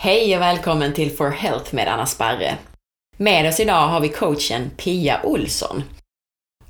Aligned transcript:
Hej 0.00 0.36
och 0.36 0.42
välkommen 0.42 0.92
till 0.92 1.10
For 1.10 1.30
Health 1.30 1.74
med 1.74 1.88
Anna 1.88 2.06
Sparre. 2.06 2.58
Med 3.16 3.48
oss 3.48 3.60
idag 3.60 3.88
har 3.88 4.00
vi 4.00 4.08
coachen 4.08 4.70
Pia 4.76 5.20
Olsson. 5.24 5.82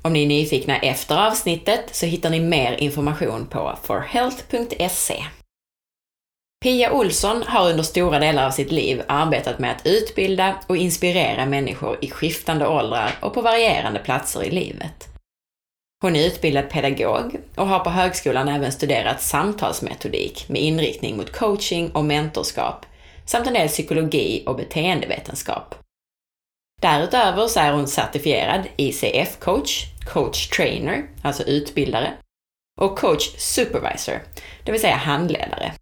Om 0.01 0.13
ni 0.13 0.23
är 0.23 0.27
nyfikna 0.27 0.77
efter 0.77 1.27
avsnittet 1.27 1.95
så 1.95 2.05
hittar 2.05 2.29
ni 2.29 2.39
mer 2.39 2.73
information 2.73 3.47
på 3.47 3.77
forhealth.se. 3.83 5.23
Pia 6.63 6.91
Olsson 6.91 7.43
har 7.47 7.69
under 7.69 7.83
stora 7.83 8.19
delar 8.19 8.45
av 8.45 8.51
sitt 8.51 8.71
liv 8.71 9.01
arbetat 9.07 9.59
med 9.59 9.71
att 9.71 9.85
utbilda 9.85 10.55
och 10.67 10.77
inspirera 10.77 11.45
människor 11.45 11.97
i 12.01 12.09
skiftande 12.09 12.67
åldrar 12.67 13.11
och 13.21 13.33
på 13.33 13.41
varierande 13.41 13.99
platser 13.99 14.43
i 14.43 14.51
livet. 14.51 15.07
Hon 16.01 16.15
är 16.15 16.27
utbildad 16.27 16.69
pedagog 16.69 17.35
och 17.55 17.67
har 17.67 17.79
på 17.79 17.89
högskolan 17.89 18.47
även 18.47 18.71
studerat 18.71 19.21
samtalsmetodik 19.21 20.45
med 20.49 20.61
inriktning 20.61 21.17
mot 21.17 21.31
coaching 21.31 21.91
och 21.91 22.05
mentorskap 22.05 22.85
samt 23.29 23.47
en 23.47 23.53
del 23.53 23.67
psykologi 23.67 24.43
och 24.45 24.55
beteendevetenskap. 24.55 25.75
Därutöver 26.81 27.47
så 27.47 27.59
är 27.59 27.73
hon 27.73 27.87
certifierad 27.87 28.67
ICF-coach, 28.77 29.85
coach 30.13 30.47
trainer, 30.47 31.09
alltså 31.21 31.43
utbildare, 31.43 32.13
och 32.81 32.97
coach 32.97 33.35
supervisor, 33.37 34.21
det 34.63 34.71
vill 34.71 34.81
säga 34.81 34.95
handledare. 34.95 35.73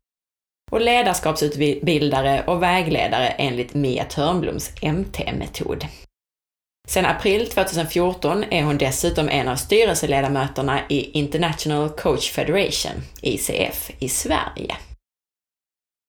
Och 0.72 0.82
ledarskapsutbildare 0.82 2.44
och 2.48 2.64
vägledare 2.64 3.28
enligt 3.28 3.74
Mia 3.74 4.05
Törnbloms 4.05 4.72
MT-metod. 4.82 5.86
Sedan 6.88 7.05
april 7.05 7.50
2014 7.50 8.44
är 8.44 8.64
hon 8.64 8.77
dessutom 8.77 9.30
en 9.30 9.48
av 9.48 9.55
styrelseledamöterna 9.55 10.80
i 10.90 11.12
International 11.12 11.90
Coach 11.90 12.32
Federation, 12.32 13.04
ICF, 13.22 13.91
i 14.00 14.10
Sverige. 14.10 14.77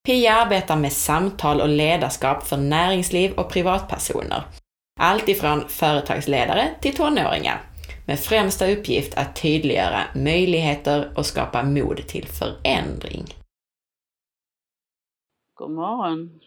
Pia 0.08 0.34
arbetar 0.34 0.76
med 0.76 0.92
samtal 0.92 1.60
och 1.60 1.68
ledarskap 1.68 2.46
för 2.46 2.56
näringsliv 2.56 3.32
och 3.32 3.50
privatpersoner. 3.50 4.42
Allt 5.00 5.28
ifrån 5.28 5.68
företagsledare 5.68 6.74
till 6.80 6.96
tonåringar, 6.96 7.62
med 8.06 8.20
främsta 8.20 8.70
uppgift 8.70 9.14
att 9.14 9.36
tydliggöra 9.36 10.00
möjligheter 10.14 11.12
och 11.16 11.26
skapa 11.26 11.62
mod 11.62 12.06
till 12.08 12.26
förändring. 12.26 13.24
God 15.54 15.70
morgon! 15.70 16.40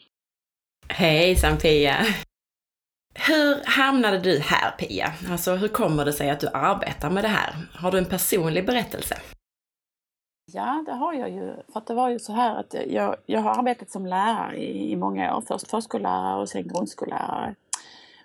Hejsan 0.87 1.57
Pia! 1.57 2.05
Hur 3.13 3.65
hamnade 3.65 4.19
du 4.19 4.39
här 4.39 4.71
Pia? 4.71 5.13
Alltså 5.29 5.55
hur 5.55 5.67
kommer 5.67 6.05
det 6.05 6.13
sig 6.13 6.29
att 6.29 6.39
du 6.39 6.47
arbetar 6.47 7.09
med 7.09 7.23
det 7.23 7.27
här? 7.27 7.55
Har 7.73 7.91
du 7.91 7.97
en 7.97 8.05
personlig 8.05 8.65
berättelse? 8.65 9.17
Ja, 10.53 10.83
det 10.85 10.91
har 10.91 11.13
jag 11.13 11.29
ju. 11.29 11.55
För 11.73 11.79
att 11.79 11.87
det 11.87 11.93
var 11.93 12.09
ju 12.09 12.19
så 12.19 12.33
här 12.33 12.59
att 12.59 12.73
eh, 12.73 12.81
jag, 12.81 13.15
jag 13.25 13.41
har 13.41 13.59
arbetat 13.59 13.91
som 13.91 14.05
lärare 14.05 14.57
i, 14.57 14.91
i 14.91 14.95
många 14.95 15.35
år. 15.35 15.41
Först 15.47 15.69
förskollärare 15.69 16.41
och 16.41 16.49
sen 16.49 16.67
grundskollärare. 16.67 17.55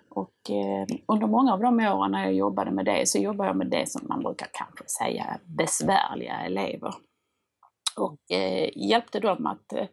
Och 0.09 0.49
eh, 0.49 0.97
under 1.05 1.27
många 1.27 1.53
av 1.53 1.59
de 1.59 1.79
åren 1.79 2.11
när 2.11 2.23
jag 2.23 2.33
jobbade 2.33 2.71
med 2.71 2.85
det 2.85 3.07
så 3.07 3.17
jobbade 3.17 3.49
jag 3.49 3.57
med 3.57 3.67
det 3.67 3.89
som 3.89 4.07
man 4.07 4.19
brukar 4.19 4.47
kanske 4.51 4.83
säga 4.87 5.39
besvärliga 5.45 6.39
elever. 6.39 6.93
Och 7.97 8.31
eh, 8.31 8.69
hjälpte 8.75 9.19
dem 9.19 9.45
att, 9.45 9.73
eh, 9.73 9.87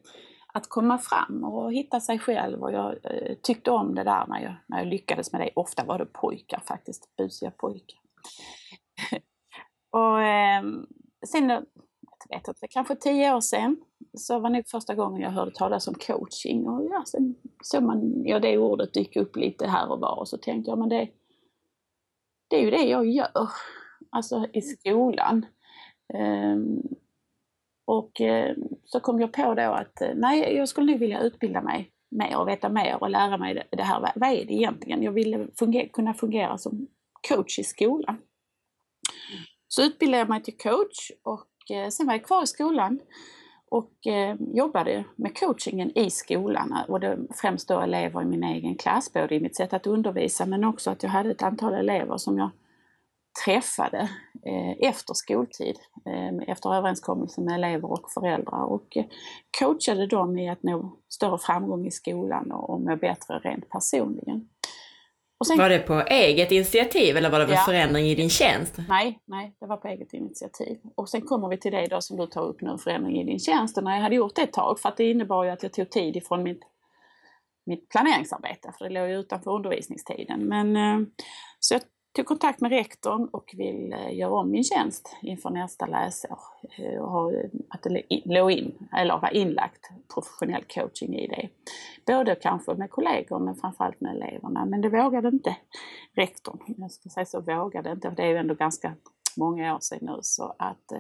att 0.53 0.69
komma 0.69 0.99
fram 0.99 1.45
och 1.45 1.73
hitta 1.73 2.01
sig 2.01 2.19
själv. 2.19 2.63
Och 2.63 2.73
jag 2.73 2.97
eh, 3.05 3.35
tyckte 3.43 3.71
om 3.71 3.95
det 3.95 4.05
där 4.05 4.27
när 4.27 4.41
jag, 4.41 4.55
när 4.67 4.79
jag 4.79 4.87
lyckades 4.87 5.33
med 5.33 5.41
det. 5.41 5.51
Ofta 5.55 5.85
var 5.85 5.99
det 5.99 6.07
pojkar 6.07 6.61
faktiskt, 6.67 7.17
busiga 7.17 7.51
pojkar. 7.51 7.99
och 9.91 10.23
eh, 10.23 10.63
sen 11.27 11.67
vet 12.31 12.49
inte, 12.49 12.69
kanske 12.69 12.97
tio 12.97 13.35
år 13.35 13.41
sedan 13.41 13.77
så 14.19 14.39
var 14.39 14.51
nog 14.51 14.69
första 14.69 14.95
gången 14.95 15.23
jag 15.23 15.31
hörde 15.31 15.51
talas 15.51 15.89
om 15.89 15.95
coaching. 15.95 16.67
Och 16.69 16.85
ja, 16.91 17.05
sen 17.07 17.35
såg 17.63 17.83
man 17.83 18.23
ja, 18.25 18.41
det 18.41 18.59
ordet 18.59 18.95
dyka 18.95 19.21
upp 19.21 19.37
lite 19.37 19.67
här 19.67 19.91
och 19.91 20.01
var 20.01 20.19
och 20.19 20.29
så 20.29 20.39
tänkte 20.39 20.71
jag 20.71 20.79
men 20.79 20.89
det, 20.89 21.09
det 22.49 22.57
är 22.57 22.61
ju 22.61 22.71
det 22.71 22.85
jag 22.85 23.07
gör, 23.07 23.49
alltså 24.11 24.47
i 24.53 24.63
skolan. 24.63 25.47
Um, 26.15 26.83
och 27.87 28.21
uh, 28.21 28.65
så 28.85 29.01
kom 29.01 29.21
jag 29.21 29.33
på 29.33 29.55
då 29.55 29.63
att 29.63 30.03
uh, 30.03 30.15
nej, 30.15 30.57
jag 30.57 30.69
skulle 30.69 30.91
nog 30.93 31.01
vilja 31.01 31.21
utbilda 31.21 31.63
mig 31.63 31.91
mer 32.11 32.39
och 32.39 32.49
veta 32.49 32.69
mer 32.69 33.03
och 33.03 33.11
lära 33.11 33.37
mig 33.37 33.55
det, 33.55 33.65
det 33.71 33.83
här. 33.83 34.13
Vad 34.17 34.31
är 34.31 34.45
det 34.45 34.53
egentligen? 34.53 35.03
Jag 35.03 35.13
ville 35.13 35.49
fungera, 35.59 35.89
kunna 35.89 36.15
fungera 36.15 36.59
som 36.59 36.87
coach 37.29 37.59
i 37.59 37.65
skolan. 37.65 38.17
Så 39.69 39.83
utbildade 39.83 40.19
jag 40.19 40.29
mig 40.29 40.43
till 40.43 40.57
coach 40.57 41.11
och 41.23 41.49
Eh, 41.71 41.89
sen 41.89 42.07
var 42.07 42.15
jag 42.15 42.25
kvar 42.25 42.43
i 42.43 42.47
skolan 42.47 43.01
och 43.71 44.07
eh, 44.07 44.37
jobbade 44.55 45.05
med 45.17 45.39
coachingen 45.39 45.99
i 45.99 46.11
skolan 46.11 46.73
eh, 46.73 46.91
och 46.91 47.01
det 47.01 47.19
främst 47.35 47.69
då 47.69 47.81
elever 47.81 48.23
i 48.23 48.25
min 48.25 48.45
egen 48.45 48.77
klass, 48.77 49.13
både 49.13 49.35
i 49.35 49.41
mitt 49.41 49.57
sätt 49.57 49.73
att 49.73 49.87
undervisa 49.87 50.47
men 50.47 50.65
också 50.65 50.91
att 50.91 51.03
jag 51.03 51.11
hade 51.11 51.31
ett 51.31 51.43
antal 51.43 51.75
elever 51.75 52.17
som 52.17 52.39
jag 52.39 52.51
träffade 53.45 54.09
efter 54.79 55.15
skoltid, 55.15 55.77
efter 56.47 56.75
överenskommelse 56.75 57.41
med 57.41 57.55
elever 57.55 57.93
och 57.93 58.11
föräldrar 58.11 58.63
och 58.65 58.97
coachade 59.59 60.07
dem 60.07 60.39
i 60.39 60.51
att 60.51 60.63
nå 60.63 60.97
större 61.09 61.39
framgång 61.39 61.87
i 61.87 61.91
skolan 61.91 62.53
och 62.53 62.81
må 62.81 62.97
bättre 62.97 63.39
rent 63.39 63.69
personligen. 63.69 64.49
Sen, 65.45 65.59
var 65.59 65.69
det 65.69 65.79
på 65.79 66.01
eget 66.01 66.53
initiativ 66.53 67.17
eller 67.17 67.31
var 67.31 67.39
det 67.39 67.45
en 67.45 67.51
ja, 67.51 67.57
förändring 67.67 68.07
i 68.07 68.15
din 68.15 68.31
tjänst? 68.31 68.79
Nej, 68.89 69.21
nej, 69.25 69.57
det 69.61 69.67
var 69.67 69.77
på 69.77 69.89
eget 69.89 70.13
initiativ. 70.13 70.79
Och 70.95 71.09
sen 71.09 71.21
kommer 71.21 71.49
vi 71.49 71.59
till 71.59 71.73
det 71.73 71.87
då 71.87 72.01
som 72.01 72.17
du 72.17 72.27
tar 72.27 72.43
upp 72.43 72.61
nu, 72.61 72.79
förändring 72.79 73.21
i 73.21 73.25
din 73.25 73.39
tjänst. 73.39 73.79
Och 73.79 73.85
när 73.85 73.95
jag 73.95 74.03
hade 74.03 74.15
gjort 74.15 74.35
det 74.35 74.43
ett 74.43 74.53
tag, 74.53 74.81
för 74.81 74.89
att 74.89 74.97
det 74.97 75.11
innebar 75.11 75.45
ju 75.45 75.51
att 75.51 75.63
jag 75.63 75.73
tog 75.73 75.91
tid 75.91 76.17
ifrån 76.17 76.43
mitt, 76.43 76.63
mitt 77.67 77.89
planeringsarbete, 77.89 78.73
för 78.79 78.85
det 78.85 78.91
låg 78.91 79.09
ju 79.09 79.21
utanför 79.21 79.51
undervisningstiden. 79.51 80.41
Men, 80.49 80.77
eh, 80.77 81.07
så 81.61 81.75
jag 81.75 81.83
tog 82.15 82.27
kontakt 82.27 82.61
med 82.61 82.71
rektorn 82.71 83.29
och 83.33 83.55
vill 83.57 83.93
eh, 83.93 84.15
göra 84.15 84.33
om 84.33 84.51
min 84.51 84.65
tjänst 84.65 85.17
inför 85.23 85.51
nästa 85.51 85.87
läsår. 85.87 86.39
Eh, 86.79 86.95
eh, 86.95 87.51
att 87.69 87.83
det 87.83 88.03
låg 88.25 88.51
in, 88.51 88.89
eller 88.93 89.19
var 89.19 89.35
inlagt 89.35 89.91
professionell 90.15 90.65
coaching 90.65 91.15
i 91.15 91.27
det. 91.27 91.49
Både 92.07 92.35
kanske 92.35 92.75
med 92.75 92.91
kollegor 92.91 93.39
men 93.39 93.55
framförallt 93.55 94.01
med 94.01 94.17
eleverna. 94.17 94.65
Men 94.65 94.81
det 94.81 94.89
vågade 94.89 95.29
inte 95.29 95.57
rektorn. 96.17 96.59
Jag 96.67 96.91
ska 96.91 97.09
säga 97.09 97.27
så, 97.27 97.41
vågade 97.41 97.93
inte. 97.93 98.11
Det 98.11 98.23
är 98.23 98.29
ju 98.29 98.37
ändå 98.37 98.55
ganska 98.55 98.95
många 99.37 99.75
år 99.75 99.81
sedan 99.81 99.99
nu. 100.03 100.19
Så 100.23 100.55
att 100.59 100.93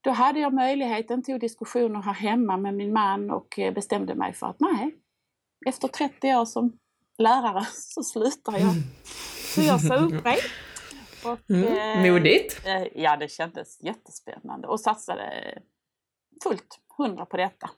då 0.00 0.10
hade 0.10 0.40
jag 0.40 0.54
möjligheten 0.54 1.22
till 1.22 1.38
diskussioner 1.38 2.00
här 2.00 2.14
hemma 2.14 2.56
med 2.56 2.74
min 2.74 2.92
man 2.92 3.30
och 3.30 3.60
bestämde 3.74 4.14
mig 4.14 4.32
för 4.32 4.46
att 4.46 4.60
nej, 4.60 4.96
efter 5.66 5.88
30 5.88 6.34
år 6.34 6.44
som 6.44 6.78
lärare 7.18 7.66
så 7.72 8.02
slutar 8.02 8.52
jag. 8.52 8.62
Mm. 8.62 8.82
Så 9.54 9.60
jag 9.60 9.80
sa 9.80 9.94
upp 9.94 10.24
mig. 10.24 10.38
Och, 11.24 11.50
mm, 11.50 12.04
eh, 12.06 12.12
modigt! 12.12 12.66
Eh, 12.66 13.02
ja, 13.02 13.16
det 13.16 13.28
kändes 13.28 13.82
jättespännande 13.82 14.68
och 14.68 14.80
satsade 14.80 15.58
fullt 16.42 16.80
hundra 16.98 17.26
på 17.26 17.36
detta. 17.36 17.70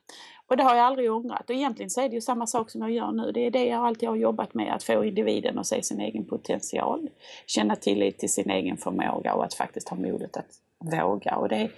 Och 0.47 0.57
det 0.57 0.63
har 0.63 0.75
jag 0.75 0.85
aldrig 0.85 1.11
ångrat. 1.11 1.49
Och 1.49 1.55
egentligen 1.55 1.89
så 1.89 2.01
är 2.01 2.09
det 2.09 2.15
ju 2.15 2.21
samma 2.21 2.47
sak 2.47 2.69
som 2.69 2.81
jag 2.81 2.91
gör 2.91 3.11
nu. 3.11 3.31
Det 3.31 3.39
är 3.39 3.51
det 3.51 3.65
jag 3.65 3.85
alltid 3.85 4.09
har 4.09 4.15
jobbat 4.15 4.53
med, 4.53 4.73
att 4.73 4.83
få 4.83 5.05
individen 5.05 5.59
att 5.59 5.67
se 5.67 5.83
sin 5.83 6.01
egen 6.01 6.25
potential, 6.25 7.09
känna 7.45 7.75
tillit 7.75 8.19
till 8.19 8.33
sin 8.33 8.49
egen 8.49 8.77
förmåga 8.77 9.33
och 9.33 9.45
att 9.45 9.53
faktiskt 9.53 9.89
ha 9.89 9.97
modet 9.97 10.37
att 10.37 10.59
våga. 10.79 11.35
Och 11.35 11.49
det, 11.49 11.71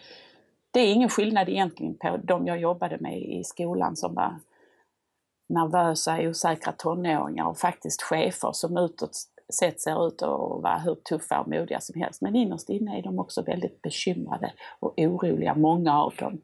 det 0.72 0.80
är 0.80 0.94
ingen 0.94 1.10
skillnad 1.10 1.50
egentligen 1.50 1.98
på 1.98 2.20
de 2.24 2.48
jag 2.48 2.60
jobbade 2.60 2.98
med 3.00 3.22
i 3.22 3.44
skolan 3.44 3.96
som 3.96 4.16
var 4.16 4.40
nervösa, 5.50 6.30
osäkra 6.30 6.74
tonåringar 6.74 7.46
och 7.46 7.58
faktiskt 7.58 8.02
chefer 8.02 8.52
som 8.52 8.78
utåt 8.78 9.12
sett 9.60 9.82
ser 9.82 10.08
ut 10.08 10.22
att 10.22 10.30
vara 10.64 10.78
hur 10.78 10.96
tuffa 10.96 11.40
och 11.40 11.48
modiga 11.48 11.82
som 11.82 12.02
helst. 12.02 12.22
Men 12.22 12.36
innerst 12.36 12.70
inne 12.70 13.00
är 13.00 13.04
de 13.04 13.20
också 13.20 13.42
väldigt 13.42 13.82
bekymrade 13.82 14.54
och 14.80 14.94
oroliga, 14.98 15.56
många 15.56 16.02
av 16.04 16.14
dem, 16.16 16.42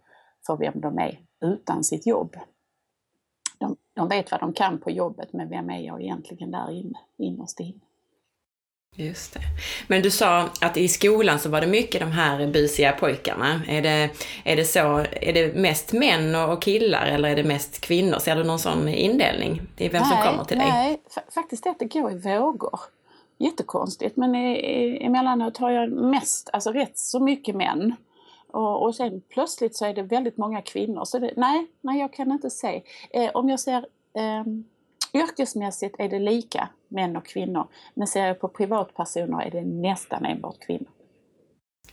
för 0.47 0.57
vem 0.57 0.81
de 0.81 0.99
är 0.99 1.19
utan 1.41 1.83
sitt 1.83 2.07
jobb. 2.07 2.35
De, 3.57 3.75
de 3.95 4.07
vet 4.07 4.31
vad 4.31 4.39
de 4.39 4.53
kan 4.53 4.79
på 4.79 4.91
jobbet, 4.91 5.33
men 5.33 5.49
vem 5.49 5.69
är 5.69 5.79
jag 5.79 6.01
egentligen 6.01 6.51
där 6.51 6.71
inne, 6.71 6.99
innerst 7.17 7.59
inne? 7.59 7.79
Just 8.95 9.33
det. 9.33 9.39
Men 9.87 10.01
du 10.01 10.11
sa 10.11 10.49
att 10.61 10.77
i 10.77 10.87
skolan 10.87 11.39
så 11.39 11.49
var 11.49 11.61
det 11.61 11.67
mycket 11.67 12.01
de 12.01 12.11
här 12.11 12.47
busiga 12.47 12.91
pojkarna. 12.91 13.61
Är 13.67 13.81
det, 13.81 14.09
är 14.43 14.55
det 14.55 14.65
så, 14.65 15.05
är 15.11 15.33
det 15.33 15.55
mest 15.55 15.93
män 15.93 16.35
och 16.35 16.61
killar 16.61 17.05
eller 17.05 17.29
är 17.29 17.35
det 17.35 17.43
mest 17.43 17.81
kvinnor? 17.81 18.19
Ser 18.19 18.35
du 18.35 18.43
någon 18.43 18.59
sån 18.59 18.87
indelning 18.87 19.61
i 19.77 19.89
vem 19.89 20.01
nej, 20.01 20.11
som 20.11 20.31
kommer 20.31 20.43
till 20.43 20.57
dig? 20.57 20.67
Nej, 20.67 21.01
faktiskt 21.33 21.65
är 21.65 21.69
att 21.69 21.79
det 21.79 21.85
går 21.85 22.11
i 22.11 22.17
vågor. 22.17 22.79
Jättekonstigt, 23.37 24.17
men 24.17 24.35
emellanåt 24.35 25.57
har 25.57 25.71
jag 25.71 25.91
mest, 25.91 26.49
alltså 26.53 26.71
rätt 26.71 26.97
så 26.97 27.19
mycket 27.19 27.55
män. 27.55 27.95
Och, 28.51 28.83
och 28.83 28.95
sen 28.95 29.21
plötsligt 29.29 29.75
så 29.75 29.85
är 29.85 29.93
det 29.93 30.01
väldigt 30.01 30.37
många 30.37 30.61
kvinnor. 30.61 31.05
Så 31.05 31.19
det, 31.19 31.33
nej, 31.37 31.67
nej, 31.81 31.99
jag 31.99 32.13
kan 32.13 32.31
inte 32.31 32.49
se. 32.49 32.81
Eh, 33.09 33.31
om 33.33 33.49
jag 33.49 33.59
ser 33.59 33.85
eh, 34.13 34.43
yrkesmässigt 35.13 35.95
är 35.99 36.09
det 36.09 36.19
lika 36.19 36.69
män 36.87 37.15
och 37.15 37.25
kvinnor. 37.25 37.67
Men 37.93 38.07
ser 38.07 38.27
jag 38.27 38.39
på 38.39 38.47
privatpersoner 38.47 39.45
är 39.45 39.51
det 39.51 39.61
nästan 39.61 40.25
enbart 40.25 40.59
kvinnor. 40.59 40.87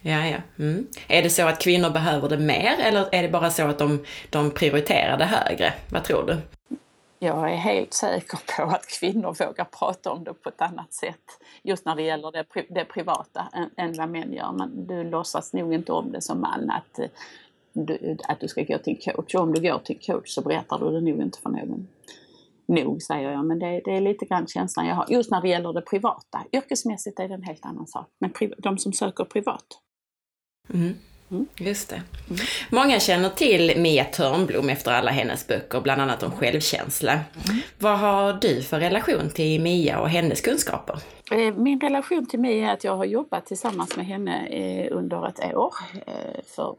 Ja, 0.02 0.26
ja. 0.26 0.38
Mm. 0.58 0.86
Är 1.08 1.22
det 1.22 1.30
så 1.30 1.46
att 1.46 1.58
kvinnor 1.58 1.90
behöver 1.90 2.28
det 2.28 2.38
mer 2.38 2.80
eller 2.80 3.14
är 3.14 3.22
det 3.22 3.28
bara 3.28 3.50
så 3.50 3.62
att 3.62 3.78
de, 3.78 4.04
de 4.30 4.50
prioriterar 4.50 5.18
det 5.18 5.24
högre? 5.24 5.72
Vad 5.90 6.04
tror 6.04 6.26
du? 6.26 6.36
Jag 7.18 7.52
är 7.52 7.56
helt 7.56 7.94
säker 7.94 8.38
på 8.56 8.62
att 8.62 8.86
kvinnor 8.86 9.46
vågar 9.46 9.64
prata 9.64 10.10
om 10.10 10.24
det 10.24 10.34
på 10.34 10.48
ett 10.48 10.60
annat 10.60 10.92
sätt 10.92 11.40
just 11.62 11.84
när 11.84 11.96
det 11.96 12.02
gäller 12.02 12.32
det, 12.32 12.44
det 12.68 12.84
privata 12.84 13.48
än, 13.52 13.70
än 13.76 13.94
vad 13.98 14.08
män 14.08 14.32
gör. 14.32 14.52
Men 14.52 14.86
du 14.86 15.04
låtsas 15.04 15.52
nog 15.52 15.74
inte 15.74 15.92
om 15.92 16.12
det 16.12 16.20
som 16.20 16.40
man 16.40 16.70
att 16.70 17.00
du, 17.72 18.16
att 18.28 18.40
du 18.40 18.48
ska 18.48 18.62
gå 18.62 18.78
till 18.78 18.92
en 18.92 19.14
coach. 19.14 19.34
Och 19.34 19.40
om 19.40 19.54
du 19.54 19.60
går 19.60 19.78
till 19.78 19.96
en 19.96 20.14
coach 20.14 20.28
så 20.30 20.42
berättar 20.42 20.78
du 20.78 20.90
det 20.90 21.00
nog 21.00 21.22
inte 21.22 21.38
för 21.38 21.50
någon. 21.50 21.88
Nog 22.68 23.02
säger 23.02 23.30
jag, 23.30 23.44
men 23.44 23.58
det, 23.58 23.80
det, 23.84 23.96
är 23.96 24.00
lite 24.00 24.24
grann 24.24 24.46
känslan 24.46 24.86
jag 24.86 24.94
har. 24.94 25.06
Just 25.08 25.30
när 25.30 25.40
det 25.40 25.48
gäller 25.48 25.72
det 25.72 25.80
privata. 25.80 26.44
Yrkesmässigt 26.52 27.20
är 27.20 27.28
det 27.28 27.34
en 27.34 27.42
helt 27.42 27.66
annan 27.66 27.86
sak. 27.86 28.06
Men 28.18 28.32
de 28.58 28.78
som 28.78 28.92
söker 28.92 29.24
privat. 29.24 29.66
Mm. 30.74 30.94
Mm. 31.30 31.46
Just 31.56 31.88
det. 31.88 32.02
Mm. 32.30 32.40
Många 32.70 33.00
känner 33.00 33.28
till 33.28 33.80
Mia 33.80 34.04
Törnblom 34.04 34.68
efter 34.68 34.92
alla 34.92 35.10
hennes 35.10 35.46
böcker, 35.46 35.80
bland 35.80 36.00
annat 36.02 36.22
om 36.22 36.30
självkänsla. 36.30 37.12
Mm. 37.12 37.60
Vad 37.78 37.98
har 37.98 38.32
du 38.32 38.62
för 38.62 38.80
relation 38.80 39.30
till 39.30 39.60
Mia 39.60 40.00
och 40.00 40.08
hennes 40.08 40.40
kunskaper? 40.40 40.98
Eh, 41.32 41.54
min 41.54 41.80
relation 41.80 42.26
till 42.26 42.40
Mia 42.40 42.70
är 42.70 42.72
att 42.72 42.84
jag 42.84 42.96
har 42.96 43.04
jobbat 43.04 43.46
tillsammans 43.46 43.96
med 43.96 44.06
henne 44.06 44.46
eh, 44.46 44.96
under 44.96 45.28
ett 45.28 45.54
år 45.54 45.74
eh, 46.06 46.40
för 46.56 46.76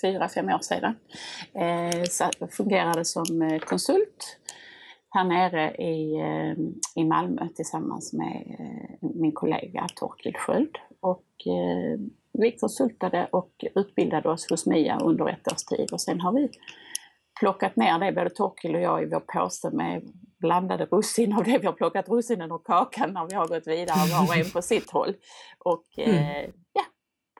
fyra, 0.00 0.28
fem 0.28 0.48
år 0.48 0.58
sedan. 0.58 0.94
Så 2.10 2.30
fungerade 2.50 3.04
som 3.04 3.60
konsult 3.66 4.38
här 5.10 5.24
nere 5.24 5.74
i, 5.74 6.24
i 6.96 7.04
Malmö 7.04 7.48
tillsammans 7.54 8.12
med 8.12 8.56
min 9.00 9.32
kollega 9.32 9.86
Torkild 9.96 10.36
Sköld. 10.36 10.78
Och 11.00 11.26
vi 12.32 12.52
konsultade 12.52 13.28
och 13.32 13.64
utbildade 13.74 14.28
oss 14.28 14.50
hos 14.50 14.66
MIA 14.66 14.98
under 14.98 15.28
ett 15.28 15.52
års 15.52 15.64
tid 15.64 15.92
och 15.92 16.00
sen 16.00 16.20
har 16.20 16.32
vi 16.32 16.50
plockat 17.40 17.76
ner 17.76 17.98
det, 17.98 18.12
både 18.12 18.30
Torkild 18.30 18.74
och 18.74 18.80
jag, 18.80 19.02
i 19.02 19.06
vår 19.06 19.20
påse 19.20 19.70
med 19.70 20.02
blandade 20.40 20.84
russin 20.84 21.32
av 21.32 21.44
det 21.44 21.58
vi 21.58 21.66
har 21.66 21.72
plockat 21.72 22.08
russinen 22.08 22.52
och 22.52 22.66
kakan 22.66 23.12
när 23.12 23.26
vi 23.26 23.34
har 23.34 23.48
gått 23.48 23.66
vidare 23.66 24.10
var 24.12 24.28
och 24.28 24.36
en 24.36 24.50
på 24.50 24.62
sitt 24.62 24.90
håll. 24.90 25.14
Och 25.58 25.84
mm. 25.96 26.16
eh, 26.16 26.50
ja, 26.72 26.82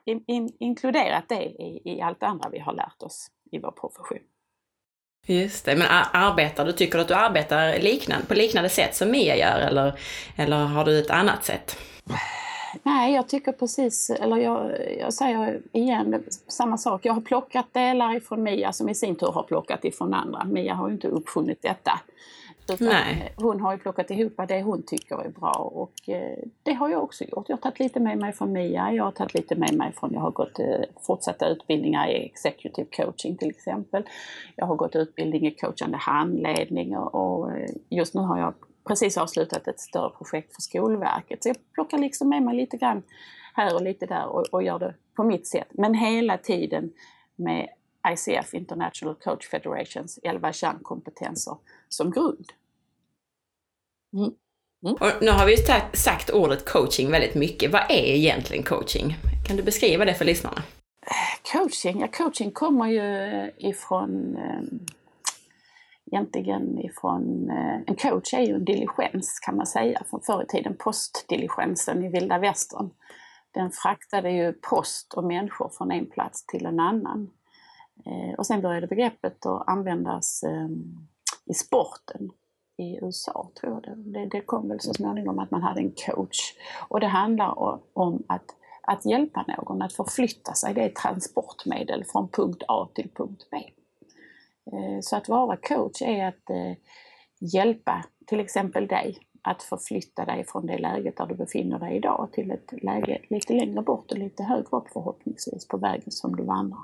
in, 0.04 0.24
in, 0.26 0.52
inkluderat 0.60 1.24
det 1.28 1.44
i, 1.44 1.82
i 1.84 2.00
allt 2.00 2.22
andra 2.22 2.48
vi 2.48 2.58
har 2.58 2.72
lärt 2.72 3.02
oss 3.02 3.26
i 3.52 3.58
vår 3.58 3.70
profession. 3.70 4.18
Just 5.26 5.64
det, 5.64 5.76
men 5.76 5.86
arbetar 6.12 6.64
du, 6.64 6.72
tycker 6.72 6.98
du 6.98 7.02
att 7.02 7.08
du 7.08 7.14
arbetar 7.14 7.78
liknande, 7.78 8.26
på 8.26 8.34
liknande 8.34 8.68
sätt 8.68 8.94
som 8.94 9.10
Mia 9.10 9.36
gör 9.36 9.60
eller, 9.60 9.98
eller 10.36 10.56
har 10.56 10.84
du 10.84 10.98
ett 10.98 11.10
annat 11.10 11.44
sätt? 11.44 11.76
Nej, 12.82 13.14
jag 13.14 13.28
tycker 13.28 13.52
precis, 13.52 14.10
eller 14.10 14.36
jag, 14.36 14.72
jag 14.98 15.14
säger 15.14 15.60
igen 15.72 16.24
samma 16.48 16.78
sak. 16.78 17.06
Jag 17.06 17.12
har 17.12 17.20
plockat 17.20 17.66
delar 17.72 18.16
ifrån 18.16 18.42
Mia 18.42 18.72
som 18.72 18.88
i 18.88 18.94
sin 18.94 19.16
tur 19.16 19.32
har 19.32 19.42
plockat 19.42 19.84
ifrån 19.84 20.14
andra. 20.14 20.44
Mia 20.44 20.74
har 20.74 20.88
ju 20.88 20.94
inte 20.94 21.08
uppfunnit 21.08 21.62
detta. 21.62 22.00
Nej. 22.80 23.34
Hon 23.36 23.60
har 23.60 23.72
ju 23.72 23.78
plockat 23.78 24.10
ihop 24.10 24.32
det 24.48 24.62
hon 24.62 24.82
tycker 24.82 25.24
är 25.24 25.28
bra 25.28 25.52
och 25.52 26.08
eh, 26.08 26.38
det 26.62 26.72
har 26.72 26.88
jag 26.88 27.02
också 27.02 27.24
gjort. 27.24 27.48
Jag 27.48 27.56
har 27.56 27.60
tagit 27.60 27.78
lite 27.78 28.00
med 28.00 28.18
mig 28.18 28.32
från 28.32 28.52
Mia, 28.52 28.92
jag 28.92 29.04
har 29.04 29.10
tagit 29.10 29.34
lite 29.34 29.54
med 29.54 29.74
mig 29.74 29.92
från, 29.92 30.12
jag 30.12 30.20
har 30.20 30.30
gått 30.30 30.58
eh, 30.58 30.80
fortsatta 31.06 31.48
utbildningar 31.48 32.08
i 32.08 32.26
executive 32.26 32.88
coaching 32.96 33.36
till 33.36 33.50
exempel. 33.50 34.02
Jag 34.56 34.66
har 34.66 34.76
gått 34.76 34.96
utbildning 34.96 35.46
i 35.46 35.50
coachande 35.50 35.96
handledning 35.96 36.96
och, 36.96 37.52
eh, 37.52 37.70
just 37.88 38.14
nu 38.14 38.20
har 38.20 38.38
jag 38.38 38.54
precis 38.84 39.18
avslutat 39.18 39.68
ett 39.68 39.80
större 39.80 40.10
projekt 40.10 40.54
för 40.54 40.62
Skolverket. 40.62 41.42
Så 41.42 41.48
jag 41.48 41.56
plockar 41.74 41.98
liksom 41.98 42.28
med 42.28 42.42
mig 42.42 42.56
lite 42.56 42.76
grann 42.76 43.02
här 43.54 43.74
och 43.74 43.82
lite 43.82 44.06
där 44.06 44.26
och, 44.26 44.44
och 44.50 44.62
gör 44.62 44.78
det 44.78 44.94
på 45.16 45.24
mitt 45.24 45.46
sätt. 45.46 45.68
Men 45.70 45.94
hela 45.94 46.38
tiden 46.38 46.92
med 47.36 47.68
ICF, 48.08 48.54
International 48.54 49.14
Coach 49.14 49.48
Federations 49.48 50.18
11 50.22 50.52
kärnkompetenser 50.52 51.56
som 51.92 52.10
grund. 52.10 52.46
Mm. 54.12 54.30
Mm. 54.84 54.96
Och 55.00 55.22
nu 55.22 55.30
har 55.30 55.46
vi 55.46 55.56
sagt 55.96 56.30
ordet 56.30 56.64
coaching 56.64 57.10
väldigt 57.10 57.34
mycket. 57.34 57.72
Vad 57.72 57.82
är 57.82 58.14
egentligen 58.14 58.62
coaching? 58.62 59.16
Kan 59.46 59.56
du 59.56 59.62
beskriva 59.62 60.04
det 60.04 60.14
för 60.14 60.24
lyssnarna? 60.24 60.62
Coaching, 61.52 62.00
ja 62.00 62.08
coaching 62.08 62.50
kommer 62.50 62.86
ju 62.86 63.50
ifrån 63.56 64.36
egentligen 66.12 66.78
ifrån, 66.78 67.50
eh, 67.50 67.80
en 67.86 67.96
coach 67.96 68.34
är 68.34 68.40
ju 68.40 68.54
en 68.54 68.64
diligens 68.64 69.38
kan 69.40 69.56
man 69.56 69.66
säga 69.66 70.02
från 70.10 70.20
förr 70.20 70.42
i 70.42 70.46
tiden, 70.46 70.76
postdiligensen 70.78 72.04
i 72.04 72.08
vilda 72.08 72.38
västern. 72.38 72.90
Den 73.54 73.70
fraktade 73.70 74.30
ju 74.30 74.52
post 74.52 75.14
och 75.14 75.24
människor 75.24 75.68
från 75.68 75.90
en 75.90 76.06
plats 76.06 76.46
till 76.46 76.66
en 76.66 76.80
annan. 76.80 77.30
Eh, 78.06 78.34
och 78.38 78.46
sen 78.46 78.60
började 78.60 78.86
begreppet 78.86 79.46
att 79.46 79.68
användas 79.68 80.42
ehm, 80.42 81.08
i 81.52 81.54
sporten 81.54 82.30
i 82.76 82.98
USA, 83.02 83.50
tror 83.60 83.80
jag. 83.86 83.98
Det, 83.98 84.26
det 84.26 84.40
kom 84.40 84.68
väl 84.68 84.80
så 84.80 84.94
småningom 84.94 85.38
att 85.38 85.50
man 85.50 85.62
hade 85.62 85.80
en 85.80 85.94
coach. 86.06 86.54
Och 86.88 87.00
det 87.00 87.06
handlar 87.06 87.54
om 87.92 88.22
att, 88.26 88.44
att 88.82 89.06
hjälpa 89.06 89.44
någon 89.48 89.82
att 89.82 89.92
förflytta 89.92 90.54
sig, 90.54 90.74
det 90.74 90.80
är 90.80 90.86
ett 90.86 90.94
transportmedel 90.94 92.04
från 92.04 92.28
punkt 92.28 92.62
A 92.68 92.88
till 92.94 93.10
punkt 93.14 93.46
B. 93.50 93.56
Eh, 94.72 95.00
så 95.00 95.16
att 95.16 95.28
vara 95.28 95.56
coach 95.56 96.02
är 96.02 96.28
att 96.28 96.50
eh, 96.50 96.76
hjälpa 97.40 98.04
till 98.26 98.40
exempel 98.40 98.86
dig 98.86 99.18
att 99.42 99.62
förflytta 99.62 100.24
dig 100.24 100.44
från 100.44 100.66
det 100.66 100.78
läget 100.78 101.16
där 101.16 101.26
du 101.26 101.34
befinner 101.34 101.78
dig 101.78 101.96
idag 101.96 102.28
till 102.32 102.50
ett 102.50 102.82
läge 102.82 103.18
lite 103.30 103.52
längre 103.52 103.82
bort 103.82 104.12
och 104.12 104.18
lite 104.18 104.42
högre 104.42 104.76
upp 104.76 104.88
förhoppningsvis 104.92 105.68
på 105.68 105.76
vägen 105.76 106.10
som 106.10 106.36
du 106.36 106.42
vandrar. 106.42 106.82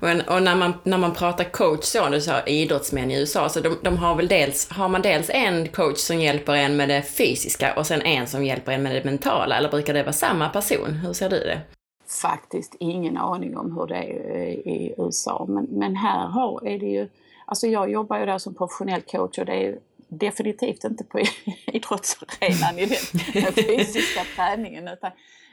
Och 0.00 0.42
när 0.42 0.56
man, 0.56 0.72
när 0.82 0.98
man 0.98 1.14
pratar 1.14 1.44
coach 1.44 1.84
så, 1.84 2.08
du 2.08 2.20
sa 2.20 2.42
idrottsmän 2.42 3.10
i 3.10 3.20
USA, 3.20 3.48
så 3.48 3.60
de, 3.60 3.76
de, 3.82 3.96
har 3.96 4.14
väl 4.14 4.28
dels, 4.28 4.70
har 4.70 4.88
man 4.88 5.02
dels 5.02 5.30
en 5.30 5.68
coach 5.68 5.98
som 5.98 6.20
hjälper 6.20 6.52
en 6.52 6.76
med 6.76 6.88
det 6.88 7.02
fysiska 7.02 7.74
och 7.74 7.86
sen 7.86 8.02
en 8.02 8.26
som 8.26 8.44
hjälper 8.44 8.72
en 8.72 8.82
med 8.82 8.94
det 8.94 9.04
mentala, 9.04 9.56
eller 9.56 9.68
brukar 9.68 9.94
det 9.94 10.02
vara 10.02 10.12
samma 10.12 10.48
person? 10.48 10.92
Hur 10.92 11.12
ser 11.12 11.30
du 11.30 11.38
det? 11.38 11.60
faktiskt 12.08 12.76
ingen 12.80 13.16
aning 13.16 13.56
om 13.56 13.72
hur 13.72 13.86
det 13.86 13.94
är 13.96 14.68
i 14.68 14.94
USA. 14.98 15.46
Men, 15.48 15.64
men 15.64 15.96
här 15.96 16.26
har, 16.26 16.66
är 16.66 16.78
det 16.78 16.86
ju, 16.86 17.08
alltså 17.46 17.66
jag 17.66 17.90
jobbar 17.90 18.18
ju 18.18 18.26
där 18.26 18.38
som 18.38 18.54
professionell 18.54 19.02
coach 19.02 19.38
och 19.38 19.46
det 19.46 19.66
är 19.66 19.78
definitivt 20.08 20.84
inte 20.84 21.04
på 21.04 21.20
idrottsarenan 21.66 22.78
i 22.78 22.86
den 23.32 23.52
fysiska 23.52 24.20
träningen 24.36 24.88
utan 24.88 25.10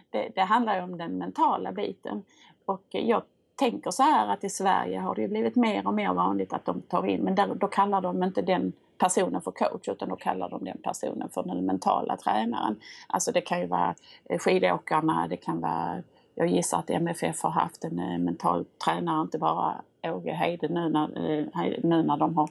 det, 0.09 0.31
det 0.35 0.41
handlar 0.41 0.75
ju 0.75 0.83
om 0.83 0.97
den 0.97 1.17
mentala 1.17 1.71
biten. 1.71 2.23
Och 2.65 2.85
jag 2.89 3.23
tänker 3.55 3.91
så 3.91 4.03
här 4.03 4.27
att 4.27 4.43
i 4.43 4.49
Sverige 4.49 4.99
har 4.99 5.15
det 5.15 5.27
blivit 5.27 5.55
mer 5.55 5.87
och 5.87 5.93
mer 5.93 6.13
vanligt 6.13 6.53
att 6.53 6.65
de 6.65 6.81
tar 6.81 7.07
in, 7.07 7.21
men 7.21 7.35
där, 7.35 7.55
då 7.55 7.67
kallar 7.67 8.01
de 8.01 8.23
inte 8.23 8.41
den 8.41 8.73
personen 8.97 9.41
för 9.41 9.51
coach 9.51 9.87
utan 9.87 10.09
då 10.09 10.15
kallar 10.15 10.49
de 10.49 10.63
den 10.63 10.77
personen 10.83 11.29
för 11.29 11.43
den 11.43 11.65
mentala 11.65 12.17
tränaren. 12.17 12.75
Alltså 13.07 13.31
det 13.31 13.41
kan 13.41 13.59
ju 13.59 13.67
vara 13.67 13.95
eh, 14.29 14.39
skidåkarna, 14.39 15.27
det 15.27 15.37
kan 15.37 15.61
vara 15.61 16.03
jag 16.37 16.47
gissar 16.47 16.79
att 16.79 16.89
MFF 16.89 17.43
har 17.43 17.49
haft 17.49 17.83
en 17.83 17.99
eh, 17.99 18.17
mental 18.17 18.65
tränare, 18.85 19.21
inte 19.21 19.37
bara 19.37 19.81
Åge 20.03 20.31
Heide 20.31 20.67
nu 20.67 20.89
när, 20.89 21.03
eh, 21.03 21.73
nu 21.83 22.03
när 22.03 22.17
de 22.17 22.37
har 22.37 22.49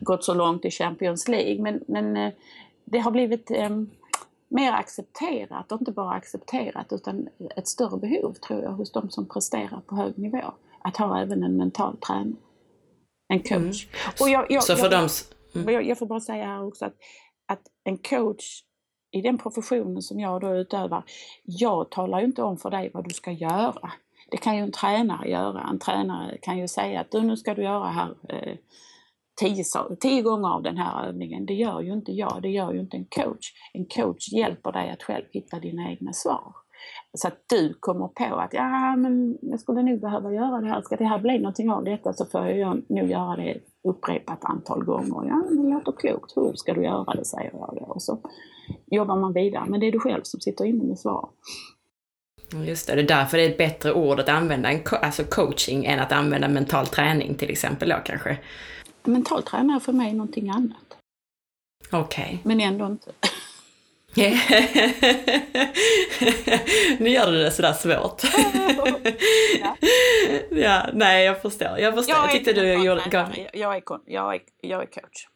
gått 0.00 0.24
så 0.24 0.34
långt 0.34 0.64
i 0.64 0.70
Champions 0.70 1.28
League. 1.28 1.62
Men, 1.62 1.80
men 1.86 2.32
det 2.84 2.98
har 2.98 3.10
blivit 3.10 3.50
ehm, 3.50 3.90
mer 4.48 4.72
accepterat, 4.72 5.72
och 5.72 5.80
inte 5.80 5.92
bara 5.92 6.14
accepterat 6.14 6.92
utan 6.92 7.28
ett 7.56 7.68
större 7.68 7.98
behov 7.98 8.32
tror 8.32 8.62
jag 8.62 8.70
hos 8.70 8.92
de 8.92 9.10
som 9.10 9.28
presterar 9.28 9.80
på 9.86 9.96
hög 9.96 10.18
nivå. 10.18 10.54
Att 10.82 10.96
ha 10.96 11.20
även 11.20 11.42
en 11.42 11.56
mental 11.56 11.96
tränare, 11.96 12.36
en 13.28 13.38
coach. 13.38 13.86
Mm. 13.86 14.14
Och 14.20 14.28
jag, 14.28 14.46
jag, 14.50 14.64
så 14.64 14.76
för 14.76 14.82
jag, 14.82 14.90
dem... 14.90 15.08
Mm. 15.54 15.74
jag, 15.74 15.86
jag 15.86 15.98
får 15.98 16.06
bara 16.06 16.20
säga 16.20 16.44
här 16.44 16.64
också 16.64 16.84
att, 16.84 16.94
att 17.46 17.62
en 17.84 17.98
coach 17.98 18.62
i 19.10 19.20
den 19.20 19.38
professionen 19.38 20.02
som 20.02 20.20
jag 20.20 20.40
då 20.40 20.54
utövar, 20.54 21.04
jag 21.44 21.90
talar 21.90 22.20
ju 22.20 22.26
inte 22.26 22.42
om 22.42 22.56
för 22.56 22.70
dig 22.70 22.90
vad 22.94 23.04
du 23.08 23.14
ska 23.14 23.30
göra. 23.30 23.92
Det 24.30 24.36
kan 24.36 24.56
ju 24.56 24.62
en 24.62 24.72
tränare 24.72 25.30
göra. 25.30 25.66
En 25.70 25.78
tränare 25.78 26.38
kan 26.42 26.58
ju 26.58 26.68
säga 26.68 27.00
att 27.00 27.10
du, 27.10 27.22
nu 27.22 27.36
ska 27.36 27.54
du 27.54 27.62
göra 27.62 27.88
här 27.88 28.14
eh, 28.28 28.56
tio, 29.36 29.64
tio 30.00 30.22
gånger 30.22 30.48
av 30.48 30.62
den 30.62 30.76
här 30.76 31.08
övningen. 31.08 31.46
Det 31.46 31.54
gör 31.54 31.80
ju 31.80 31.92
inte 31.92 32.12
jag, 32.12 32.38
det 32.42 32.48
gör 32.48 32.72
ju 32.72 32.80
inte 32.80 32.96
en 32.96 33.06
coach. 33.06 33.52
En 33.72 33.86
coach 33.86 34.32
hjälper 34.32 34.72
dig 34.72 34.90
att 34.90 35.02
själv 35.02 35.24
hitta 35.30 35.58
dina 35.58 35.90
egna 35.90 36.12
svar. 36.12 36.54
Så 37.18 37.28
att 37.28 37.44
du 37.48 37.74
kommer 37.80 38.08
på 38.08 38.36
att 38.36 38.54
ja, 38.54 38.96
men 38.96 39.38
jag 39.42 39.60
skulle 39.60 39.82
nog 39.82 40.00
behöva 40.00 40.32
göra 40.32 40.60
det 40.60 40.68
här. 40.68 40.82
Ska 40.82 40.96
det 40.96 41.04
här 41.04 41.18
bli 41.18 41.38
någonting 41.38 41.70
av 41.70 41.84
detta 41.84 42.12
så 42.12 42.26
får 42.26 42.46
jag 42.46 42.82
nog 42.88 43.10
göra 43.10 43.36
det 43.36 43.60
upprepat 43.88 44.44
antal 44.44 44.84
gånger. 44.84 45.28
Ja, 45.28 45.42
det 45.50 45.68
låter 45.68 45.92
klokt. 45.92 46.36
Hur 46.36 46.52
ska 46.54 46.74
du 46.74 46.84
göra 46.84 47.14
det, 47.14 47.24
säger 47.24 47.50
jag 47.52 47.78
då. 47.80 47.84
Och 47.84 48.02
så 48.02 48.18
jobbar 48.86 49.16
man 49.16 49.32
vidare. 49.32 49.64
Men 49.68 49.80
det 49.80 49.86
är 49.86 49.92
du 49.92 50.00
själv 50.00 50.22
som 50.22 50.40
sitter 50.40 50.64
inne 50.64 50.84
med 50.84 50.98
svar. 50.98 51.28
Just 52.66 52.86
det, 52.86 52.94
det 52.94 53.02
är 53.02 53.06
därför 53.06 53.36
det 53.36 53.44
är 53.44 53.50
ett 53.50 53.58
bättre 53.58 53.92
ord 53.92 54.20
att 54.20 54.28
använda, 54.28 54.68
alltså 55.02 55.24
coaching, 55.24 55.84
än 55.84 56.00
att 56.00 56.12
använda 56.12 56.48
mental 56.48 56.86
träning 56.86 57.34
till 57.34 57.50
exempel 57.50 57.88
då 57.88 57.96
kanske? 58.04 58.38
Mental 59.06 59.42
är 59.52 59.80
för 59.80 59.92
mig 59.92 60.12
någonting 60.12 60.50
annat. 60.50 60.96
Okej. 61.90 62.24
Okay. 62.24 62.38
Men 62.42 62.60
ändå 62.60 62.86
inte. 62.86 63.12
nu 66.98 67.10
gör 67.10 67.32
du 67.32 67.38
det 67.38 67.50
sådär 67.50 67.72
svårt. 67.72 68.22
ja. 69.60 69.76
ja, 70.50 70.86
nej 70.92 71.24
jag 71.24 71.42
förstår. 71.42 71.78
Jag 71.78 71.94
förstår. 71.94 72.16
Jag, 72.16 72.24
jag 72.24 72.32
tyckte 72.32 72.52
du 72.52 72.72
gjorde... 72.72 73.02
Jag 73.52 73.76
är, 73.76 73.82
jag, 74.06 74.34
är, 74.34 74.40
jag 74.60 74.82
är 74.82 74.86
coach. 74.86 75.26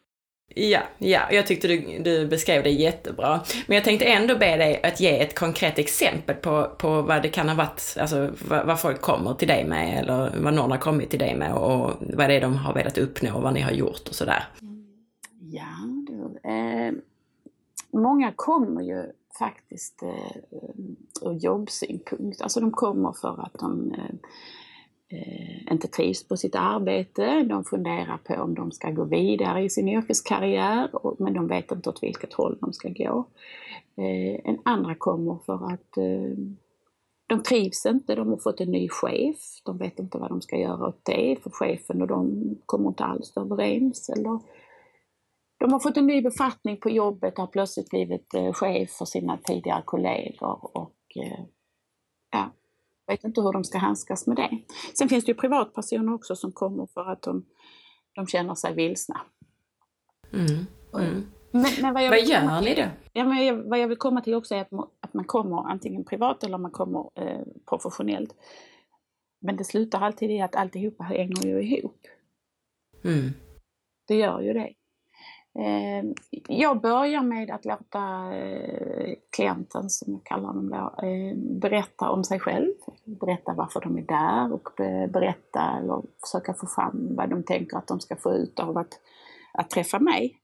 Ja, 0.55 0.79
ja, 0.97 1.21
jag 1.31 1.47
tyckte 1.47 1.67
du, 1.67 1.99
du 2.03 2.27
beskrev 2.27 2.63
det 2.63 2.69
jättebra. 2.69 3.39
Men 3.67 3.75
jag 3.75 3.83
tänkte 3.83 4.05
ändå 4.05 4.37
be 4.37 4.57
dig 4.57 4.81
att 4.83 4.99
ge 4.99 5.19
ett 5.19 5.39
konkret 5.39 5.79
exempel 5.79 6.35
på, 6.35 6.67
på 6.77 7.01
vad 7.01 7.21
det 7.21 7.29
kan 7.29 7.49
ha 7.49 7.55
varit, 7.55 7.97
alltså 7.99 8.31
vad, 8.47 8.65
vad 8.65 8.79
folk 8.81 9.01
kommer 9.01 9.33
till 9.33 9.47
dig 9.47 9.65
med 9.65 9.99
eller 9.99 10.31
vad 10.37 10.53
någon 10.53 10.71
har 10.71 10.77
kommit 10.77 11.09
till 11.09 11.19
dig 11.19 11.35
med 11.35 11.53
och 11.53 11.93
vad 11.99 12.29
det 12.29 12.33
är 12.33 12.41
de 12.41 12.55
har 12.55 12.73
velat 12.73 12.97
uppnå 12.97 13.35
och 13.35 13.41
vad 13.41 13.53
ni 13.53 13.61
har 13.61 13.71
gjort 13.71 14.07
och 14.09 14.15
sådär. 14.15 14.43
Ja, 15.41 15.75
du, 16.07 16.49
eh, 16.49 16.93
många 17.93 18.33
kommer 18.35 18.81
ju 18.81 19.03
faktiskt 19.39 20.03
eh, 20.03 20.37
ur 21.21 21.33
jobbsynpunkt. 21.33 22.41
Alltså 22.41 22.59
de 22.59 22.71
kommer 22.71 23.11
för 23.11 23.41
att 23.45 23.53
de 23.59 23.91
eh, 23.91 24.15
eh, 25.11 25.71
inte 25.71 25.87
trivs 25.87 26.27
på 26.27 26.37
sitt 26.37 26.55
arbete. 26.55 27.43
De 27.43 27.63
funderar 27.63 28.17
på 28.17 28.33
om 28.33 28.55
de 28.55 28.71
ska 28.71 28.91
gå 28.91 29.03
vidare 29.03 29.63
i 29.63 29.69
sin 29.69 29.89
yrkeskarriär, 29.89 30.89
men 31.19 31.33
de 31.33 31.47
vet 31.47 31.71
inte 31.71 31.89
åt 31.89 32.03
vilket 32.03 32.33
håll 32.33 32.57
de 32.61 32.73
ska 32.73 32.89
gå. 32.89 33.25
Eh, 33.97 34.39
en 34.43 34.59
andra 34.65 34.95
kommer 34.95 35.37
för 35.45 35.73
att 35.73 35.97
eh, 35.97 36.37
de 37.27 37.43
trivs 37.43 37.85
inte, 37.85 38.15
de 38.15 38.29
har 38.29 38.37
fått 38.37 38.61
en 38.61 38.71
ny 38.71 38.89
chef, 38.89 39.61
de 39.65 39.77
vet 39.77 39.99
inte 39.99 40.17
vad 40.17 40.29
de 40.29 40.41
ska 40.41 40.57
göra 40.57 40.87
åt 40.87 41.05
det, 41.05 41.37
för 41.43 41.49
chefen 41.49 42.01
och 42.01 42.07
de 42.07 42.45
kommer 42.65 42.89
inte 42.89 43.03
alls 43.03 43.37
överens. 43.37 44.09
Eller 44.09 44.39
de 45.59 45.73
har 45.73 45.79
fått 45.79 45.97
en 45.97 46.07
ny 46.07 46.21
befattning 46.21 46.77
på 46.77 46.89
jobbet 46.89 47.33
och 47.33 47.39
har 47.39 47.47
plötsligt 47.47 47.89
blivit 47.89 48.33
eh, 48.33 48.53
chef 48.53 48.89
för 48.89 49.05
sina 49.05 49.37
tidigare 49.37 49.81
kollegor 49.85 50.77
och 50.77 50.97
eh, 51.15 51.43
ja, 52.31 52.51
vet 53.11 53.23
inte 53.23 53.41
hur 53.41 53.53
de 53.53 53.63
ska 53.63 53.77
handskas 53.77 54.27
med 54.27 54.37
det. 54.37 54.57
Sen 54.93 55.09
finns 55.09 55.25
det 55.25 55.31
ju 55.31 55.35
privatpersoner 55.35 56.13
också 56.13 56.35
som 56.35 56.51
kommer 56.51 56.85
för 56.85 57.11
att 57.11 57.21
de, 57.21 57.45
de 58.15 58.27
känner 58.27 58.55
sig 58.55 58.75
vilsna. 58.75 59.21
Mm. 60.33 60.65
Mm. 60.93 61.23
Men, 61.51 61.65
men 61.81 61.93
vad, 61.93 62.09
vad 62.09 62.25
gör 62.25 62.61
ni 62.61 62.75
då? 62.75 62.83
Ja, 63.13 63.23
men 63.23 63.45
jag, 63.45 63.55
vad 63.55 63.79
jag 63.79 63.87
vill 63.87 63.97
komma 63.97 64.21
till 64.21 64.33
också 64.33 64.55
är 64.55 64.61
att, 64.61 64.73
att 64.99 65.13
man 65.13 65.25
kommer 65.25 65.69
antingen 65.69 66.05
privat 66.05 66.43
eller 66.43 66.57
man 66.57 66.71
kommer 66.71 67.09
eh, 67.15 67.41
professionellt. 67.69 68.35
Men 69.41 69.57
det 69.57 69.63
slutar 69.63 70.01
alltid 70.01 70.31
i 70.31 70.41
att 70.41 70.55
alltihopa 70.55 71.03
hänger 71.03 71.45
ju 71.45 71.61
ihop. 71.61 72.07
Mm. 73.03 73.29
Det 74.07 74.15
gör 74.15 74.41
ju 74.41 74.53
det. 74.53 74.73
Ehm, 75.59 76.13
jag 76.47 76.81
börjar 76.81 77.23
med 77.23 77.51
att 77.51 77.65
låta 77.65 78.35
eh, 78.35 79.15
klienten, 79.29 79.89
som 79.89 80.13
jag 80.13 80.23
kallar 80.23 80.53
dem 80.53 80.69
då, 80.69 81.05
eh, 81.07 81.37
berätta 81.37 82.09
om 82.09 82.23
sig 82.23 82.39
själv. 82.39 82.73
Berätta 83.05 83.53
varför 83.53 83.81
de 83.81 83.97
är 83.97 84.01
där 84.01 84.53
och 84.53 84.69
berätta 85.13 85.77
eller 85.77 86.01
försöka 86.25 86.53
få 86.53 86.67
fram 86.67 87.15
vad 87.15 87.29
de 87.29 87.43
tänker 87.43 87.77
att 87.77 87.87
de 87.87 87.99
ska 87.99 88.15
få 88.15 88.33
ut 88.33 88.59
av 88.59 88.77
att, 88.77 88.99
att 89.53 89.69
träffa 89.69 89.99
mig. 89.99 90.37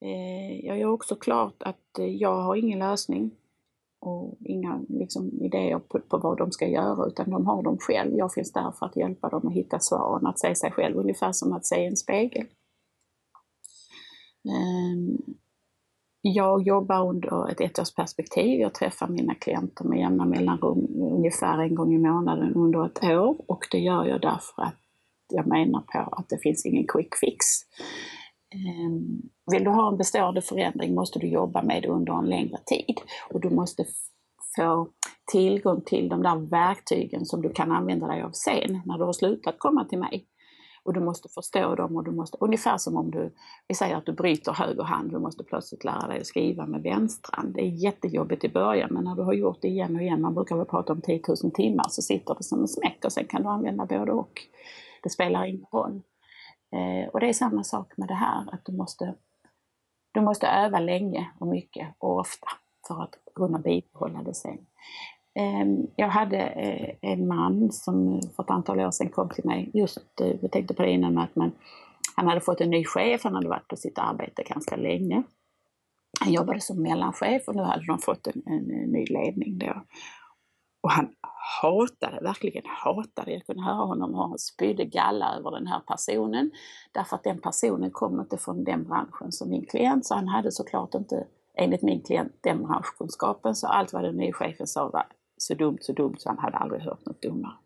Ehm, 0.00 0.60
jag 0.66 0.78
gör 0.78 0.90
också 0.90 1.16
klart 1.16 1.62
att 1.62 1.98
jag 1.98 2.42
har 2.42 2.56
ingen 2.56 2.78
lösning 2.78 3.30
och 4.00 4.36
inga 4.40 4.80
liksom, 4.88 5.42
idéer 5.42 5.78
på, 5.78 6.00
på, 6.00 6.18
vad 6.18 6.38
de 6.38 6.52
ska 6.52 6.66
göra 6.68 7.06
utan 7.06 7.30
de 7.30 7.46
har 7.46 7.62
dem 7.62 7.78
själv. 7.78 8.16
Jag 8.16 8.32
finns 8.32 8.52
där 8.52 8.72
för 8.78 8.86
att 8.86 8.96
hjälpa 8.96 9.28
dem 9.28 9.46
att 9.46 9.54
hitta 9.54 9.78
svaren, 9.78 10.26
att 10.26 10.38
se 10.38 10.54
sig 10.54 10.70
själv 10.70 10.96
ungefär 10.96 11.32
som 11.32 11.52
att 11.52 11.66
se 11.66 11.86
en 11.86 11.96
spegel. 11.96 12.46
Ehm, 14.44 15.18
jag 16.20 16.62
jobbar 16.62 17.08
under 17.08 17.50
ett 17.50 17.60
ettårsperspektiv. 17.60 18.60
Jag 18.60 18.74
träffar 18.74 19.08
mina 19.08 19.34
klienter 19.34 19.84
med 19.84 19.98
jämna 19.98 20.24
mellanrum, 20.24 20.86
ungefär 21.00 21.58
en 21.58 21.74
gång 21.74 21.94
i 21.94 21.98
månaden 21.98 22.54
under 22.54 22.86
ett 22.86 23.04
år. 23.04 23.36
Och 23.50 23.66
det 23.70 23.78
gör 23.78 24.04
jag 24.04 24.20
därför 24.20 24.62
att 24.62 24.76
jag 25.28 25.46
menar 25.46 25.80
på 25.80 25.98
att 25.98 26.28
det 26.28 26.38
finns 26.38 26.66
ingen 26.66 26.86
quick 26.86 27.16
fix. 27.16 27.44
Ehm, 28.54 29.22
vill 29.52 29.64
du 29.64 29.70
ha 29.70 29.88
en 29.88 29.96
bestående 29.96 30.42
förändring 30.42 30.94
måste 30.94 31.18
du 31.18 31.26
jobba 31.26 31.62
med 31.62 31.82
det 31.82 31.88
under 31.88 32.12
en 32.12 32.28
längre 32.28 32.58
tid. 32.66 33.00
Och 33.30 33.40
du 33.40 33.50
måste 33.50 33.84
få 34.56 34.88
tillgång 35.32 35.80
till 35.80 36.08
de 36.08 36.22
där 36.22 36.36
verktygen 36.36 37.26
som 37.26 37.42
du 37.42 37.52
kan 37.52 37.72
använda 37.72 38.06
dig 38.06 38.22
av 38.22 38.30
sen, 38.30 38.82
när 38.84 38.98
du 38.98 39.04
har 39.04 39.12
slutat 39.12 39.58
komma 39.58 39.84
till 39.84 39.98
mig. 39.98 40.26
Och 40.88 40.94
du 40.94 41.00
måste 41.00 41.28
förstå 41.28 41.74
dem 41.74 41.96
och 41.96 42.04
du 42.04 42.10
måste, 42.10 42.36
ungefär 42.40 42.78
som 42.78 42.96
om 42.96 43.10
du, 43.10 43.34
vi 43.66 43.74
säger 43.74 43.96
att 43.96 44.06
du 44.06 44.12
bryter 44.12 44.52
höger 44.52 44.82
hand, 44.82 45.10
du 45.10 45.18
måste 45.18 45.44
plötsligt 45.44 45.84
lära 45.84 46.06
dig 46.06 46.20
att 46.20 46.26
skriva 46.26 46.66
med 46.66 46.82
vänstran. 46.82 47.52
Det 47.52 47.60
är 47.60 47.66
jättejobbigt 47.66 48.44
i 48.44 48.48
början 48.48 48.88
men 48.92 49.04
när 49.04 49.14
du 49.14 49.22
har 49.22 49.32
gjort 49.32 49.62
det 49.62 49.68
igen 49.68 49.96
och 49.96 50.02
igen, 50.02 50.20
man 50.20 50.34
brukar 50.34 50.56
väl 50.56 50.66
prata 50.66 50.92
om 50.92 51.00
10 51.00 51.22
000 51.42 51.52
timmar, 51.52 51.84
så 51.88 52.02
sitter 52.02 52.34
det 52.34 52.42
som 52.42 52.60
en 52.60 52.68
smäck 52.68 53.04
och 53.04 53.12
sen 53.12 53.26
kan 53.26 53.42
du 53.42 53.48
använda 53.48 53.86
både 53.86 54.12
och. 54.12 54.32
Det 55.02 55.10
spelar 55.10 55.44
ingen 55.44 55.66
roll. 55.72 56.02
Eh, 56.72 57.08
och 57.08 57.20
det 57.20 57.28
är 57.28 57.32
samma 57.32 57.64
sak 57.64 57.92
med 57.96 58.08
det 58.08 58.14
här, 58.14 58.54
att 58.54 58.64
du 58.64 58.72
måste, 58.72 59.14
du 60.12 60.20
måste 60.20 60.46
öva 60.46 60.80
länge 60.80 61.30
och 61.38 61.46
mycket 61.46 61.88
och 61.98 62.18
ofta 62.18 62.48
för 62.88 63.02
att 63.02 63.14
kunna 63.34 63.58
bibehålla 63.58 64.22
det 64.22 64.34
sen. 64.34 64.58
Ehm, 65.38 65.86
jag 65.96 66.08
hade 66.08 66.38
eh, 66.38 66.94
en 67.00 67.28
man 67.28 67.72
som 67.72 68.20
för 68.36 68.42
ett 68.42 68.50
antal 68.50 68.80
år 68.80 68.90
sedan 68.90 69.08
kom 69.08 69.28
till 69.28 69.44
mig, 69.44 69.70
just, 69.74 70.20
eh, 70.20 70.36
vi 70.42 70.48
tänkte 70.48 70.74
på 70.74 70.82
det 70.82 70.90
innan, 70.90 71.18
att 71.18 71.36
man, 71.36 71.52
han 72.16 72.28
hade 72.28 72.40
fått 72.40 72.60
en 72.60 72.70
ny 72.70 72.84
chef, 72.84 73.24
han 73.24 73.34
hade 73.34 73.48
varit 73.48 73.68
på 73.68 73.76
sitt 73.76 73.98
arbete 73.98 74.42
ganska 74.42 74.76
länge. 74.76 75.22
Han 76.20 76.32
jobbade 76.32 76.60
som 76.60 76.82
mellanchef 76.82 77.48
och 77.48 77.56
nu 77.56 77.62
hade 77.62 77.86
de 77.86 77.98
fått 77.98 78.26
en, 78.26 78.42
en, 78.46 78.70
en 78.70 78.90
ny 78.92 79.04
ledning 79.04 79.58
då. 79.58 79.82
Och 80.82 80.90
han 80.90 81.08
hatade, 81.62 82.20
verkligen 82.22 82.62
hatade, 82.66 83.32
jag 83.32 83.46
kunde 83.46 83.62
höra 83.62 83.86
honom 83.86 84.14
och 84.14 84.28
han 84.28 84.38
spydde 84.38 84.84
galla 84.84 85.34
över 85.38 85.50
den 85.50 85.66
här 85.66 85.80
personen. 85.80 86.50
Därför 86.92 87.16
att 87.16 87.24
den 87.24 87.40
personen 87.40 87.90
kom 87.90 88.20
inte 88.20 88.38
från 88.38 88.64
den 88.64 88.84
branschen 88.84 89.32
som 89.32 89.50
min 89.50 89.66
klient, 89.66 90.06
så 90.06 90.14
han 90.14 90.28
hade 90.28 90.52
såklart 90.52 90.94
inte, 90.94 91.26
enligt 91.54 91.82
min 91.82 92.02
klient, 92.02 92.32
den 92.40 92.62
branschkunskapen. 92.62 93.54
Så 93.54 93.66
allt 93.66 93.92
vad 93.92 94.04
den 94.04 94.16
nya 94.16 94.32
chefen 94.32 94.66
sa 94.66 94.88
var 94.88 95.06
så 95.38 95.54
dumt, 95.54 95.78
så 95.80 95.92
dumt 95.92 96.16
så 96.18 96.28
han 96.28 96.38
hade 96.38 96.56
aldrig 96.56 96.82
hört 96.82 97.06
något 97.06 97.22
dummare. 97.22 97.56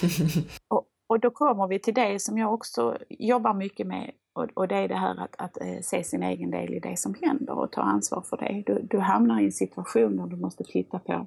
och, 0.68 0.86
och 1.06 1.20
då 1.20 1.30
kommer 1.30 1.66
vi 1.66 1.78
till 1.78 1.94
det 1.94 2.22
som 2.22 2.38
jag 2.38 2.54
också 2.54 2.98
jobbar 3.08 3.54
mycket 3.54 3.86
med 3.86 4.10
och, 4.34 4.50
och 4.54 4.68
det 4.68 4.74
är 4.74 4.88
det 4.88 4.94
här 4.94 5.20
att, 5.20 5.34
att 5.38 5.60
äh, 5.60 5.80
se 5.82 6.04
sin 6.04 6.22
egen 6.22 6.50
del 6.50 6.74
i 6.74 6.80
det 6.80 6.98
som 6.98 7.14
händer 7.22 7.58
och 7.58 7.72
ta 7.72 7.80
ansvar 7.80 8.22
för 8.22 8.36
det. 8.36 8.62
Du, 8.66 8.86
du 8.90 8.98
hamnar 8.98 9.40
i 9.40 9.44
en 9.44 9.52
situation 9.52 10.16
där 10.16 10.26
du 10.26 10.36
måste 10.36 10.64
titta 10.64 10.98
på 10.98 11.26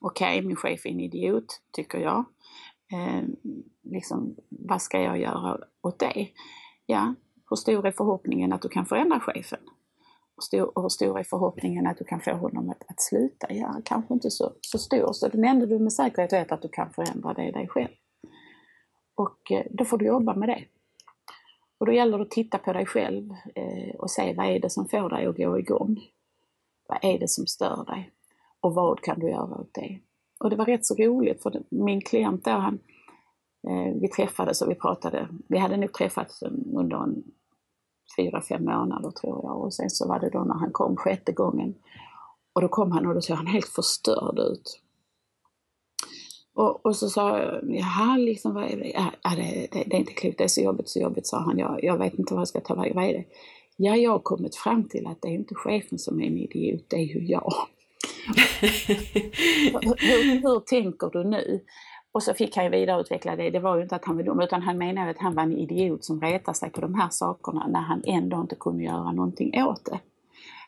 Okej, 0.00 0.38
okay, 0.38 0.46
min 0.46 0.56
chef 0.56 0.86
är 0.86 0.90
en 0.90 1.00
idiot, 1.00 1.60
tycker 1.72 1.98
jag. 1.98 2.24
Eh, 2.92 3.22
liksom, 3.82 4.36
vad 4.48 4.82
ska 4.82 5.00
jag 5.00 5.18
göra 5.18 5.58
åt 5.82 5.98
det? 5.98 6.28
Ja, 6.86 7.14
hur 7.50 7.56
stor 7.56 7.86
är 7.86 7.92
förhoppningen 7.92 8.52
att 8.52 8.62
du 8.62 8.68
kan 8.68 8.86
förändra 8.86 9.20
chefen? 9.20 9.58
Stor, 10.42 10.72
hur 10.74 10.88
stor 10.88 11.18
är 11.18 11.24
förhoppningen 11.24 11.86
att 11.86 11.98
du 11.98 12.04
kan 12.04 12.20
få 12.20 12.32
honom 12.32 12.70
att, 12.70 12.82
att 12.88 13.00
sluta? 13.00 13.46
Ja, 13.50 13.80
kanske 13.84 14.14
inte 14.14 14.30
så, 14.30 14.52
så 14.60 14.78
stor. 14.78 15.12
Så 15.12 15.28
den 15.28 15.44
enda 15.44 15.66
du 15.66 15.78
med 15.78 15.92
säkerhet 15.92 16.32
vet 16.32 16.52
att 16.52 16.62
du 16.62 16.68
kan 16.68 16.90
förändra 16.90 17.34
det 17.34 17.42
är 17.42 17.52
dig 17.52 17.68
själv. 17.68 17.94
Och 19.14 19.52
eh, 19.52 19.66
då 19.70 19.84
får 19.84 19.98
du 19.98 20.06
jobba 20.06 20.34
med 20.34 20.48
det. 20.48 20.64
Och 21.78 21.86
då 21.86 21.92
gäller 21.92 22.18
det 22.18 22.24
att 22.24 22.30
titta 22.30 22.58
på 22.58 22.72
dig 22.72 22.86
själv 22.86 23.30
eh, 23.54 23.94
och 23.98 24.10
se 24.10 24.34
vad 24.34 24.46
är 24.46 24.60
det 24.60 24.70
som 24.70 24.88
får 24.88 25.10
dig 25.10 25.26
att 25.26 25.36
gå 25.36 25.58
igång? 25.58 26.00
Vad 26.88 26.98
är 27.02 27.18
det 27.18 27.28
som 27.28 27.46
stör 27.46 27.84
dig? 27.84 28.10
Och 28.60 28.74
vad 28.74 29.00
kan 29.00 29.18
du 29.18 29.30
göra 29.30 29.60
åt 29.60 29.74
det? 29.74 30.00
Och 30.38 30.50
det 30.50 30.56
var 30.56 30.64
rätt 30.64 30.86
så 30.86 30.94
roligt 30.94 31.42
för 31.42 31.62
min 31.68 32.00
klient 32.00 32.44
då, 32.44 32.50
han, 32.50 32.78
eh, 33.68 33.94
vi 34.00 34.08
träffades 34.08 34.62
och 34.62 34.70
vi 34.70 34.74
pratade, 34.74 35.28
vi 35.48 35.58
hade 35.58 35.76
nog 35.76 35.92
träffats 35.92 36.42
under 36.74 37.02
en 37.02 37.24
fyra, 38.16 38.42
fem 38.42 38.64
månader 38.64 39.10
tror 39.10 39.40
jag. 39.42 39.60
Och 39.62 39.74
sen 39.74 39.90
så 39.90 40.08
var 40.08 40.20
det 40.20 40.30
då 40.30 40.44
när 40.44 40.54
han 40.54 40.72
kom 40.72 40.96
sjätte 40.96 41.32
gången. 41.32 41.74
Och 42.52 42.62
då 42.62 42.68
kom 42.68 42.92
han 42.92 43.06
och 43.06 43.14
då 43.14 43.20
såg 43.20 43.36
han 43.36 43.46
helt 43.46 43.68
förstörd 43.68 44.38
ut. 44.38 44.80
Och, 46.54 46.86
och 46.86 46.96
så 46.96 47.08
sa 47.08 47.38
jag, 47.38 47.76
jaha, 47.76 48.16
liksom, 48.16 48.54
vad 48.54 48.64
är 48.64 48.76
det? 48.76 48.92
Ja, 49.22 49.30
det, 49.36 49.68
det, 49.72 49.84
det, 49.86 49.96
är 49.96 50.00
inte 50.00 50.12
klokt, 50.12 50.38
det 50.38 50.44
är 50.44 50.48
så 50.48 50.60
jobbigt, 50.60 50.88
så 50.88 51.00
jobbigt, 51.00 51.26
sa 51.26 51.38
han. 51.38 51.58
Jag, 51.58 51.84
jag 51.84 51.98
vet 51.98 52.14
inte 52.14 52.34
vad 52.34 52.40
jag 52.40 52.48
ska 52.48 52.60
ta 52.60 52.74
vägen, 52.74 52.96
vad 52.96 53.04
är 53.04 53.12
det? 53.12 53.24
Ja, 53.76 53.96
jag 53.96 54.10
har 54.10 54.18
kommit 54.18 54.56
fram 54.56 54.88
till 54.88 55.06
att 55.06 55.22
det 55.22 55.28
är 55.28 55.32
inte 55.32 55.54
chefen 55.54 55.98
som 55.98 56.20
är 56.20 56.26
en 56.26 56.38
idiot, 56.38 56.84
det 56.88 56.96
är 56.96 57.04
ju 57.04 57.26
jag. 57.26 57.52
hur, 58.60 60.42
hur, 60.42 60.60
tänker 60.60 61.10
du 61.12 61.24
nu? 61.24 61.64
Och 62.16 62.22
så 62.22 62.34
fick 62.34 62.56
han 62.56 62.64
ju 62.64 62.70
vidareutveckla 62.70 63.36
det. 63.36 63.50
Det 63.50 63.58
var 63.58 63.76
ju 63.76 63.82
inte 63.82 63.96
att 63.96 64.04
han 64.04 64.16
var 64.16 64.22
dum, 64.22 64.40
utan 64.40 64.62
han 64.62 64.78
menade 64.78 65.10
att 65.10 65.18
han 65.18 65.34
var 65.34 65.42
en 65.42 65.58
idiot 65.58 66.04
som 66.04 66.20
retade 66.20 66.56
sig 66.56 66.70
på 66.70 66.80
de 66.80 66.94
här 66.94 67.08
sakerna 67.10 67.66
när 67.66 67.80
han 67.80 68.02
ändå 68.06 68.40
inte 68.40 68.54
kunde 68.54 68.84
göra 68.84 69.12
någonting 69.12 69.62
åt 69.62 69.84
det. 69.84 70.00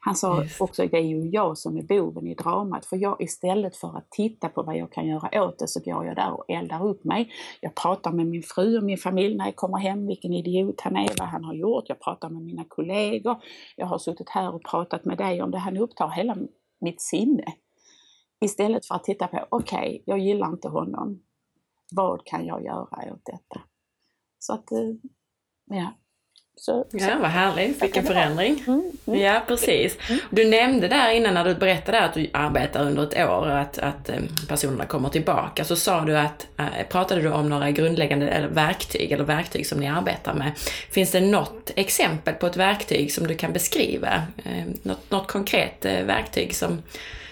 Han 0.00 0.14
sa 0.14 0.43
Just. 0.43 0.61
också 0.61 0.85
att 0.85 0.90
det 0.90 0.97
är 0.97 1.02
ju 1.02 1.28
jag 1.28 1.59
som 1.59 1.76
är 1.76 1.83
boven 1.83 2.26
i 2.26 2.35
dramat, 2.35 2.87
för 2.87 2.97
jag 2.97 3.23
istället 3.23 3.76
för 3.76 3.97
att 3.97 4.11
titta 4.11 4.49
på 4.49 4.62
vad 4.62 4.76
jag 4.76 4.93
kan 4.93 5.07
göra 5.07 5.45
åt 5.45 5.59
det 5.59 5.69
så 5.69 5.81
går 5.81 6.07
jag 6.07 6.17
där 6.17 6.33
och 6.33 6.45
eldar 6.49 6.87
upp 6.87 7.05
mig. 7.05 7.31
Jag 7.61 7.75
pratar 7.75 8.12
med 8.12 8.26
min 8.26 8.43
fru 8.43 8.78
och 8.78 8.85
min 8.85 8.99
familj 8.99 9.37
när 9.37 9.45
jag 9.45 9.57
kommer 9.57 9.78
hem, 9.78 10.07
vilken 10.07 10.33
idiot 10.33 10.81
han 10.81 10.97
är, 10.97 11.11
vad 11.19 11.28
han 11.28 11.45
har 11.45 11.55
gjort. 11.55 11.85
Jag 11.88 12.00
pratar 12.00 12.28
med 12.31 12.43
mina 12.43 12.64
kollegor. 12.69 13.37
Jag 13.76 13.87
har 13.87 13.99
suttit 13.99 14.28
här 14.28 14.55
och 14.55 14.62
pratat 14.64 15.05
med 15.05 15.19
dig 15.19 15.43
om 15.43 15.50
det. 15.50 15.59
Han 15.59 15.76
upptar 15.76 16.09
hela 16.09 16.37
mitt 16.81 17.00
sinne. 17.00 17.45
Istället 18.40 18.87
för 18.87 18.95
att 18.95 19.05
titta 19.05 19.26
på, 19.26 19.47
okej, 19.49 19.78
okay, 19.78 20.02
jag 20.05 20.19
gillar 20.19 20.49
inte 20.49 20.69
honom. 20.69 21.21
Vad 21.92 22.26
kan 22.26 22.47
jag 22.47 22.64
göra 22.64 23.12
åt 23.12 23.25
detta? 23.25 23.61
Så 24.38 24.52
att, 24.52 24.73
eh, 24.73 24.78
ja. 25.64 25.92
Så, 26.61 26.87
ja, 26.90 27.16
vad 27.21 27.30
härligt, 27.30 27.83
vilken 27.83 28.04
förändring. 28.04 28.64
Mm, 28.66 28.92
mm. 29.07 29.21
Ja, 29.21 29.42
precis. 29.49 29.99
Mm. 30.09 30.21
Du 30.30 30.45
nämnde 30.50 30.88
där 30.88 31.11
innan 31.11 31.35
när 31.35 31.45
du 31.45 31.54
berättade 31.54 32.00
att 32.00 32.14
du 32.14 32.30
arbetar 32.33 32.87
under 32.87 33.02
ett 33.02 33.28
år 33.28 33.49
att, 33.49 33.78
att 33.78 34.09
eh, 34.09 34.16
personerna 34.49 34.87
kommer 34.87 35.09
tillbaka, 35.09 35.64
så 35.64 35.76
sa 35.76 36.00
du 36.00 36.18
att, 36.18 36.47
äh, 36.59 36.88
pratade 36.88 37.21
du 37.21 37.33
om 37.33 37.49
några 37.49 37.71
grundläggande 37.71 38.28
eller 38.28 38.49
verktyg, 38.49 39.12
eller 39.12 39.25
verktyg 39.25 39.66
som 39.66 39.80
ni 39.80 39.88
arbetar 39.88 40.35
med. 40.35 40.52
Finns 40.90 41.11
det 41.11 41.21
något 41.21 41.71
exempel 41.76 42.35
på 42.35 42.47
ett 42.47 42.57
verktyg 42.57 43.12
som 43.12 43.26
du 43.26 43.35
kan 43.35 43.52
beskriva? 43.52 44.23
Eh, 44.45 44.64
något, 44.83 45.11
något 45.11 45.26
konkret 45.26 45.85
eh, 45.85 46.04
verktyg 46.04 46.54
som, 46.54 46.83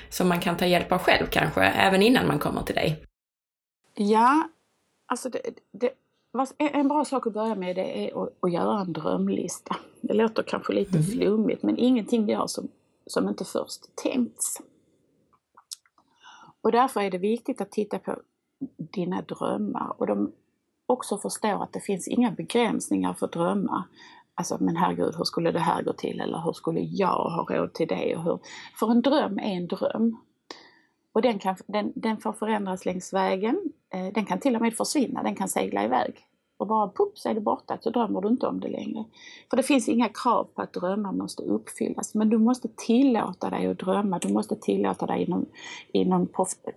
som 0.08 0.28
man 0.28 0.40
kan 0.40 0.56
ta 0.56 0.66
hjälp 0.66 0.92
av 0.92 0.98
själv 0.98 1.26
kanske, 1.30 1.62
även 1.62 2.02
innan 2.02 2.26
man 2.26 2.38
kommer 2.38 2.62
till 2.62 2.75
dig? 2.75 3.02
Ja, 3.96 4.48
alltså 5.06 5.28
det, 5.28 5.40
det 5.72 5.92
en 6.58 6.88
bra 6.88 7.04
sak 7.04 7.26
att 7.26 7.32
börja 7.32 7.54
med 7.54 7.76
det 7.76 8.08
är 8.08 8.22
att, 8.22 8.32
att 8.40 8.52
göra 8.52 8.80
en 8.80 8.92
drömlista. 8.92 9.76
Det 10.00 10.14
låter 10.14 10.42
kanske 10.42 10.72
lite 10.72 10.98
mm. 10.98 11.02
flummigt 11.02 11.62
men 11.62 11.78
ingenting 11.78 12.28
görs 12.28 12.50
som, 12.50 12.68
som 13.06 13.28
inte 13.28 13.44
först 13.44 13.96
tänkts. 13.96 14.62
Och 16.60 16.72
därför 16.72 17.00
är 17.00 17.10
det 17.10 17.18
viktigt 17.18 17.60
att 17.60 17.70
titta 17.70 17.98
på 17.98 18.16
dina 18.76 19.22
drömmar 19.22 19.94
och 19.98 20.06
de 20.06 20.32
också 20.86 21.18
förstå 21.18 21.62
att 21.62 21.72
det 21.72 21.80
finns 21.80 22.08
inga 22.08 22.30
begränsningar 22.30 23.14
för 23.14 23.28
drömmar. 23.28 23.82
Alltså, 24.34 24.56
men 24.60 24.76
herregud, 24.76 25.14
hur 25.16 25.24
skulle 25.24 25.52
det 25.52 25.58
här 25.58 25.82
gå 25.82 25.92
till? 25.92 26.20
Eller 26.20 26.38
hur 26.44 26.52
skulle 26.52 26.80
jag 26.80 27.30
ha 27.30 27.46
råd 27.48 27.72
till 27.72 27.88
det? 27.88 28.16
Och 28.16 28.22
hur? 28.22 28.38
För 28.78 28.90
en 28.90 29.02
dröm 29.02 29.38
är 29.38 29.56
en 29.56 29.66
dröm. 29.66 30.16
Och 31.16 31.23
den, 31.23 31.38
kan, 31.38 31.56
den, 31.66 31.92
den 31.94 32.16
får 32.16 32.32
förändras 32.32 32.85
längs 32.85 33.12
vägen. 33.12 33.73
Eh, 33.94 34.12
den 34.14 34.25
kan 34.25 34.40
till 34.40 34.56
och 34.56 34.62
med 34.62 34.75
försvinna, 34.75 35.23
den 35.23 35.35
kan 35.35 35.49
segla 35.49 35.85
iväg. 35.85 36.26
Och 36.58 36.66
bara 36.66 36.88
pop 36.88 37.18
så 37.18 37.28
är 37.28 37.35
det 37.35 37.40
borta, 37.40 37.78
så 37.80 37.90
drömmer 37.90 38.20
du 38.20 38.28
inte 38.28 38.46
om 38.46 38.61
det 38.61 38.68
längre. 38.68 39.04
För 39.50 39.56
det 39.56 39.62
finns 39.62 39.88
inga 39.88 40.08
krav 40.08 40.44
på 40.44 40.62
att 40.62 40.73
drömmar 40.73 41.12
måste 41.12 41.42
uppfyllas, 41.42 42.14
men 42.14 42.28
du 42.28 42.38
måste 42.38 42.68
tillåta 42.76 43.50
dig 43.50 43.66
att 43.66 43.78
drömma. 43.78 44.18
Du 44.18 44.32
måste 44.32 44.56
tillåta 44.56 45.06
dig 45.06 45.25
inom, 45.25 45.46
inom 45.92 46.28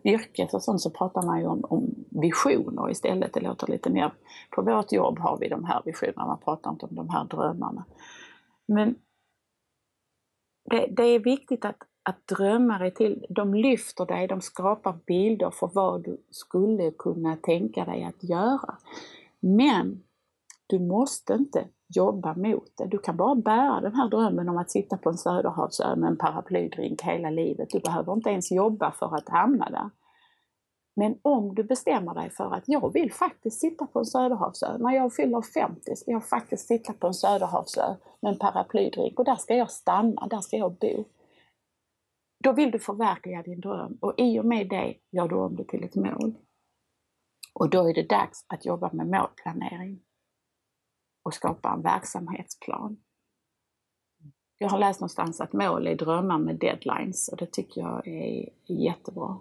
yrket 0.03 0.53
och 0.53 0.63
sånt 0.63 0.81
så 0.81 0.89
pratar 0.89 1.21
man 1.21 1.39
ju 1.39 1.45
om, 1.45 1.65
om 1.69 2.05
visioner 2.09 2.91
istället. 2.91 3.33
Det 3.33 3.39
låter 3.39 3.67
lite 3.67 3.89
mer, 3.89 4.13
på 4.55 4.61
vårt 4.61 4.91
jobb 4.91 5.19
har 5.19 5.37
vi 5.37 5.47
de 5.47 5.63
här 5.63 5.81
visionerna, 5.85 6.25
man 6.25 6.39
pratar 6.39 6.71
inte 6.71 6.85
om 6.85 6.95
de 6.95 7.09
här 7.09 7.23
drömmarna. 7.23 7.85
Men 8.67 8.95
det, 10.69 10.87
det 10.91 11.03
är 11.03 11.19
viktigt 11.19 11.65
att 11.65 11.88
att 12.03 12.27
drömmar 12.27 12.79
är 12.79 12.89
till, 12.89 13.25
de 13.29 13.53
lyfter 13.53 14.05
dig, 14.05 14.27
de 14.27 14.41
skapar 14.41 14.97
bilder 15.05 15.51
för 15.51 15.69
vad 15.73 16.03
du 16.03 16.17
skulle 16.29 16.91
kunna 16.91 17.35
tänka 17.35 17.85
dig 17.85 18.03
att 18.03 18.23
göra. 18.23 18.77
Men 19.39 20.03
du 20.67 20.79
måste 20.79 21.33
inte 21.33 21.67
jobba 21.95 22.33
mot 22.33 22.71
det. 22.77 22.85
Du 22.85 22.97
kan 22.97 23.17
bara 23.17 23.35
bära 23.35 23.81
den 23.81 23.95
här 23.95 24.09
drömmen 24.09 24.49
om 24.49 24.57
att 24.57 24.71
sitta 24.71 24.97
på 24.97 25.09
en 25.09 25.17
Söderhavsö 25.17 25.95
med 25.95 26.09
en 26.09 26.17
paraplydrink 26.17 27.01
hela 27.01 27.29
livet. 27.29 27.69
Du 27.69 27.79
behöver 27.79 28.13
inte 28.13 28.29
ens 28.29 28.51
jobba 28.51 28.91
för 28.91 29.15
att 29.15 29.29
hamna 29.29 29.69
där. 29.69 29.89
Men 30.95 31.19
om 31.21 31.55
du 31.55 31.63
bestämmer 31.63 32.13
dig 32.13 32.29
för 32.29 32.53
att 32.53 32.63
jag 32.65 32.93
vill 32.93 33.13
faktiskt 33.13 33.59
sitta 33.59 33.85
på 33.85 33.99
en 33.99 34.05
Söderhavsö, 34.05 34.77
när 34.77 34.95
jag 34.95 35.13
fyller 35.13 35.41
50 35.41 35.95
ska 35.95 36.11
jag 36.11 36.25
faktiskt 36.25 36.67
sitta 36.67 36.93
på 36.93 37.07
en 37.07 37.13
Söderhavsö 37.13 37.95
med 38.19 38.31
en 38.31 38.39
paraplydrink 38.39 39.19
och 39.19 39.25
där 39.25 39.35
ska 39.35 39.55
jag 39.55 39.71
stanna, 39.71 40.27
där 40.27 40.41
ska 40.41 40.57
jag 40.57 40.71
bo. 40.71 41.05
Då 42.43 42.53
vill 42.53 42.71
du 42.71 42.79
förverkliga 42.79 43.43
din 43.43 43.59
dröm 43.59 43.97
och 44.01 44.13
i 44.17 44.39
och 44.39 44.45
med 44.45 44.69
det 44.69 44.95
gör 45.11 45.27
du 45.27 45.35
om 45.35 45.55
det 45.55 45.63
till 45.63 45.83
ett 45.83 45.95
mål. 45.95 46.35
Och 47.53 47.69
då 47.69 47.89
är 47.89 47.93
det 47.93 48.09
dags 48.09 48.45
att 48.47 48.65
jobba 48.65 48.93
med 48.93 49.07
målplanering 49.07 49.99
och 51.23 51.33
skapa 51.33 51.73
en 51.73 51.81
verksamhetsplan. 51.81 52.97
Jag 54.57 54.69
har 54.69 54.79
läst 54.79 54.99
någonstans 54.99 55.41
att 55.41 55.53
mål 55.53 55.87
är 55.87 55.95
drömmar 55.95 56.39
med 56.39 56.59
deadlines 56.59 57.27
och 57.27 57.37
det 57.37 57.51
tycker 57.51 57.81
jag 57.81 58.07
är 58.07 58.49
jättebra. 58.65 59.39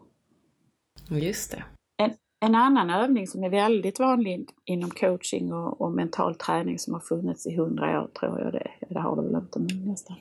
Just 1.10 1.50
det. 1.50 1.64
En, 1.96 2.14
en 2.40 2.54
annan 2.54 2.90
övning 2.90 3.26
som 3.26 3.44
är 3.44 3.48
väldigt 3.48 3.98
vanlig 3.98 4.48
inom 4.64 4.90
coaching 4.90 5.52
och, 5.52 5.80
och 5.80 5.92
mental 5.92 6.34
träning 6.34 6.78
som 6.78 6.94
har 6.94 7.00
funnits 7.00 7.46
i 7.46 7.56
hundra 7.56 8.02
år, 8.02 8.08
tror 8.08 8.40
jag 8.40 8.52
det 8.52 8.70
Det 8.88 9.00
har 9.00 9.16
det 9.16 9.22
väl 9.22 9.42
inte, 9.42 9.58
men 9.58 9.84
nästan. 9.84 10.16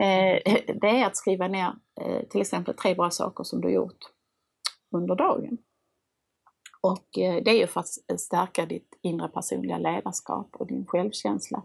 Eh, 0.00 0.54
det 0.80 0.88
är 1.00 1.06
att 1.06 1.16
skriva 1.16 1.48
ner 1.48 1.72
Eh, 2.00 2.22
till 2.28 2.40
exempel 2.40 2.74
tre 2.74 2.94
bra 2.94 3.10
saker 3.10 3.44
som 3.44 3.60
du 3.60 3.70
gjort 3.70 3.98
under 4.96 5.14
dagen. 5.14 5.58
Och 6.80 7.18
eh, 7.18 7.42
det 7.44 7.50
är 7.50 7.58
ju 7.58 7.66
för 7.66 7.80
att 7.80 8.20
stärka 8.20 8.66
ditt 8.66 8.98
inre 9.02 9.28
personliga 9.28 9.78
ledarskap 9.78 10.48
och 10.52 10.66
din 10.66 10.86
självkänsla 10.86 11.62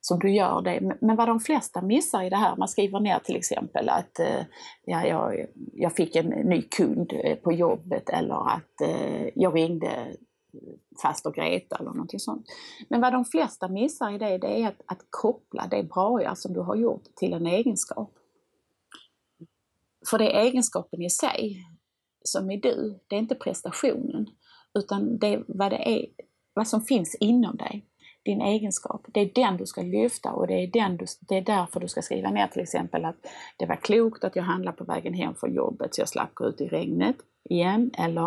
som 0.00 0.18
du 0.18 0.30
gör 0.30 0.62
det. 0.62 0.96
Men 1.00 1.16
vad 1.16 1.28
de 1.28 1.40
flesta 1.40 1.82
missar 1.82 2.22
i 2.22 2.30
det 2.30 2.36
här, 2.36 2.56
man 2.56 2.68
skriver 2.68 3.00
ner 3.00 3.18
till 3.18 3.36
exempel 3.36 3.88
att 3.88 4.18
eh, 4.18 4.44
ja, 4.84 5.06
jag, 5.06 5.46
jag 5.72 5.92
fick 5.92 6.16
en 6.16 6.26
ny 6.26 6.62
kund 6.62 7.12
på 7.42 7.52
jobbet 7.52 8.10
eller 8.10 8.48
att 8.48 8.80
jag 9.34 9.56
ringde 9.56 10.16
faster 11.02 11.30
Greta 11.30 11.76
eller 11.76 11.90
någonting 11.90 12.20
sånt. 12.20 12.46
Men 12.88 13.00
vad 13.00 13.12
de 13.12 13.24
flesta 13.24 13.68
missar 13.68 14.14
i 14.14 14.18
det, 14.18 14.38
det 14.38 14.62
är 14.62 14.68
att, 14.68 14.82
att 14.86 15.06
koppla 15.10 15.66
det 15.70 15.82
bra 15.82 16.34
som 16.34 16.52
du 16.52 16.60
har 16.60 16.76
gjort 16.76 17.04
till 17.16 17.32
en 17.32 17.46
egenskap. 17.46 18.12
För 20.10 20.18
det 20.18 20.36
är 20.36 20.40
egenskapen 20.40 21.02
i 21.02 21.10
sig 21.10 21.66
som 22.24 22.50
är 22.50 22.56
du, 22.56 23.00
det 23.08 23.16
är 23.16 23.20
inte 23.20 23.34
prestationen. 23.34 24.26
Utan 24.78 25.18
det 25.18 25.26
är 25.26 25.44
vad 25.48 25.72
det 25.72 25.88
är, 25.88 26.06
vad 26.54 26.68
som 26.68 26.80
finns 26.80 27.16
inom 27.20 27.56
dig. 27.56 27.86
Din 28.24 28.40
egenskap. 28.40 29.06
Det 29.08 29.20
är 29.20 29.30
den 29.34 29.56
du 29.56 29.66
ska 29.66 29.82
lyfta 29.82 30.32
och 30.32 30.46
det 30.46 30.54
är, 30.54 30.66
den 30.66 30.96
du, 30.96 31.06
det 31.20 31.36
är 31.36 31.42
därför 31.42 31.80
du 31.80 31.88
ska 31.88 32.02
skriva 32.02 32.30
ner 32.30 32.46
till 32.46 32.62
exempel 32.62 33.04
att 33.04 33.16
det 33.56 33.66
var 33.66 33.76
klokt 33.76 34.24
att 34.24 34.36
jag 34.36 34.42
handlade 34.42 34.76
på 34.76 34.84
vägen 34.84 35.14
hem 35.14 35.34
från 35.34 35.54
jobbet 35.54 35.94
så 35.94 36.00
jag 36.00 36.08
slapp 36.08 36.34
gå 36.34 36.46
ut 36.46 36.60
i 36.60 36.68
regnet 36.68 37.16
igen. 37.50 37.90
Eller 37.98 38.26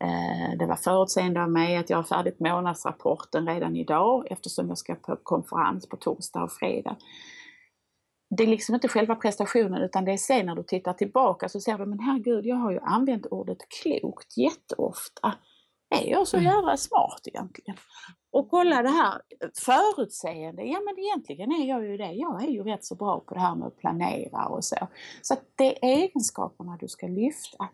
eh, 0.00 0.58
det 0.58 0.66
var 0.66 0.76
förutseende 0.76 1.42
av 1.42 1.50
mig 1.50 1.76
att 1.76 1.90
jag 1.90 1.98
har 1.98 2.02
färdigt 2.02 2.40
månadsrapporten 2.40 3.46
redan 3.46 3.76
idag 3.76 4.26
eftersom 4.30 4.68
jag 4.68 4.78
ska 4.78 4.94
på 4.94 5.16
konferens 5.22 5.88
på 5.88 5.96
torsdag 5.96 6.42
och 6.42 6.52
fredag 6.52 6.96
det 8.30 8.42
är 8.42 8.46
liksom 8.46 8.74
inte 8.74 8.88
själva 8.88 9.14
prestationen 9.14 9.82
utan 9.82 10.04
det 10.04 10.12
är 10.12 10.16
sen 10.16 10.46
när 10.46 10.54
du 10.54 10.62
tittar 10.62 10.92
tillbaka 10.92 11.48
så 11.48 11.60
ser 11.60 11.78
du, 11.78 11.86
men 11.86 12.00
herregud, 12.00 12.46
jag 12.46 12.56
har 12.56 12.72
ju 12.72 12.80
använt 12.82 13.26
ordet 13.26 13.58
klokt 13.82 14.36
jätteofta. 14.36 15.34
Är 15.90 16.10
jag 16.10 16.28
så 16.28 16.36
mm. 16.36 16.52
jävla 16.52 16.76
smart 16.76 17.20
egentligen? 17.24 17.76
Och 18.32 18.50
kolla 18.50 18.82
det 18.82 18.88
här 18.88 19.20
förutseende, 19.64 20.62
ja 20.62 20.80
men 20.80 20.98
egentligen 20.98 21.52
är 21.52 21.68
jag 21.68 21.84
ju 21.84 21.96
det. 21.96 22.12
Jag 22.12 22.44
är 22.44 22.48
ju 22.48 22.62
rätt 22.62 22.84
så 22.84 22.94
bra 22.94 23.20
på 23.20 23.34
det 23.34 23.40
här 23.40 23.54
med 23.54 23.66
att 23.66 23.76
planera 23.76 24.46
och 24.46 24.64
så. 24.64 24.88
Så 25.22 25.36
det 25.54 25.84
är 25.84 25.88
egenskaperna 25.88 26.76
du 26.80 26.88
ska 26.88 27.06
lyfta. 27.06 27.68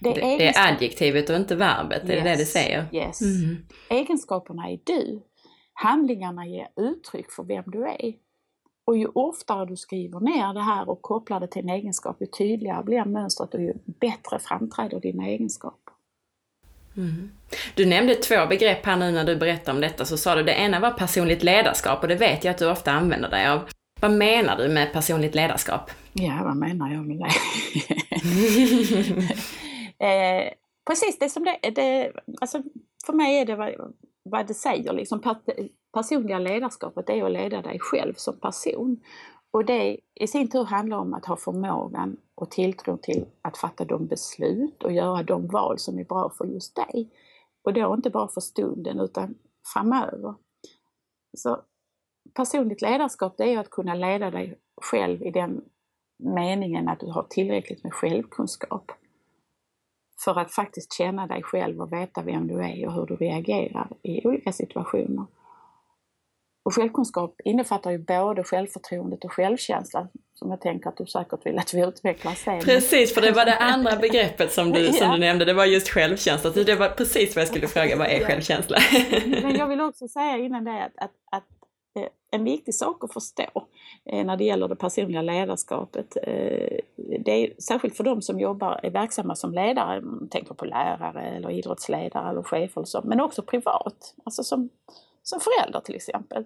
Det 0.00 0.08
är, 0.08 0.38
det 0.38 0.48
är 0.48 0.72
adjektivet 0.72 1.30
och 1.30 1.36
inte 1.36 1.56
verbet, 1.56 2.02
yes, 2.04 2.10
är 2.10 2.24
det 2.24 2.36
det 2.36 2.46
säger? 2.46 2.86
Yes. 2.92 3.22
Mm. 3.22 3.56
Egenskaperna 3.90 4.70
är 4.70 4.80
du. 4.84 5.22
Handlingarna 5.72 6.46
ger 6.46 6.68
uttryck 6.76 7.32
för 7.32 7.44
vem 7.44 7.64
du 7.66 7.86
är. 7.88 8.25
Och 8.86 8.96
ju 8.96 9.06
oftare 9.06 9.66
du 9.66 9.76
skriver 9.76 10.20
ner 10.20 10.54
det 10.54 10.62
här 10.62 10.88
och 10.90 11.02
kopplar 11.02 11.40
det 11.40 11.46
till 11.46 11.62
en 11.62 11.68
egenskap, 11.68 12.16
ju 12.20 12.26
tydligare 12.26 12.84
blir 12.84 13.04
mönstret 13.04 13.54
och 13.54 13.60
ju 13.60 13.74
bättre 13.84 14.38
framträder 14.38 15.00
dina 15.00 15.26
egenskaper. 15.26 15.92
Mm. 16.96 17.30
Du 17.74 17.86
nämnde 17.86 18.14
två 18.14 18.46
begrepp 18.46 18.86
här 18.86 18.96
nu 18.96 19.12
när 19.12 19.24
du 19.24 19.36
berättade 19.36 19.74
om 19.74 19.80
detta, 19.80 20.04
så 20.04 20.16
sa 20.16 20.34
du 20.34 20.42
det 20.42 20.52
ena 20.52 20.80
var 20.80 20.90
personligt 20.90 21.42
ledarskap 21.42 22.02
och 22.02 22.08
det 22.08 22.14
vet 22.14 22.44
jag 22.44 22.52
att 22.52 22.58
du 22.58 22.70
ofta 22.70 22.92
använder 22.92 23.30
dig 23.30 23.48
av. 23.48 23.60
Vad 24.00 24.12
menar 24.12 24.56
du 24.56 24.68
med 24.68 24.92
personligt 24.92 25.34
ledarskap? 25.34 25.90
Ja, 26.12 26.40
vad 26.44 26.56
menar 26.56 26.92
jag 26.92 27.06
med 27.06 27.18
det? 27.18 27.30
eh, 30.06 30.52
precis 30.86 31.18
det 31.18 31.28
som 31.28 31.44
det, 31.44 31.70
det 31.70 32.12
alltså 32.40 32.62
för 33.06 33.12
mig 33.12 33.40
är 33.40 33.46
det 33.46 33.56
vad, 33.56 33.94
vad 34.22 34.46
det 34.46 34.54
säger, 34.54 34.92
liksom 34.92 35.20
personliga 35.96 36.38
ledarskapet 36.38 37.10
är 37.10 37.24
att 37.24 37.32
leda 37.32 37.62
dig 37.62 37.78
själv 37.80 38.14
som 38.14 38.40
person. 38.40 39.00
Och 39.50 39.64
det 39.64 40.00
i 40.14 40.26
sin 40.26 40.48
tur 40.48 40.64
handlar 40.64 40.98
om 40.98 41.14
att 41.14 41.26
ha 41.26 41.36
förmågan 41.36 42.16
och 42.34 42.50
tilltro 42.50 42.96
till 42.96 43.26
att 43.42 43.58
fatta 43.58 43.84
de 43.84 44.06
beslut 44.06 44.82
och 44.82 44.92
göra 44.92 45.22
de 45.22 45.46
val 45.46 45.78
som 45.78 45.98
är 45.98 46.04
bra 46.04 46.30
för 46.30 46.44
just 46.44 46.76
dig. 46.76 47.10
Och 47.64 47.72
då 47.72 47.94
inte 47.94 48.10
bara 48.10 48.28
för 48.28 48.40
stunden 48.40 49.00
utan 49.00 49.34
framöver. 49.74 50.34
Så 51.36 51.60
personligt 52.34 52.82
ledarskap 52.82 53.34
det 53.36 53.54
är 53.54 53.58
att 53.58 53.70
kunna 53.70 53.94
leda 53.94 54.30
dig 54.30 54.58
själv 54.82 55.22
i 55.22 55.30
den 55.30 55.64
meningen 56.18 56.88
att 56.88 57.00
du 57.00 57.10
har 57.10 57.22
tillräckligt 57.22 57.84
med 57.84 57.94
självkunskap 57.94 58.92
för 60.24 60.38
att 60.38 60.52
faktiskt 60.52 60.92
känna 60.92 61.26
dig 61.26 61.42
själv 61.42 61.80
och 61.80 61.92
veta 61.92 62.22
vem 62.22 62.46
du 62.46 62.54
är 62.54 62.86
och 62.86 62.92
hur 62.92 63.06
du 63.06 63.16
reagerar 63.16 63.88
i 64.02 64.26
olika 64.26 64.52
situationer. 64.52 65.26
Och 66.66 66.74
självkunskap 66.74 67.40
innefattar 67.44 67.90
ju 67.90 67.98
både 67.98 68.44
självförtroendet 68.44 69.24
och 69.24 69.32
självkänslan, 69.32 70.08
som 70.34 70.50
jag 70.50 70.60
tänker 70.60 70.88
att 70.88 70.96
du 70.96 71.06
säkert 71.06 71.46
vill 71.46 71.58
att 71.58 71.74
vi 71.74 71.80
utvecklar 71.84 72.32
sen. 72.32 72.60
Precis, 72.60 73.14
för 73.14 73.20
det 73.20 73.32
var 73.32 73.44
det 73.44 73.56
andra 73.60 73.96
begreppet 73.96 74.52
som 74.52 74.72
du, 74.72 74.92
som 74.92 75.12
du 75.12 75.18
nämnde, 75.18 75.44
det 75.44 75.52
var 75.52 75.64
just 75.64 75.88
självkänsla. 75.88 76.50
Det 76.50 76.74
var 76.74 76.88
precis 76.88 77.36
vad 77.36 77.40
jag 77.40 77.48
skulle 77.48 77.68
fråga, 77.68 77.96
vad 77.96 78.06
är 78.06 78.24
självkänsla? 78.24 78.78
Men 79.42 79.56
jag 79.56 79.66
vill 79.66 79.80
också 79.80 80.08
säga 80.08 80.38
innan 80.38 80.64
det 80.64 80.84
att, 80.84 80.92
att, 80.96 81.12
att 81.30 81.44
eh, 81.98 82.08
en 82.30 82.44
viktig 82.44 82.74
sak 82.74 83.04
att 83.04 83.12
förstå 83.12 83.66
eh, 84.04 84.24
när 84.24 84.36
det 84.36 84.44
gäller 84.44 84.68
det 84.68 84.76
personliga 84.76 85.22
ledarskapet, 85.22 86.16
eh, 86.22 86.78
det 87.24 87.30
är 87.30 87.60
särskilt 87.62 87.96
för 87.96 88.04
de 88.04 88.22
som 88.22 88.40
jobbar, 88.40 88.80
är 88.82 88.90
verksamma 88.90 89.36
som 89.36 89.52
ledare, 89.52 90.02
tänker 90.30 90.54
på 90.54 90.64
lärare 90.64 91.22
eller 91.22 91.50
idrottsledare 91.50 92.30
eller 92.30 92.42
chefer 92.42 92.80
och 92.80 92.88
så, 92.88 93.00
men 93.04 93.20
också 93.20 93.42
privat, 93.42 94.14
alltså 94.24 94.42
som 94.42 94.68
som 95.28 95.40
förälder 95.40 95.80
till 95.80 95.94
exempel. 95.94 96.44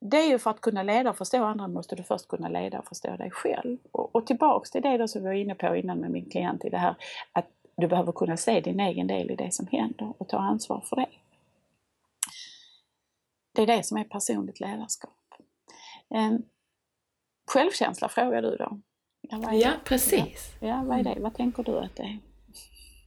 Det 0.00 0.16
är 0.16 0.28
ju 0.28 0.38
för 0.38 0.50
att 0.50 0.60
kunna 0.60 0.82
leda 0.82 1.10
och 1.10 1.16
förstå 1.16 1.44
andra 1.44 1.68
måste 1.68 1.96
du 1.96 2.02
först 2.02 2.28
kunna 2.28 2.48
leda 2.48 2.78
och 2.78 2.86
förstå 2.86 3.16
dig 3.16 3.30
själv. 3.30 3.78
Och, 3.92 4.14
och 4.14 4.26
tillbaks 4.26 4.70
till 4.70 4.82
det 4.82 4.98
då 4.98 5.08
som 5.08 5.22
vi 5.22 5.28
var 5.28 5.34
inne 5.34 5.54
på 5.54 5.76
innan 5.76 5.98
med 5.98 6.10
min 6.10 6.30
klient 6.30 6.64
i 6.64 6.68
det 6.68 6.78
här 6.78 6.94
att 7.32 7.46
du 7.76 7.88
behöver 7.88 8.12
kunna 8.12 8.36
se 8.36 8.60
din 8.60 8.80
egen 8.80 9.06
del 9.06 9.30
i 9.30 9.36
det 9.36 9.54
som 9.54 9.66
händer 9.66 10.12
och 10.18 10.28
ta 10.28 10.38
ansvar 10.38 10.80
för 10.80 10.96
det. 10.96 11.08
Det 13.54 13.62
är 13.62 13.66
det 13.66 13.82
som 13.82 13.98
är 13.98 14.04
personligt 14.04 14.60
ledarskap. 14.60 15.34
Um, 16.08 16.42
självkänsla 17.46 18.08
frågar 18.08 18.42
du 18.42 18.56
då? 18.56 18.80
Ja, 19.20 19.54
ja 19.54 19.72
precis. 19.84 20.52
Ja, 20.60 20.68
ja, 20.68 20.82
vad 20.86 20.98
är 20.98 21.02
det? 21.02 21.20
Vad 21.20 21.34
tänker 21.34 21.62
du 21.62 21.78
att 21.78 21.96
det 21.96 22.02
är? 22.02 22.18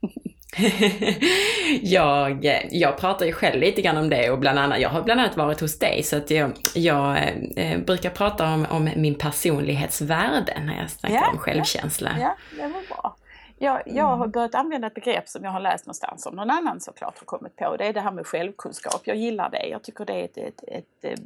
jag, 1.81 2.61
jag 2.71 2.97
pratar 2.97 3.25
ju 3.25 3.33
själv 3.33 3.59
lite 3.59 3.81
grann 3.81 3.97
om 3.97 4.09
det 4.09 4.31
och 4.31 4.39
bland 4.39 4.59
annat, 4.59 4.79
jag 4.79 4.89
har 4.89 5.01
bland 5.01 5.21
annat 5.21 5.37
varit 5.37 5.61
hos 5.61 5.79
dig 5.79 6.03
så 6.03 6.17
att 6.17 6.31
jag, 6.31 6.53
jag 6.75 7.17
eh, 7.55 7.79
brukar 7.79 8.09
prata 8.09 8.53
om, 8.53 8.65
om 8.69 8.89
min 8.95 9.15
personlighetsvärde 9.15 10.61
när 10.65 10.77
jag 10.77 10.89
snackar 10.89 11.15
ja, 11.15 11.29
om 11.31 11.37
självkänsla. 11.37 12.09
Ja, 12.19 12.35
ja, 12.57 12.63
det 12.63 12.73
var 12.73 12.81
bra. 12.87 13.15
Jag, 13.57 13.81
jag 13.85 14.05
har 14.05 14.15
mm. 14.15 14.31
börjat 14.31 14.55
använda 14.55 14.87
ett 14.87 14.93
begrepp 14.93 15.29
som 15.29 15.43
jag 15.43 15.51
har 15.51 15.59
läst 15.59 15.85
någonstans 15.85 16.23
som 16.23 16.35
någon 16.35 16.49
annan 16.49 16.79
såklart 16.79 17.19
har 17.19 17.25
kommit 17.25 17.55
på. 17.55 17.75
Det 17.77 17.87
är 17.87 17.93
det 17.93 18.01
här 18.01 18.11
med 18.11 18.27
självkunskap. 18.27 19.01
Jag 19.03 19.17
gillar 19.17 19.49
det. 19.49 19.67
Jag 19.67 19.83
tycker 19.83 20.05
det 20.05 20.13
är 20.13 20.25
ett, 20.25 20.37
ett, 20.37 20.63
ett, 20.67 20.85
ett 21.01 21.19
eh, 21.19 21.25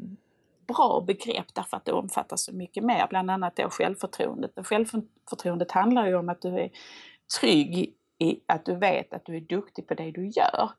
bra 0.68 1.04
begrepp 1.08 1.46
därför 1.54 1.78
att 1.78 1.86
det 1.86 1.92
omfattar 1.92 2.38
så 2.38 2.54
mycket 2.54 2.84
mer. 2.84 3.08
Bland 3.10 3.32
annat 3.32 3.56
då 3.56 3.70
självförtroendet. 3.70 4.58
Och 4.58 4.68
självförtroendet 4.68 5.72
handlar 5.72 6.08
ju 6.08 6.16
om 6.16 6.30
att 6.30 6.42
du 6.42 6.60
är 6.60 6.70
trygg 7.40 7.94
i 8.20 8.40
att 8.48 8.66
du 8.66 8.76
vet 8.76 9.14
att 9.14 9.26
du 9.26 9.36
är 9.36 9.42
duktig 9.42 9.88
på 9.88 9.94
det 9.94 10.12
du 10.12 10.28
gör. 10.28 10.70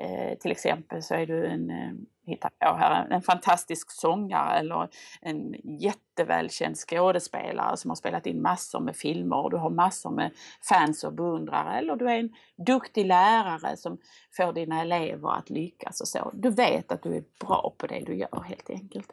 Eh, 0.00 0.38
till 0.38 0.50
exempel 0.50 1.02
så 1.02 1.14
är 1.14 1.26
du 1.26 1.46
en, 1.46 1.70
eh, 1.70 1.92
hittar 2.26 2.50
jag 2.58 2.74
här, 2.74 3.08
en 3.10 3.22
fantastisk 3.22 3.90
sångare 3.90 4.58
eller 4.58 4.88
en 5.20 5.54
jättevälkänd 5.80 6.76
skådespelare 6.76 7.76
som 7.76 7.90
har 7.90 7.96
spelat 7.96 8.26
in 8.26 8.42
massor 8.42 8.80
med 8.80 8.96
filmer 8.96 9.36
och 9.36 9.50
du 9.50 9.56
har 9.56 9.70
massor 9.70 10.10
med 10.10 10.30
fans 10.68 11.04
och 11.04 11.12
beundrare. 11.12 11.78
Eller 11.78 11.96
du 11.96 12.10
är 12.10 12.18
en 12.18 12.34
duktig 12.66 13.06
lärare 13.06 13.76
som 13.76 13.98
får 14.36 14.52
dina 14.52 14.80
elever 14.80 15.38
att 15.38 15.50
lyckas 15.50 16.00
och 16.00 16.08
så. 16.08 16.30
Du 16.34 16.50
vet 16.50 16.92
att 16.92 17.02
du 17.02 17.16
är 17.16 17.24
bra 17.40 17.74
på 17.78 17.86
det 17.86 18.00
du 18.06 18.14
gör 18.14 18.42
helt 18.44 18.70
enkelt. 18.70 19.12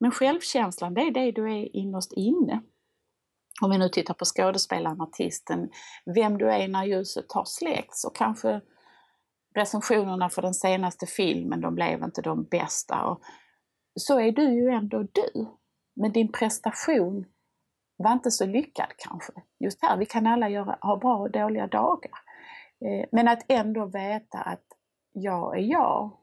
Men 0.00 0.10
självkänslan, 0.10 0.94
det 0.94 1.00
är 1.00 1.10
det 1.10 1.32
du 1.32 1.52
är 1.52 1.76
innerst 1.76 2.12
inne 2.12 2.60
om 3.60 3.70
vi 3.70 3.78
nu 3.78 3.88
tittar 3.88 4.14
på 4.14 4.24
skådespelaren, 4.24 5.00
artisten, 5.00 5.70
vem 6.14 6.38
du 6.38 6.50
är 6.50 6.68
när 6.68 6.84
ljuset 6.84 7.32
har 7.32 7.44
släckts 7.44 8.04
och 8.04 8.16
kanske 8.16 8.60
recensionerna 9.54 10.28
för 10.28 10.42
den 10.42 10.54
senaste 10.54 11.06
filmen, 11.06 11.60
de 11.60 11.74
blev 11.74 12.02
inte 12.02 12.22
de 12.22 12.44
bästa. 12.44 13.04
Och 13.04 13.20
så 13.94 14.20
är 14.20 14.32
du 14.32 14.54
ju 14.54 14.68
ändå 14.68 15.02
du. 15.02 15.46
Men 15.96 16.12
din 16.12 16.32
prestation 16.32 17.26
var 17.96 18.12
inte 18.12 18.30
så 18.30 18.46
lyckad 18.46 18.88
kanske. 18.96 19.32
Just 19.60 19.82
här, 19.82 19.96
vi 19.96 20.06
kan 20.06 20.26
alla 20.26 20.48
göra, 20.48 20.78
ha 20.80 20.96
bra 20.96 21.16
och 21.16 21.30
dåliga 21.30 21.66
dagar. 21.66 22.12
Eh, 22.84 23.06
men 23.12 23.28
att 23.28 23.44
ändå 23.48 23.86
veta 23.86 24.38
att 24.38 24.64
jag 25.12 25.58
är 25.58 25.62
jag, 25.62 26.16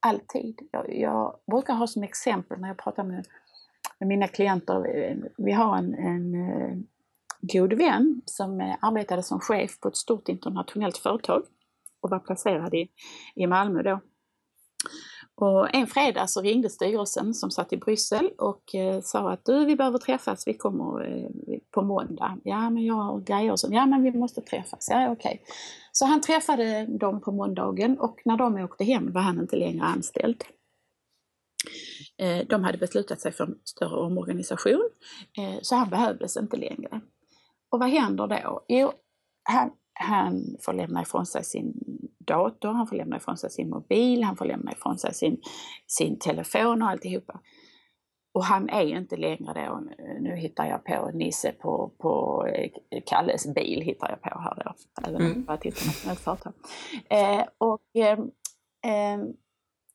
alltid. 0.00 0.68
Jag, 0.72 0.94
jag 0.94 1.38
brukar 1.50 1.74
ha 1.74 1.86
som 1.86 2.02
exempel 2.02 2.60
när 2.60 2.68
jag 2.68 2.78
pratar 2.78 3.04
med 3.04 3.26
med 4.00 4.08
mina 4.08 4.28
klienter. 4.28 5.16
Vi 5.36 5.52
har 5.52 5.76
en, 5.76 5.94
en 5.94 6.34
eh, 6.34 6.76
god 7.40 7.72
vän 7.72 8.22
som 8.24 8.60
eh, 8.60 8.76
arbetade 8.80 9.22
som 9.22 9.40
chef 9.40 9.80
på 9.80 9.88
ett 9.88 9.96
stort 9.96 10.28
internationellt 10.28 10.98
företag 10.98 11.42
och 12.00 12.10
var 12.10 12.18
placerad 12.18 12.74
i, 12.74 12.88
i 13.34 13.46
Malmö 13.46 13.82
då. 13.82 14.00
Och 15.40 15.74
en 15.74 15.86
fredag 15.86 16.26
så 16.26 16.40
ringde 16.40 16.70
styrelsen 16.70 17.34
som 17.34 17.50
satt 17.50 17.72
i 17.72 17.76
Bryssel 17.76 18.30
och 18.38 18.74
eh, 18.74 19.00
sa 19.00 19.32
att 19.32 19.44
du, 19.44 19.64
vi 19.64 19.76
behöver 19.76 19.98
träffas, 19.98 20.46
vi 20.46 20.54
kommer 20.54 21.06
eh, 21.06 21.58
på 21.70 21.82
måndag. 21.82 22.38
Ja, 22.44 22.70
men 22.70 22.84
jag 22.84 22.94
har 22.94 23.20
grejer 23.20 23.56
som. 23.56 23.72
Ja, 23.72 23.86
men 23.86 24.02
vi 24.02 24.12
måste 24.12 24.40
träffas. 24.40 24.88
Ja, 24.90 25.10
okej. 25.10 25.40
Okay. 25.42 25.54
Så 25.92 26.06
han 26.06 26.20
träffade 26.20 26.86
dem 26.86 27.20
på 27.20 27.32
måndagen 27.32 27.98
och 27.98 28.20
när 28.24 28.36
de 28.36 28.54
åkte 28.54 28.84
hem 28.84 29.12
var 29.12 29.20
han 29.20 29.40
inte 29.40 29.56
längre 29.56 29.84
anställd. 29.84 30.44
Eh, 32.16 32.46
de 32.46 32.64
hade 32.64 32.78
beslutat 32.78 33.20
sig 33.20 33.32
för 33.32 33.44
en 33.44 33.58
större 33.64 34.00
omorganisation, 34.00 34.88
eh, 35.38 35.58
så 35.62 35.76
han 35.76 35.90
behövdes 35.90 36.36
inte 36.36 36.56
längre. 36.56 37.00
Och 37.70 37.78
vad 37.78 37.88
händer 37.88 38.26
då? 38.26 38.64
Jo, 38.68 38.92
han, 39.42 39.70
han 39.92 40.56
får 40.60 40.72
lämna 40.72 41.02
ifrån 41.02 41.26
sig 41.26 41.44
sin 41.44 41.74
dator, 42.18 42.72
han 42.72 42.86
får 42.86 42.96
lämna 42.96 43.16
ifrån 43.16 43.36
sig 43.36 43.50
sin 43.50 43.70
mobil, 43.70 44.22
han 44.22 44.36
får 44.36 44.44
lämna 44.44 44.72
ifrån 44.72 44.98
sig 44.98 45.14
sin, 45.14 45.40
sin 45.86 46.18
telefon 46.18 46.82
och 46.82 46.88
alltihopa. 46.88 47.40
Och 48.32 48.44
han 48.44 48.68
är 48.68 48.82
inte 48.82 49.16
längre 49.16 49.66
då, 49.66 49.80
nu 50.20 50.36
hittar 50.36 50.66
jag 50.66 50.84
på 50.84 51.10
Nisse 51.14 51.52
på, 51.52 51.92
på 51.98 52.44
eh, 52.46 52.70
Kalles 53.06 53.54
bil, 53.54 53.80
hittar 53.80 54.10
jag 54.10 54.22
på 54.22 54.40
här 54.40 54.62
då, 54.64 54.74
även 55.08 55.22
om 55.22 55.34
det 55.34 55.48
var 55.48 55.54
ett 55.54 55.64
internationellt 55.64 56.20
företag. 56.20 56.52
Eh, 57.10 57.44
och 57.58 57.82
eh, 57.94 58.18
eh, 58.92 59.18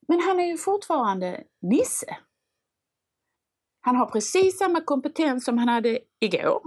men 0.07 0.19
han 0.19 0.39
är 0.39 0.45
ju 0.45 0.57
fortfarande 0.57 1.43
Nisse. 1.61 2.17
Han 3.81 3.95
har 3.95 4.05
precis 4.05 4.57
samma 4.57 4.81
kompetens 4.81 5.45
som 5.45 5.57
han 5.57 5.67
hade 5.67 5.99
igår. 6.19 6.61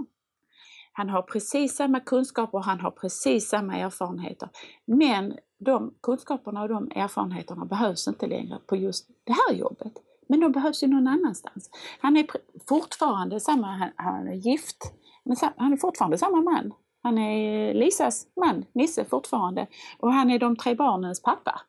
Han 0.93 1.09
har 1.09 1.21
precis 1.21 1.75
samma 1.75 1.99
kunskaper 1.99 2.57
och 2.57 2.63
han 2.63 2.79
har 2.79 2.91
precis 2.91 3.49
samma 3.49 3.77
erfarenheter. 3.77 4.49
Men 4.85 5.37
de 5.59 5.93
kunskaperna 6.03 6.61
och 6.61 6.69
de 6.69 6.91
erfarenheterna 6.95 7.65
behövs 7.65 8.07
inte 8.07 8.27
längre 8.27 8.59
på 8.67 8.75
just 8.75 9.07
det 9.23 9.33
här 9.33 9.55
jobbet. 9.55 9.93
Men 10.29 10.39
de 10.39 10.51
behövs 10.51 10.83
ju 10.83 10.87
någon 10.87 11.07
annanstans. 11.07 11.69
Han 11.99 12.17
är 12.17 12.27
fortfarande 12.67 13.39
samma, 13.39 13.67
han, 13.67 13.91
han 13.95 14.27
är 14.27 14.33
gift, 14.33 14.93
men 15.23 15.37
han 15.57 15.73
är 15.73 15.77
fortfarande 15.77 16.17
samma 16.17 16.41
man. 16.41 16.73
Han 17.03 17.17
är 17.17 17.73
Lisas 17.73 18.27
man, 18.35 18.65
Nisse 18.73 19.05
fortfarande, 19.05 19.67
och 19.99 20.13
han 20.13 20.31
är 20.31 20.39
de 20.39 20.55
tre 20.55 20.75
barnens 20.75 21.21
pappa. 21.21 21.61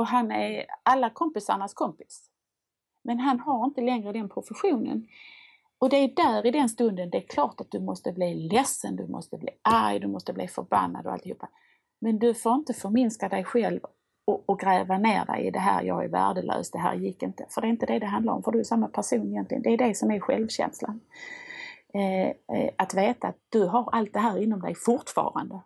Och 0.00 0.06
han 0.06 0.30
är 0.30 0.66
alla 0.82 1.10
kompisarnas 1.10 1.74
kompis. 1.74 2.30
Men 3.04 3.18
han 3.18 3.40
har 3.40 3.64
inte 3.64 3.80
längre 3.80 4.12
den 4.12 4.28
professionen. 4.28 5.06
Och 5.78 5.88
det 5.88 5.96
är 5.96 6.08
där 6.16 6.46
i 6.46 6.50
den 6.50 6.68
stunden, 6.68 7.10
det 7.10 7.18
är 7.18 7.26
klart 7.28 7.60
att 7.60 7.70
du 7.70 7.80
måste 7.80 8.12
bli 8.12 8.34
ledsen, 8.34 8.96
du 8.96 9.06
måste 9.06 9.38
bli 9.38 9.48
arg, 9.62 10.00
du 10.00 10.06
måste 10.06 10.32
bli 10.32 10.48
förbannad 10.48 11.06
och 11.06 11.12
alltihopa. 11.12 11.48
Men 12.00 12.18
du 12.18 12.34
får 12.34 12.54
inte 12.54 12.74
förminska 12.74 13.28
dig 13.28 13.44
själv 13.44 13.80
och, 14.24 14.44
och, 14.46 14.60
gräva 14.60 14.98
ner 14.98 15.24
dig 15.24 15.46
i 15.46 15.50
det 15.50 15.58
här, 15.58 15.82
jag 15.82 16.04
är 16.04 16.08
värdelös, 16.08 16.70
det 16.70 16.78
här 16.78 16.94
gick 16.94 17.22
inte. 17.22 17.46
För 17.50 17.60
det 17.60 17.66
är 17.66 17.70
inte 17.70 17.86
det 17.86 17.98
det 17.98 18.06
handlar 18.06 18.32
om, 18.32 18.42
för 18.42 18.52
du 18.52 18.60
är 18.60 18.64
samma 18.64 18.88
person 18.88 19.28
egentligen. 19.28 19.62
Det 19.62 19.70
är 19.70 19.78
det 19.78 19.94
som 19.94 20.10
är 20.10 20.20
självkänslan. 20.20 21.00
Eh, 21.94 22.56
eh, 22.56 22.70
att 22.76 22.94
veta 22.94 23.28
att 23.28 23.38
du 23.48 23.66
har 23.66 23.88
allt 23.92 24.12
det 24.12 24.20
här 24.20 24.42
inom 24.42 24.60
dig 24.60 24.74
fortfarande. 24.74 25.60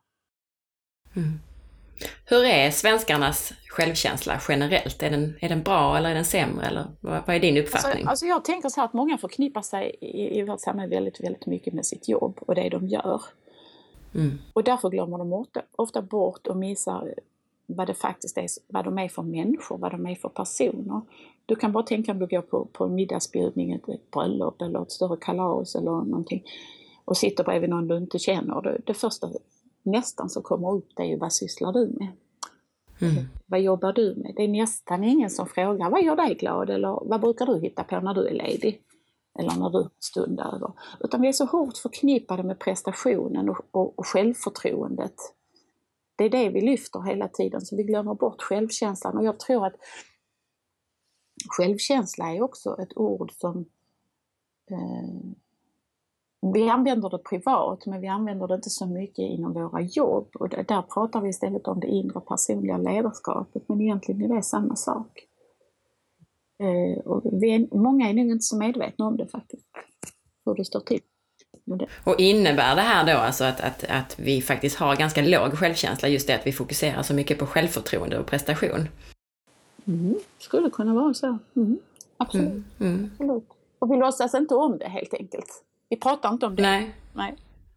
Mm. 1.16 1.40
Hur 2.26 2.44
är 2.44 2.70
svenskarnas 2.70 3.52
självkänsla 3.74 4.40
generellt? 4.48 5.02
Är 5.02 5.10
den, 5.10 5.34
är 5.40 5.48
den 5.48 5.62
bra 5.62 5.96
eller 5.96 6.10
är 6.10 6.14
den 6.14 6.24
sämre? 6.24 6.66
Eller 6.66 6.84
vad, 7.00 7.22
vad 7.26 7.36
är 7.36 7.40
din 7.40 7.56
uppfattning? 7.56 7.92
Alltså, 7.92 8.08
alltså, 8.08 8.26
jag 8.26 8.44
tänker 8.44 8.68
så 8.68 8.80
här 8.80 8.84
att 8.84 8.92
många 8.92 9.18
förknippar 9.18 9.62
sig 9.62 9.96
i, 10.00 10.38
i 10.38 10.42
vårt 10.42 10.60
samhälle 10.60 10.94
väldigt, 10.94 11.20
väldigt 11.20 11.46
mycket 11.46 11.74
med 11.74 11.86
sitt 11.86 12.08
jobb 12.08 12.38
och 12.40 12.54
det 12.54 12.68
de 12.68 12.88
gör. 12.88 13.22
Mm. 14.14 14.38
Och 14.52 14.64
därför 14.64 14.90
glömmer 14.90 15.18
de 15.18 15.32
ofta, 15.32 15.62
ofta 15.76 16.02
bort 16.02 16.46
och 16.46 16.56
missar 16.56 17.14
vad 17.66 17.86
det 17.86 17.94
faktiskt 17.94 18.38
är, 18.38 18.46
vad 18.66 18.84
de 18.84 18.98
är 18.98 19.08
för 19.08 19.22
människor, 19.22 19.78
vad 19.78 19.90
de 19.90 20.06
är 20.06 20.14
för 20.14 20.28
personer. 20.28 21.00
Du 21.46 21.56
kan 21.56 21.72
bara 21.72 21.84
tänka 21.84 22.12
om 22.12 22.18
du 22.18 22.26
går 22.26 22.42
på, 22.42 22.64
på 22.72 22.84
en 22.84 22.94
middagsbjudning, 22.94 23.72
ett 23.72 24.10
bröllop 24.10 24.62
eller 24.62 24.82
ett 24.82 24.92
större 24.92 25.16
kalas 25.16 25.74
eller 25.74 25.90
någonting 25.90 26.44
och 27.04 27.16
sitter 27.16 27.44
bredvid 27.44 27.70
någon 27.70 27.88
du 27.88 27.96
inte 27.96 28.18
känner. 28.18 28.62
Det, 28.62 28.80
det 28.86 28.94
första 28.94 29.28
nästan 29.82 30.30
som 30.30 30.42
kommer 30.42 30.74
upp 30.74 30.88
det 30.96 31.02
är 31.02 31.06
ju 31.06 31.16
vad 31.16 31.32
sysslar 31.32 31.72
du 31.72 31.86
med? 31.98 32.08
Mm. 33.00 33.24
Vad 33.46 33.60
jobbar 33.60 33.92
du 33.92 34.14
med? 34.16 34.32
Det 34.36 34.42
är 34.42 34.48
nästan 34.48 35.04
ingen 35.04 35.30
som 35.30 35.46
frågar 35.46 35.90
vad 35.90 36.04
gör 36.04 36.16
dig 36.16 36.34
glad 36.34 36.70
eller 36.70 37.08
vad 37.08 37.20
brukar 37.20 37.46
du 37.46 37.60
hitta 37.60 37.84
på 37.84 38.00
när 38.00 38.14
du 38.14 38.28
är 38.28 38.34
ledig? 38.34 38.82
eller 39.38 39.56
när 39.58 39.70
du 39.70 39.88
stund 40.00 40.40
över. 40.40 40.72
Utan 41.00 41.20
vi 41.20 41.28
är 41.28 41.32
så 41.32 41.44
hårt 41.44 41.76
förknippade 41.76 42.42
med 42.42 42.58
prestationen 42.58 43.48
och, 43.48 43.58
och, 43.70 43.98
och 43.98 44.06
självförtroendet. 44.06 45.14
Det 46.16 46.24
är 46.24 46.30
det 46.30 46.48
vi 46.48 46.60
lyfter 46.60 47.00
hela 47.00 47.28
tiden, 47.28 47.60
så 47.60 47.76
vi 47.76 47.82
glömmer 47.82 48.14
bort 48.14 48.42
självkänslan. 48.42 49.16
Och 49.16 49.24
jag 49.24 49.38
tror 49.38 49.66
att 49.66 49.74
självkänsla 51.56 52.34
är 52.34 52.42
också 52.42 52.76
ett 52.82 52.96
ord 52.96 53.32
som 53.32 53.58
eh, 54.70 55.32
vi 56.52 56.68
använder 56.68 57.10
det 57.10 57.18
privat 57.18 57.86
men 57.86 58.00
vi 58.00 58.06
använder 58.06 58.48
det 58.48 58.54
inte 58.54 58.70
så 58.70 58.86
mycket 58.86 59.18
inom 59.18 59.52
våra 59.52 59.80
jobb 59.80 60.28
och 60.34 60.48
där 60.48 60.82
pratar 60.82 61.20
vi 61.20 61.28
istället 61.28 61.68
om 61.68 61.80
det 61.80 61.86
inre 61.86 62.20
personliga 62.20 62.76
ledarskapet 62.76 63.68
men 63.68 63.80
egentligen 63.80 64.30
är 64.30 64.36
det 64.36 64.42
samma 64.42 64.76
sak. 64.76 65.26
Eh, 66.58 67.04
och 67.04 67.22
vi 67.32 67.54
är, 67.54 67.76
många 67.76 68.08
är 68.08 68.14
nog 68.14 68.30
inte 68.30 68.42
så 68.42 68.56
medvetna 68.56 69.06
om 69.06 69.16
det 69.16 69.26
faktiskt, 69.26 69.66
hur 70.44 70.54
det 70.54 70.64
står 70.64 70.80
till. 70.80 71.00
Och 72.04 72.20
innebär 72.20 72.76
det 72.76 72.82
här 72.82 73.14
då 73.14 73.20
alltså 73.20 73.44
att, 73.44 73.60
att, 73.60 73.84
att 73.88 74.18
vi 74.18 74.42
faktiskt 74.42 74.76
har 74.76 74.96
ganska 74.96 75.22
låg 75.22 75.58
självkänsla, 75.58 76.08
just 76.08 76.26
det 76.26 76.34
att 76.34 76.46
vi 76.46 76.52
fokuserar 76.52 77.02
så 77.02 77.14
mycket 77.14 77.38
på 77.38 77.46
självförtroende 77.46 78.18
och 78.18 78.26
prestation? 78.26 78.88
Mm, 79.86 80.14
skulle 80.38 80.70
kunna 80.70 80.94
vara 80.94 81.14
så. 81.14 81.38
Mm, 81.56 81.78
absolut. 82.16 82.46
Mm, 82.46 82.64
mm. 82.80 83.10
absolut. 83.12 83.48
Och 83.78 83.92
vi 83.92 83.96
låtsas 83.96 84.34
inte 84.34 84.54
om 84.54 84.78
det 84.78 84.88
helt 84.88 85.14
enkelt. 85.14 85.64
Vi 85.88 85.96
pratar 85.96 86.28
inte 86.28 86.46
om 86.46 86.56
det. 86.56 86.62
Nej. 86.62 86.94
Nej. 87.12 87.36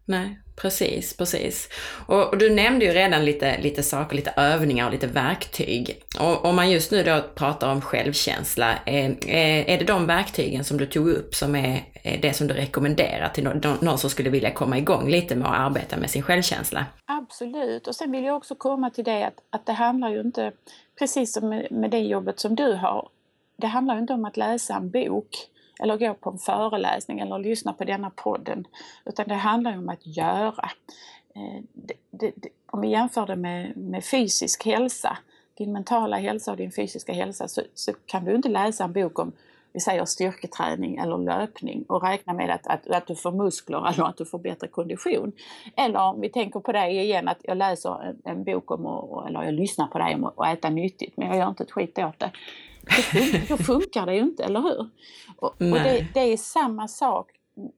Nej, 0.09 0.39
precis, 0.55 1.17
precis. 1.17 1.69
Och, 2.07 2.27
och, 2.27 2.37
du 2.37 2.49
nämnde 2.49 2.85
ju 2.85 2.91
redan 2.91 3.25
lite, 3.25 3.61
lite 3.61 3.83
saker, 3.83 4.15
lite 4.15 4.33
övningar 4.37 4.85
och 4.85 4.91
lite 4.91 5.07
verktyg. 5.07 6.01
Och 6.19 6.45
om 6.45 6.55
man 6.55 6.71
just 6.71 6.91
nu 6.91 7.03
då 7.03 7.21
pratar 7.35 7.71
om 7.71 7.81
självkänsla, 7.81 8.73
är, 8.85 9.29
är 9.69 9.77
det 9.77 9.85
de 9.85 10.05
verktygen 10.05 10.63
som 10.63 10.77
du 10.77 10.85
tog 10.85 11.07
upp 11.09 11.35
som 11.35 11.55
är, 11.55 11.83
är 12.03 12.17
det 12.17 12.33
som 12.33 12.47
du 12.47 12.53
rekommenderar 12.53 13.29
till 13.29 13.43
någon, 13.43 13.77
någon 13.81 13.97
som 13.97 14.09
skulle 14.09 14.29
vilja 14.29 14.51
komma 14.51 14.77
igång 14.77 15.09
lite 15.09 15.35
med 15.35 15.47
att 15.47 15.59
arbeta 15.59 15.97
med 15.97 16.09
sin 16.09 16.21
självkänsla? 16.21 16.85
Absolut, 17.05 17.87
och 17.87 17.95
sen 17.95 18.11
vill 18.11 18.23
jag 18.23 18.37
också 18.37 18.55
komma 18.55 18.89
till 18.89 19.03
det 19.03 19.27
att, 19.27 19.39
att 19.49 19.65
det 19.65 19.73
handlar 19.73 20.09
ju 20.09 20.21
inte, 20.21 20.51
precis 20.99 21.33
som 21.33 21.49
med, 21.49 21.71
med 21.71 21.91
det 21.91 21.99
jobbet 21.99 22.39
som 22.39 22.55
du 22.55 22.73
har, 22.73 23.09
det 23.57 23.67
handlar 23.67 23.95
ju 23.95 24.01
inte 24.01 24.13
om 24.13 24.25
att 24.25 24.37
läsa 24.37 24.75
en 24.75 24.89
bok 24.89 25.29
eller 25.79 25.97
gå 25.97 26.13
på 26.13 26.29
en 26.29 26.37
föreläsning 26.37 27.19
eller 27.19 27.39
lyssna 27.39 27.73
på 27.73 27.83
denna 27.83 28.09
podden. 28.09 28.67
Utan 29.05 29.27
det 29.27 29.35
handlar 29.35 29.77
om 29.77 29.89
att 29.89 30.07
göra. 30.07 30.69
Eh, 31.35 31.63
det, 31.73 31.93
det, 32.11 32.31
det, 32.35 32.49
om 32.65 32.81
vi 32.81 32.87
jämför 32.87 33.25
det 33.27 33.35
med, 33.35 33.77
med 33.77 34.05
fysisk 34.05 34.65
hälsa, 34.65 35.17
din 35.57 35.71
mentala 35.71 36.17
hälsa 36.17 36.51
och 36.51 36.57
din 36.57 36.71
fysiska 36.71 37.13
hälsa, 37.13 37.47
så, 37.47 37.61
så 37.73 37.91
kan 38.05 38.25
du 38.25 38.35
inte 38.35 38.49
läsa 38.49 38.83
en 38.83 38.93
bok 38.93 39.19
om 39.19 39.31
vi 39.73 39.81
säger 39.81 40.05
styrketräning 40.05 40.97
eller 40.97 41.17
löpning 41.17 41.83
och 41.87 42.03
räkna 42.03 42.33
med 42.33 42.49
att, 42.49 42.67
att, 42.67 42.87
att 42.87 43.07
du 43.07 43.15
får 43.15 43.31
muskler 43.31 43.89
eller 43.89 44.03
att 44.03 44.17
du 44.17 44.25
får 44.25 44.39
bättre 44.39 44.67
kondition. 44.67 45.31
Eller 45.75 45.99
om 45.99 46.21
vi 46.21 46.29
tänker 46.29 46.59
på 46.59 46.71
dig 46.71 46.97
igen 46.97 47.27
att 47.27 47.37
jag 47.43 47.57
läser 47.57 48.03
en, 48.03 48.21
en 48.23 48.43
bok 48.43 48.71
om, 48.71 48.85
och, 48.85 49.27
eller 49.27 49.43
jag 49.43 49.53
lyssnar 49.53 49.87
på 49.87 49.97
dig 49.97 50.15
om 50.15 50.23
att 50.23 50.47
äta 50.47 50.69
nyttigt 50.69 51.17
men 51.17 51.27
jag 51.27 51.37
gör 51.37 51.49
inte 51.49 51.63
ett 51.63 51.71
skit 51.71 51.99
åt 51.99 52.19
det. 52.19 52.31
Då 53.49 53.57
funkar 53.57 54.05
det 54.05 54.15
ju 54.15 54.21
inte, 54.21 54.43
eller 54.43 54.61
hur? 54.61 54.89
Och, 55.37 55.47
och 55.47 55.57
det, 55.59 56.07
det, 56.13 56.19
är 56.19 56.37
samma 56.37 56.87
sak 56.87 57.31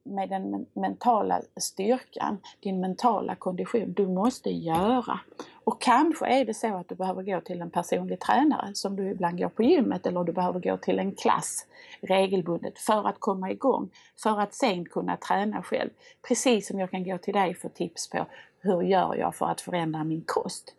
med 0.03 0.29
den 0.29 0.65
mentala 0.73 1.41
styrkan, 1.59 2.37
din 2.59 2.79
mentala 2.79 3.35
kondition. 3.35 3.93
Du 3.93 4.07
måste 4.07 4.49
göra. 4.49 5.19
Och 5.63 5.81
kanske 5.81 6.27
är 6.27 6.45
det 6.45 6.53
så 6.53 6.75
att 6.75 6.89
du 6.89 6.95
behöver 6.95 7.23
gå 7.23 7.41
till 7.41 7.61
en 7.61 7.69
personlig 7.69 8.19
tränare 8.19 8.71
som 8.73 8.95
du 8.95 9.09
ibland 9.09 9.37
går 9.37 9.49
på 9.49 9.63
gymmet 9.63 10.05
eller 10.05 10.23
du 10.23 10.31
behöver 10.31 10.59
gå 10.59 10.77
till 10.77 10.99
en 10.99 11.15
klass 11.15 11.65
regelbundet 12.01 12.79
för 12.79 13.07
att 13.07 13.19
komma 13.19 13.51
igång, 13.51 13.89
för 14.23 14.39
att 14.39 14.53
sen 14.53 14.85
kunna 14.85 15.17
träna 15.17 15.63
själv. 15.63 15.89
Precis 16.27 16.67
som 16.67 16.79
jag 16.79 16.91
kan 16.91 17.03
gå 17.03 17.17
till 17.17 17.33
dig 17.33 17.53
för 17.55 17.69
tips 17.69 18.09
på 18.09 18.25
hur 18.61 18.81
gör 18.81 19.15
jag 19.15 19.35
för 19.35 19.45
att 19.45 19.61
förändra 19.61 20.03
min 20.03 20.23
kost? 20.25 20.75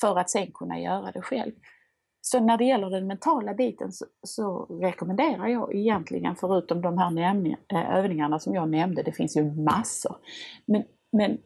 För 0.00 0.18
att 0.18 0.30
sen 0.30 0.52
kunna 0.52 0.80
göra 0.80 1.10
det 1.12 1.22
själv. 1.22 1.52
Så 2.26 2.40
när 2.40 2.58
det 2.58 2.64
gäller 2.64 2.90
den 2.90 3.06
mentala 3.06 3.54
biten 3.54 3.92
så, 3.92 4.06
så 4.22 4.64
rekommenderar 4.80 5.46
jag 5.46 5.74
egentligen, 5.74 6.36
förutom 6.36 6.82
de 6.82 6.98
här 6.98 7.10
nämn, 7.10 7.46
eh, 7.46 7.96
övningarna 7.96 8.38
som 8.38 8.54
jag 8.54 8.68
nämnde, 8.68 9.02
det 9.02 9.12
finns 9.12 9.36
ju 9.36 9.42
massor, 9.44 10.16
men, 10.66 10.84
men 11.12 11.38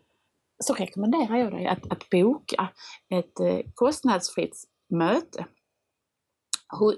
så 0.65 0.75
rekommenderar 0.75 1.37
jag 1.37 1.53
dig 1.53 1.67
att, 1.67 1.93
att 1.93 2.11
boka 2.11 2.69
ett 3.11 3.41
eh, 3.41 3.59
kostnadsfritt 3.75 4.57
möte 4.91 5.47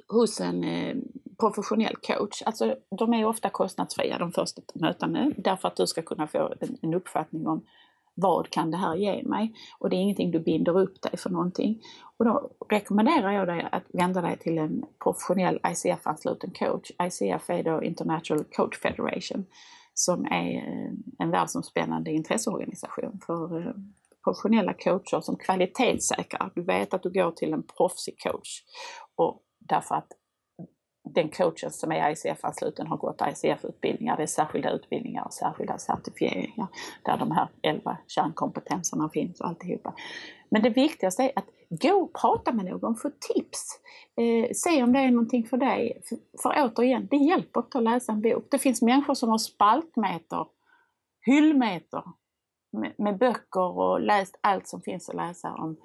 hos 0.08 0.40
en 0.40 0.64
eh, 0.64 0.96
professionell 1.38 1.96
coach. 1.96 2.42
Alltså, 2.42 2.76
de 2.98 3.14
är 3.14 3.24
ofta 3.24 3.50
kostnadsfria 3.50 4.18
de 4.18 4.32
första 4.32 4.62
mötena 4.74 5.32
därför 5.36 5.68
att 5.68 5.76
du 5.76 5.86
ska 5.86 6.02
kunna 6.02 6.26
få 6.26 6.54
en, 6.60 6.76
en 6.82 6.94
uppfattning 6.94 7.46
om 7.46 7.66
vad 8.14 8.50
kan 8.50 8.70
det 8.70 8.76
här 8.76 8.96
ge 8.96 9.22
mig? 9.22 9.54
Och 9.78 9.90
det 9.90 9.96
är 9.96 10.00
ingenting 10.00 10.30
du 10.30 10.40
binder 10.40 10.78
upp 10.78 11.02
dig 11.02 11.16
för 11.16 11.30
någonting. 11.30 11.82
Och 12.16 12.24
då 12.24 12.50
rekommenderar 12.68 13.32
jag 13.32 13.48
dig 13.48 13.68
att 13.72 13.84
vända 13.88 14.20
dig 14.20 14.38
till 14.38 14.58
en 14.58 14.84
professionell 15.02 15.60
ICF-ansluten 15.66 16.50
coach. 16.50 16.90
ICF 16.90 17.50
är 17.50 17.62
då 17.62 17.82
International 17.82 18.44
Coach 18.44 18.78
Federation 18.78 19.46
som 19.94 20.24
är 20.24 20.56
eh, 20.56 20.92
en 21.18 21.30
världsomspännande 21.30 22.10
intresseorganisation 22.10 23.20
för 23.26 23.58
eh, 23.58 23.74
professionella 24.24 24.74
coacher 24.74 25.20
som 25.20 25.36
kvalitetssäkrar. 25.36 26.52
Du 26.54 26.62
vet 26.62 26.94
att 26.94 27.02
du 27.02 27.10
går 27.10 27.30
till 27.30 27.52
en 27.52 27.62
proffsig 27.62 28.18
coach 28.18 28.62
och 29.16 29.42
därför 29.58 29.94
att 29.94 30.08
den 31.14 31.28
coachen 31.28 31.70
som 31.70 31.92
är 31.92 32.10
ICF-ansluten 32.10 32.86
har 32.86 32.96
gått 32.96 33.20
ICF-utbildningar. 33.20 34.16
Det 34.16 34.22
är 34.22 34.26
särskilda 34.26 34.70
utbildningar 34.70 35.24
och 35.24 35.32
särskilda 35.32 35.78
certifieringar 35.78 36.66
där 37.02 37.16
de 37.16 37.30
här 37.30 37.48
elva 37.62 37.98
kärnkompetenserna 38.06 39.08
finns 39.08 39.40
och 39.40 39.48
alltihopa. 39.48 39.94
Men 40.50 40.62
det 40.62 40.70
viktigaste 40.70 41.22
är 41.22 41.32
att 41.34 41.46
gå 41.68 41.94
och 41.94 42.12
prata 42.12 42.52
med 42.52 42.64
någon, 42.64 42.96
få 42.96 43.10
tips. 43.34 43.80
Eh, 44.16 44.50
se 44.54 44.82
om 44.82 44.92
det 44.92 44.98
är 44.98 45.10
någonting 45.10 45.46
för 45.46 45.56
dig. 45.56 46.02
För, 46.08 46.18
för 46.42 46.64
återigen, 46.64 47.08
det 47.10 47.16
hjälper 47.16 47.60
inte 47.60 47.78
att 47.78 47.84
läsa 47.84 48.12
en 48.12 48.22
bok. 48.22 48.46
Det 48.50 48.58
finns 48.58 48.82
människor 48.82 49.14
som 49.14 49.28
har 49.28 49.38
spaltmeter, 49.38 50.46
hyllmeter 51.26 52.02
med, 52.72 52.92
med 52.98 53.18
böcker 53.18 53.78
och 53.78 54.00
läst 54.00 54.38
allt 54.40 54.68
som 54.68 54.80
finns 54.80 55.08
att 55.08 55.16
läsa 55.16 55.54
om 55.54 55.76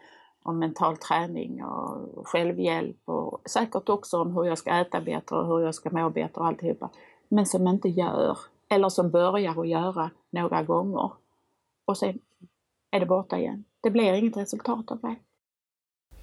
om 0.46 0.60
mental 0.60 0.98
träning 0.98 1.64
och 1.64 2.28
självhjälp 2.28 2.98
och 3.06 3.42
säkert 3.50 3.90
också 3.90 4.22
om 4.22 4.34
hur 4.34 4.46
jag 4.46 4.58
ska 4.58 4.70
äta 4.70 5.02
bättre 5.02 5.36
och 5.36 5.48
hur 5.48 5.66
jag 5.66 5.76
ska 5.76 5.90
må 5.90 6.10
bättre 6.10 6.42
och 6.42 6.48
alltihopa. 6.48 6.90
Men 7.30 7.46
som 7.46 7.68
inte 7.68 7.90
gör, 7.90 8.38
eller 8.70 8.90
som 8.90 9.12
börjar 9.12 9.62
att 9.62 9.68
göra 9.68 10.12
några 10.30 10.64
gånger. 10.64 11.12
Och 11.86 11.98
sen 11.98 12.20
är 12.92 13.00
det 13.00 13.06
borta 13.06 13.38
igen. 13.38 13.64
Det 13.84 13.90
blir 13.90 14.14
inget 14.14 14.38
resultat 14.38 14.92
av 14.92 15.00
det. 15.00 15.16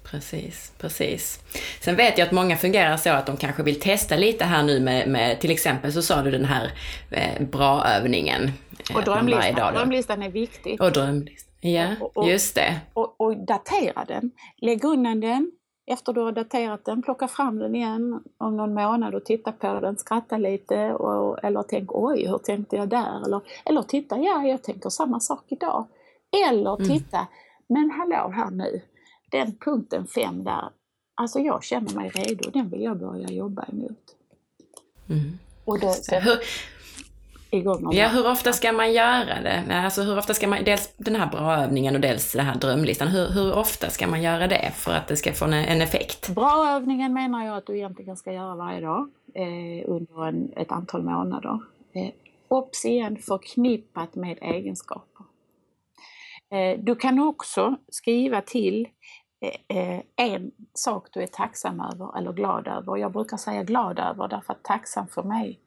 Precis, 0.03 0.73
precis. 0.77 1.39
Sen 1.81 1.95
vet 1.95 2.17
jag 2.17 2.25
att 2.25 2.31
många 2.31 2.57
fungerar 2.57 2.97
så 2.97 3.09
att 3.09 3.25
de 3.25 3.37
kanske 3.37 3.63
vill 3.63 3.79
testa 3.79 4.15
lite 4.15 4.45
här 4.45 4.63
nu 4.63 4.79
med, 4.79 5.09
med 5.09 5.39
till 5.39 5.51
exempel 5.51 5.93
så 5.93 6.01
sa 6.01 6.21
du 6.21 6.31
den 6.31 6.45
här 6.45 6.71
eh, 7.11 7.43
bra-övningen. 7.47 8.51
Eh, 8.89 8.97
och 8.97 9.03
drömlistan, 9.03 9.73
drömlistan 9.73 10.23
är 10.23 10.29
viktig. 10.29 10.81
Och 10.81 10.91
drömlistan. 10.91 11.52
Ja, 11.63 11.95
och, 12.01 12.17
och, 12.17 12.29
just 12.29 12.55
det. 12.55 12.81
Och, 12.93 13.21
och, 13.21 13.37
datera 13.37 14.05
den. 14.05 14.31
Lägg 14.57 14.85
undan 14.85 15.19
den. 15.19 15.51
Efter 15.85 16.13
du 16.13 16.21
har 16.21 16.31
daterat 16.31 16.85
den, 16.85 17.01
plocka 17.01 17.27
fram 17.27 17.59
den 17.59 17.75
igen 17.75 18.23
om 18.37 18.57
någon 18.57 18.73
månad 18.73 19.15
och 19.15 19.25
titta 19.25 19.51
på 19.51 19.79
den, 19.79 19.97
skratta 19.97 20.37
lite 20.37 20.93
och, 20.93 21.43
eller 21.43 21.63
tänk 21.63 21.89
oj, 21.91 22.27
hur 22.27 22.37
tänkte 22.37 22.75
jag 22.75 22.89
där? 22.89 23.25
Eller, 23.25 23.41
eller 23.65 23.81
titta, 23.81 24.17
ja, 24.17 24.43
jag 24.43 24.63
tänker 24.63 24.89
samma 24.89 25.19
sak 25.19 25.43
idag. 25.47 25.87
Eller 26.49 26.75
mm. 26.75 26.89
titta, 26.89 27.17
mm. 27.17 27.27
men 27.67 27.91
hallå 27.91 28.31
här 28.35 28.51
nu, 28.51 28.81
den 29.31 29.55
punkten 29.55 30.07
fem 30.07 30.43
där, 30.43 30.69
alltså 31.15 31.39
jag 31.39 31.63
känner 31.63 31.95
mig 31.95 32.09
redo, 32.09 32.49
den 32.49 32.69
vill 32.69 32.81
jag 32.81 32.99
börja 32.99 33.29
jobba 33.29 33.65
emot. 33.71 34.15
Mm. 35.09 35.39
Och 35.65 35.79
då, 35.79 35.87
hur, 36.11 36.39
igång. 37.53 37.93
Ja, 37.93 38.07
hur 38.07 38.27
ofta 38.31 38.53
ska 38.53 38.71
man 38.71 38.93
göra 38.93 39.41
det? 39.41 39.63
Alltså 39.85 40.01
hur 40.01 40.17
ofta 40.17 40.33
ska 40.33 40.47
man, 40.47 40.63
dels 40.63 40.93
den 40.97 41.15
här 41.15 41.27
bra 41.27 41.55
övningen 41.55 41.95
och 41.95 42.01
dels 42.01 42.31
den 42.31 42.45
här 42.45 42.55
drömlistan, 42.55 43.07
hur, 43.07 43.27
hur 43.27 43.57
ofta 43.57 43.89
ska 43.89 44.07
man 44.07 44.21
göra 44.21 44.47
det 44.47 44.71
för 44.75 44.91
att 44.91 45.07
det 45.07 45.15
ska 45.15 45.33
få 45.33 45.45
en, 45.45 45.53
en 45.53 45.81
effekt? 45.81 46.29
Bra 46.29 46.69
övningen 46.75 47.13
menar 47.13 47.45
jag 47.45 47.57
att 47.57 47.65
du 47.65 47.75
egentligen 47.75 48.17
ska 48.17 48.33
göra 48.33 48.55
varje 48.55 48.81
dag 48.81 49.09
eh, 49.33 49.89
under 49.89 50.27
en, 50.27 50.51
ett 50.55 50.71
antal 50.71 51.03
månader. 51.03 51.59
Eh, 51.93 52.09
obs 52.47 52.85
igen, 52.85 53.17
förknippat 53.17 54.15
med 54.15 54.37
egenskaper. 54.41 55.25
Eh, 56.53 56.79
du 56.79 56.95
kan 56.95 57.19
också 57.19 57.75
skriva 57.91 58.41
till 58.41 58.87
eh, 59.41 59.77
eh, 59.77 60.01
en 60.15 60.51
sak 60.73 61.07
du 61.11 61.21
är 61.21 61.27
tacksam 61.27 61.79
över 61.79 62.17
eller 62.17 62.33
glad 62.33 62.67
över. 62.67 62.97
Jag 62.97 63.11
brukar 63.11 63.37
säga 63.37 63.63
glad 63.63 63.99
över 63.99 64.27
därför 64.27 64.53
att 64.53 64.63
tacksam 64.63 65.07
för 65.07 65.23
mig 65.23 65.59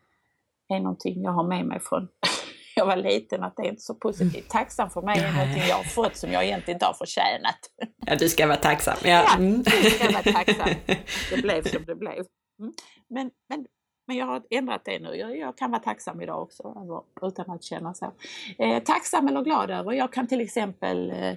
är 0.68 0.80
någonting 0.80 1.22
jag 1.22 1.32
har 1.32 1.44
med 1.44 1.66
mig 1.66 1.80
från 1.80 2.08
jag 2.76 2.86
var 2.86 2.96
liten, 2.96 3.42
att 3.42 3.56
det 3.56 3.62
är 3.62 3.68
inte 3.68 3.82
så 3.82 3.94
positivt. 3.94 4.48
Tacksam 4.48 4.90
för 4.90 5.02
mig 5.02 5.18
är 5.18 5.32
någonting 5.32 5.62
jag 5.68 5.76
har 5.76 5.84
fått 5.84 6.16
som 6.16 6.32
jag 6.32 6.44
egentligen 6.44 6.76
inte 6.76 6.86
har 6.86 6.94
förtjänat. 6.94 7.58
Ja, 8.06 8.16
du 8.16 8.28
ska 8.28 8.46
vara 8.46 8.56
tacksam. 8.56 8.96
Ja, 9.02 9.08
ja 9.08 9.36
mm. 9.36 9.62
du 9.62 9.70
ska 9.70 10.10
vara 10.12 10.22
tacksam. 10.22 10.68
Det 11.30 11.42
blev 11.42 11.62
som 11.62 11.84
det 11.84 11.94
blev. 11.94 12.24
Mm. 12.60 12.72
Men, 13.08 13.30
men 13.48 13.66
men 14.06 14.16
jag 14.16 14.26
har 14.26 14.42
ändrat 14.50 14.84
det 14.84 14.98
nu. 14.98 15.14
Jag, 15.14 15.38
jag 15.38 15.56
kan 15.56 15.70
vara 15.70 15.82
tacksam 15.82 16.20
idag 16.20 16.42
också, 16.42 16.74
utan 17.22 17.50
att 17.50 17.62
känna 17.62 17.94
så. 17.94 18.12
Eh, 18.58 18.82
tacksam 18.82 19.28
eller 19.28 19.42
glad 19.42 19.70
över? 19.70 19.92
Jag 19.92 20.12
kan 20.12 20.26
till 20.26 20.40
exempel 20.40 21.10
eh, 21.10 21.34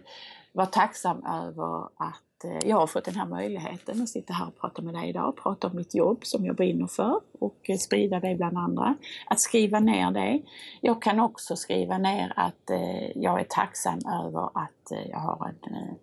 vara 0.54 0.68
tacksam 0.68 1.26
över 1.26 1.86
att 1.86 2.29
Eh, 2.44 2.70
jag 2.70 2.78
har 2.78 2.88
fått 2.88 3.06
den 3.06 3.16
här 3.16 3.26
möjligheten 3.26 4.02
att 4.02 4.10
sitta 4.10 4.34
här 4.34 4.48
och 4.48 4.60
prata 4.62 4.82
med 4.82 4.94
dig 4.94 5.10
idag, 5.10 5.38
prata 5.44 5.68
om 5.68 5.76
mitt 5.76 5.96
jobb 5.96 6.26
som 6.26 6.46
jag 6.46 6.56
brinner 6.56 6.88
för 6.88 7.20
och 7.40 7.70
eh, 7.70 7.78
sprida 7.78 8.20
det 8.20 8.36
bland 8.36 8.58
andra. 8.58 8.96
Att 9.26 9.40
skriva 9.40 9.80
ner 9.80 10.12
det. 10.12 10.42
Jag 10.82 11.02
kan 11.02 11.20
också 11.20 11.56
skriva 11.56 11.98
ner 11.98 12.34
att 12.36 12.70
eh, 12.70 13.18
jag 13.18 13.40
är 13.40 13.46
tacksam 13.50 14.00
över 14.26 14.46
att 14.54 14.92
jag 15.10 15.20
har 15.20 15.54
en 15.66 15.98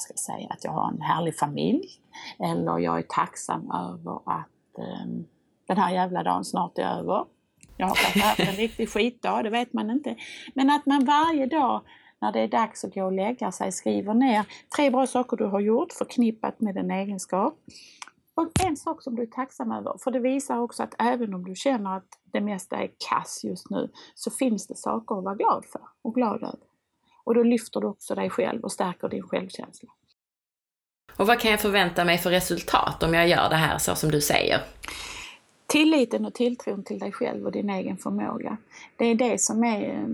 vad 0.00 0.02
ska 0.02 0.12
jag 0.12 0.18
säga, 0.18 0.48
att 0.50 0.64
jag 0.64 0.72
har 0.72 0.88
en 0.88 1.00
härlig 1.00 1.36
familj. 1.38 1.88
Eller 2.38 2.78
jag 2.78 2.98
är 2.98 3.02
tacksam 3.02 3.70
över 3.70 4.20
att 4.26 4.78
ehm, 4.78 5.24
den 5.66 5.76
här 5.76 5.94
jävla 5.94 6.22
dagen 6.22 6.44
snart 6.44 6.78
är 6.78 6.98
över. 6.98 7.24
Jag 7.76 7.86
har 7.86 7.94
kanske 7.94 8.20
haft 8.20 8.40
en 8.40 8.56
riktig 8.56 8.88
skitdag, 8.88 9.42
det 9.42 9.50
vet 9.50 9.72
man 9.72 9.90
inte. 9.90 10.16
Men 10.54 10.70
att 10.70 10.86
man 10.86 11.04
varje 11.04 11.46
dag 11.46 11.82
när 12.20 12.32
det 12.32 12.40
är 12.40 12.48
dags 12.48 12.84
att 12.84 12.94
gå 12.94 13.04
och 13.04 13.12
lägga 13.12 13.52
sig 13.52 13.72
skriver 13.72 14.14
ner 14.14 14.44
tre 14.76 14.90
bra 14.90 15.06
saker 15.06 15.36
du 15.36 15.44
har 15.44 15.60
gjort 15.60 15.92
förknippat 15.92 16.60
med 16.60 16.76
en 16.76 16.90
egenskap. 16.90 17.54
Och 18.34 18.48
en 18.64 18.76
sak 18.76 19.02
som 19.02 19.16
du 19.16 19.22
är 19.22 19.26
tacksam 19.26 19.72
över, 19.72 19.96
för 20.04 20.10
det 20.10 20.18
visar 20.18 20.58
också 20.58 20.82
att 20.82 20.94
även 20.98 21.34
om 21.34 21.44
du 21.44 21.54
känner 21.54 21.96
att 21.96 22.18
det 22.24 22.40
mesta 22.40 22.76
är 22.76 22.90
kass 23.10 23.44
just 23.44 23.70
nu, 23.70 23.88
så 24.14 24.30
finns 24.30 24.66
det 24.66 24.76
saker 24.76 25.18
att 25.18 25.24
vara 25.24 25.34
glad 25.34 25.64
för 25.64 25.80
och 26.02 26.14
glad 26.14 26.42
över. 26.42 26.58
Och 27.24 27.34
då 27.34 27.42
lyfter 27.42 27.80
du 27.80 27.86
också 27.86 28.14
dig 28.14 28.30
själv 28.30 28.64
och 28.64 28.72
stärker 28.72 29.08
din 29.08 29.22
självkänsla. 29.22 29.88
Och 31.16 31.26
vad 31.26 31.40
kan 31.40 31.50
jag 31.50 31.60
förvänta 31.60 32.04
mig 32.04 32.18
för 32.18 32.30
resultat 32.30 33.02
om 33.02 33.14
jag 33.14 33.28
gör 33.28 33.48
det 33.48 33.56
här 33.56 33.78
så 33.78 33.94
som 33.94 34.10
du 34.10 34.20
säger? 34.20 34.60
Tilliten 35.66 36.26
och 36.26 36.34
tilltron 36.34 36.84
till 36.84 36.98
dig 36.98 37.12
själv 37.12 37.46
och 37.46 37.52
din 37.52 37.70
egen 37.70 37.96
förmåga. 37.96 38.56
Det 38.96 39.04
är 39.04 39.14
det 39.14 39.40
som 39.40 39.64
är 39.64 40.06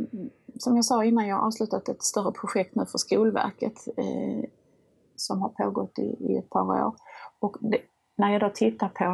som 0.59 0.77
jag 0.77 0.85
sa 0.85 1.05
innan, 1.05 1.27
jag 1.27 1.37
har 1.37 1.47
avslutat 1.47 1.89
ett 1.89 2.03
större 2.03 2.33
projekt 2.33 2.75
nu 2.75 2.87
för 2.87 2.99
Skolverket 2.99 3.89
eh, 3.97 4.51
som 5.17 5.43
har 5.43 5.49
pågått 5.49 5.99
i, 5.99 6.17
i 6.21 6.37
ett 6.37 6.51
par 6.51 6.87
år. 6.87 6.95
Och 7.39 7.57
det, 7.61 7.79
när 8.17 8.33
jag 8.33 8.41
då 8.41 8.51
tittar 8.55 8.89
på, 8.89 9.05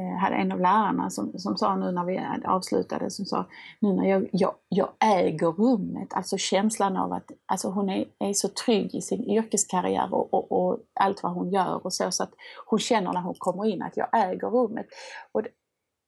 eh, 0.00 0.18
hade 0.20 0.36
en 0.36 0.52
av 0.52 0.60
lärarna 0.60 1.10
som, 1.10 1.38
som 1.38 1.56
sa 1.56 1.76
nu 1.76 1.92
när 1.92 2.04
vi 2.04 2.20
avslutade, 2.44 3.10
som 3.10 3.24
sa 3.24 3.46
nu 3.80 3.92
när 3.92 4.04
jag, 4.10 4.28
jag, 4.32 4.54
jag 4.68 4.88
äger 5.00 5.46
rummet, 5.46 6.14
alltså 6.14 6.36
känslan 6.36 6.96
av 6.96 7.12
att 7.12 7.30
alltså 7.46 7.68
hon 7.68 7.90
är, 7.90 8.04
är 8.18 8.32
så 8.32 8.48
trygg 8.48 8.94
i 8.94 9.00
sin 9.00 9.30
yrkeskarriär 9.30 10.14
och, 10.14 10.34
och, 10.34 10.52
och 10.52 10.78
allt 11.00 11.22
vad 11.22 11.32
hon 11.32 11.50
gör 11.50 11.86
och 11.86 11.92
så, 11.92 12.10
så 12.10 12.22
att 12.22 12.32
hon 12.66 12.78
känner 12.78 13.12
när 13.12 13.20
hon 13.20 13.34
kommer 13.38 13.66
in 13.66 13.82
att 13.82 13.96
jag 13.96 14.08
äger 14.12 14.50
rummet. 14.50 14.86
Och 15.32 15.42
det, 15.42 15.48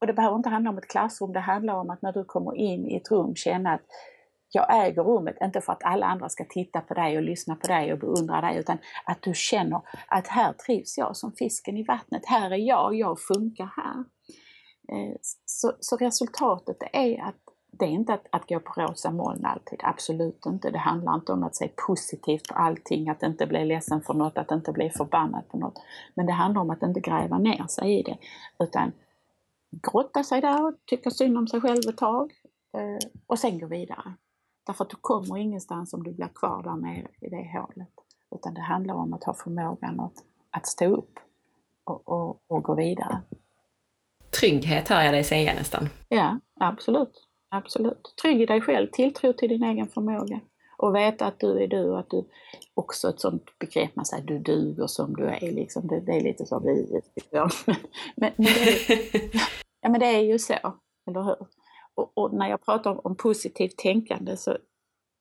och 0.01 0.07
det 0.07 0.13
behöver 0.13 0.37
inte 0.37 0.49
handla 0.49 0.71
om 0.71 0.79
ett 0.79 0.89
klassrum, 0.89 1.33
det 1.33 1.41
handlar 1.41 1.75
om 1.75 1.91
att 1.91 2.03
när 2.03 2.13
du 2.13 2.25
kommer 2.25 2.55
in 2.57 2.87
i 2.87 2.97
ett 2.97 3.11
rum 3.11 3.35
känna 3.35 3.75
att 3.75 3.81
jag 4.55 4.87
äger 4.87 5.03
rummet, 5.03 5.37
inte 5.43 5.61
för 5.61 5.73
att 5.73 5.85
alla 5.85 6.07
andra 6.07 6.29
ska 6.29 6.45
titta 6.45 6.81
på 6.81 6.95
dig 6.95 7.17
och 7.17 7.23
lyssna 7.23 7.57
på 7.57 7.67
dig 7.67 7.93
och 7.93 7.99
beundra 7.99 8.41
dig, 8.41 8.59
utan 8.59 8.79
att 9.05 9.23
du 9.23 9.33
känner 9.35 9.81
att 10.07 10.27
här 10.27 10.53
trivs 10.53 10.99
jag 10.99 11.17
som 11.17 11.33
fisken 11.33 11.77
i 11.77 11.83
vattnet. 11.83 12.23
Här 12.27 12.51
är 12.51 12.57
jag, 12.57 12.95
jag 12.95 13.21
funkar 13.21 13.73
här. 13.77 14.05
Eh, 14.93 15.17
så, 15.45 15.73
så 15.81 15.97
resultatet 15.97 16.77
är 16.93 17.23
att 17.23 17.35
det 17.71 17.85
är 17.85 17.89
inte 17.89 18.15
att, 18.15 18.27
att 18.31 18.49
gå 18.49 18.61
på 18.61 18.81
rosa 18.81 19.11
moln 19.11 19.45
alltid, 19.45 19.81
absolut 19.83 20.47
inte. 20.47 20.71
Det 20.71 20.79
handlar 20.79 21.15
inte 21.15 21.33
om 21.33 21.43
att 21.43 21.57
se 21.57 21.69
positivt 21.87 22.49
på 22.49 22.55
allting, 22.55 23.09
att 23.09 23.23
inte 23.23 23.47
bli 23.47 23.65
ledsen 23.65 24.03
för 24.03 24.15
något, 24.15 24.39
att 24.39 24.51
inte 24.51 24.73
bli 24.73 24.91
förbannad 24.91 25.49
på 25.49 25.59
något. 25.59 25.83
Men 26.15 26.27
det 26.27 26.33
handlar 26.33 26.63
om 26.63 26.71
att 26.71 26.83
inte 26.83 27.01
gräva 27.01 27.39
ner 27.39 27.67
sig 27.67 27.99
i 27.99 28.03
det, 28.03 28.19
utan 28.65 28.93
grotta 29.71 30.25
sig 30.25 30.41
där 30.41 30.67
och 30.67 30.75
tycka 30.87 31.11
synd 31.11 31.39
om 31.39 31.49
sig 31.49 31.61
själv 31.61 31.81
ett 31.89 31.97
tag 31.97 32.33
eh, 32.77 33.09
och 33.27 33.39
sen 33.39 33.59
gå 33.59 33.67
vidare. 33.67 34.15
Därför 34.69 34.85
att 34.85 34.91
du 34.91 34.97
kommer 35.01 35.37
ingenstans 35.37 35.95
om 35.95 36.03
du 36.03 36.13
blir 36.13 36.29
kvar 36.35 36.63
där 36.63 36.77
nere 36.77 37.09
i 37.21 37.29
det 37.29 37.59
hålet. 37.59 37.95
Utan 38.35 38.55
det 38.55 38.61
handlar 38.61 38.95
om 38.95 39.13
att 39.13 39.25
ha 39.25 39.35
förmågan 39.35 40.01
att, 40.01 40.15
att 40.51 40.67
stå 40.67 40.85
upp 40.85 41.19
och, 41.85 42.09
och, 42.09 42.43
och 42.47 42.63
gå 42.63 42.75
vidare. 42.75 43.23
Trygghet 44.41 44.89
hör 44.89 45.03
jag 45.03 45.15
dig 45.15 45.25
säga 45.25 45.55
nästan. 45.55 45.89
Ja, 46.09 46.39
absolut. 46.61 47.29
Absolut. 47.49 48.15
Trygg 48.23 48.41
i 48.41 48.47
dig 48.47 48.61
själv, 48.61 48.89
tilltro 48.93 49.33
till 49.33 49.49
din 49.49 49.63
egen 49.63 49.89
förmåga. 49.89 50.41
Och 50.79 50.95
veta 50.95 51.27
att 51.27 51.41
du 51.41 51.63
är 51.63 51.67
du 51.67 51.91
och 51.91 51.99
att 51.99 52.11
du 52.11 52.25
också 52.75 53.09
ett 53.09 53.21
sånt 53.21 53.59
begrepp 53.59 53.97
man 53.97 54.07
säger, 54.07 54.25
du 54.25 54.39
duger 54.39 54.87
som 54.87 55.17
du 55.17 55.27
är. 55.27 55.53
Liksom. 55.53 55.87
Det, 55.87 56.01
det 56.01 56.13
är 56.13 56.21
lite 56.21 56.47
så 56.47 56.61
vi 56.61 57.01
men, 58.17 58.33
men, 58.37 58.47
det, 58.47 58.89
ja, 59.81 59.89
men 59.89 60.01
det 60.01 60.07
är 60.07 60.21
ju 60.21 60.39
så, 60.39 60.55
eller 61.07 61.23
hur? 61.23 61.37
Och, 61.99 62.13
och, 62.15 62.35
när 62.35 62.49
jag 62.49 62.65
pratar 62.65 63.07
om 63.07 63.17
positivt 63.17 63.77
tänkande 63.77 64.37
så 64.37 64.57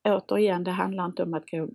återigen, 0.09 0.63
det 0.63 0.71
handlar 0.71 1.05
inte 1.05 1.23
om 1.23 1.33
att 1.33 1.51
gå 1.51 1.67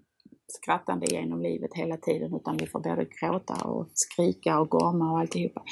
skrattande 0.48 1.06
genom 1.10 1.42
livet 1.42 1.70
hela 1.74 1.96
tiden 1.96 2.34
utan 2.34 2.56
vi 2.56 2.66
får 2.66 2.80
både 2.80 3.06
gråta 3.20 3.64
och 3.64 3.88
skrika 3.94 4.60
och 4.60 4.68
gorma 4.68 5.12
och 5.12 5.18
alltihopa. 5.18 5.62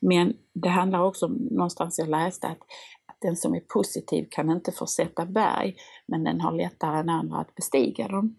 Men 0.00 0.36
det 0.54 0.68
handlar 0.68 1.02
också 1.02 1.26
om, 1.26 1.32
någonstans 1.50 1.98
jag 1.98 2.08
läste 2.08 2.46
att, 2.46 2.58
att 3.06 3.18
den 3.20 3.36
som 3.36 3.54
är 3.54 3.60
positiv 3.60 4.26
kan 4.30 4.50
inte 4.50 4.72
försätta 4.72 5.26
berg 5.26 5.76
men 6.06 6.24
den 6.24 6.40
har 6.40 6.52
lättare 6.52 6.98
än 6.98 7.08
andra 7.08 7.38
att 7.38 7.54
bestiga 7.54 8.08
dem. 8.08 8.38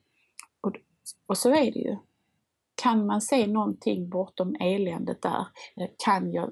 Och, 0.61 0.73
och 1.27 1.37
så 1.37 1.49
är 1.49 1.71
det 1.71 1.79
ju. 1.79 1.97
Kan 2.83 3.05
man 3.05 3.21
se 3.21 3.47
någonting 3.47 4.09
bortom 4.09 4.55
eländet 4.59 5.21
där? 5.21 5.45
Eh, 5.75 5.89
kan 6.05 6.33
jag 6.33 6.49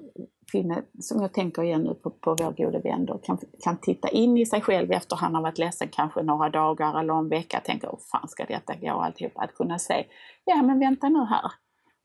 finna, 0.52 0.82
som 1.00 1.22
jag 1.22 1.32
tänker 1.32 1.62
igen 1.62 1.82
nu 1.82 1.94
på, 1.94 2.10
på 2.10 2.36
vår 2.38 2.52
gode 2.52 2.78
vän 2.78 3.06
då, 3.06 3.18
kan, 3.18 3.38
kan 3.64 3.76
titta 3.76 4.08
in 4.08 4.38
i 4.38 4.46
sig 4.46 4.60
själv 4.60 4.92
efter 4.92 5.16
han 5.16 5.34
har 5.34 5.42
varit 5.42 5.58
ledsen 5.58 5.88
kanske 5.92 6.22
några 6.22 6.50
dagar 6.50 7.00
eller 7.00 7.14
en 7.14 7.28
vecka, 7.28 7.60
tänka 7.60 7.86
hur 7.90 7.98
fan 8.12 8.28
ska 8.28 8.44
detta 8.44 8.74
gå 8.74 8.90
alltihop, 8.90 9.32
att 9.34 9.54
kunna 9.54 9.78
se, 9.78 10.06
ja 10.44 10.62
men 10.62 10.78
vänta 10.78 11.08
nu 11.08 11.24
här. 11.24 11.52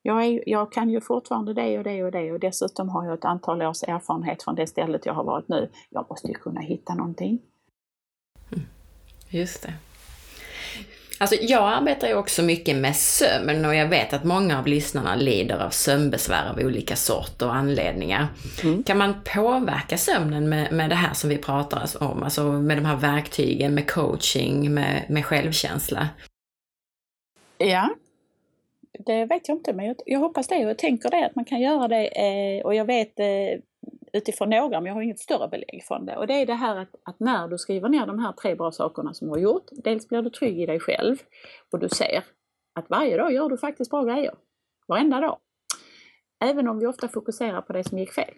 Jag, 0.01 0.25
är, 0.25 0.49
jag 0.49 0.71
kan 0.71 0.89
ju 0.89 1.01
fortfarande 1.01 1.53
det 1.53 1.77
och 1.77 1.83
det 1.83 2.03
och 2.03 2.11
det 2.11 2.31
och 2.31 2.39
dessutom 2.39 2.89
har 2.89 3.05
jag 3.05 3.13
ett 3.13 3.25
antal 3.25 3.61
års 3.61 3.83
erfarenhet 3.83 4.43
från 4.43 4.55
det 4.55 4.67
stället 4.67 5.05
jag 5.05 5.13
har 5.13 5.23
varit 5.23 5.47
nu. 5.47 5.69
Jag 5.89 6.05
måste 6.09 6.27
ju 6.27 6.33
kunna 6.33 6.61
hitta 6.61 6.93
någonting. 6.93 7.39
Mm. 8.51 8.65
Just 9.29 9.63
det. 9.63 9.73
Alltså 11.19 11.35
jag 11.41 11.63
arbetar 11.63 12.07
ju 12.07 12.15
också 12.15 12.43
mycket 12.43 12.75
med 12.75 12.95
sömn 12.95 13.65
och 13.65 13.75
jag 13.75 13.87
vet 13.87 14.13
att 14.13 14.23
många 14.23 14.59
av 14.59 14.67
lyssnarna 14.67 15.15
lider 15.15 15.59
av 15.59 15.69
sömnbesvär 15.69 16.49
av 16.49 16.65
olika 16.65 16.95
sorter 16.95 17.45
och 17.45 17.55
anledningar. 17.55 18.27
Mm. 18.63 18.83
Kan 18.83 18.97
man 18.97 19.15
påverka 19.35 19.97
sömnen 19.97 20.49
med, 20.49 20.71
med 20.71 20.89
det 20.89 20.95
här 20.95 21.13
som 21.13 21.29
vi 21.29 21.37
pratar 21.37 22.03
om, 22.03 22.23
alltså 22.23 22.43
med 22.43 22.77
de 22.77 22.85
här 22.85 22.95
verktygen, 22.95 23.73
med 23.73 23.91
coaching, 23.91 24.73
med, 24.73 25.05
med 25.09 25.25
självkänsla? 25.25 26.09
Ja, 27.57 27.89
det 29.05 29.25
vet 29.25 29.47
jag 29.47 29.57
inte, 29.57 29.73
men 29.73 29.85
jag, 29.85 29.95
jag 30.05 30.19
hoppas 30.19 30.47
det 30.47 30.55
och 30.55 30.69
jag 30.69 30.77
tänker 30.77 31.09
det 31.09 31.25
att 31.25 31.35
man 31.35 31.45
kan 31.45 31.61
göra 31.61 31.87
det 31.87 32.07
eh, 32.07 32.65
och 32.65 32.75
jag 32.75 32.85
vet 32.85 33.19
eh, 33.19 33.59
utifrån 34.13 34.49
några, 34.49 34.81
men 34.81 34.85
jag 34.85 34.93
har 34.93 35.01
inget 35.01 35.19
större 35.19 35.47
belägg 35.47 35.83
från 35.87 36.05
det. 36.05 36.17
Och 36.17 36.27
det 36.27 36.33
är 36.33 36.45
det 36.45 36.53
här 36.53 36.77
att, 36.77 36.95
att, 37.03 37.19
när 37.19 37.47
du 37.47 37.57
skriver 37.57 37.89
ner 37.89 38.05
de 38.05 38.19
här 38.19 38.31
tre 38.31 38.55
bra 38.55 38.71
sakerna 38.71 39.13
som 39.13 39.27
du 39.27 39.33
har 39.33 39.39
gjort, 39.39 39.65
dels 39.71 40.07
blir 40.07 40.21
du 40.21 40.29
trygg 40.29 40.59
i 40.59 40.65
dig 40.65 40.79
själv 40.79 41.17
och 41.71 41.79
du 41.79 41.89
ser 41.89 42.23
att 42.79 42.89
varje 42.89 43.17
dag 43.17 43.33
gör 43.33 43.49
du 43.49 43.57
faktiskt 43.57 43.91
bra 43.91 44.03
grejer. 44.03 44.33
Varenda 44.87 45.19
dag. 45.19 45.37
Även 46.45 46.67
om 46.67 46.79
vi 46.79 46.85
ofta 46.85 47.07
fokuserar 47.07 47.61
på 47.61 47.73
det 47.73 47.83
som 47.83 47.97
gick 47.97 48.11
fel. 48.11 48.33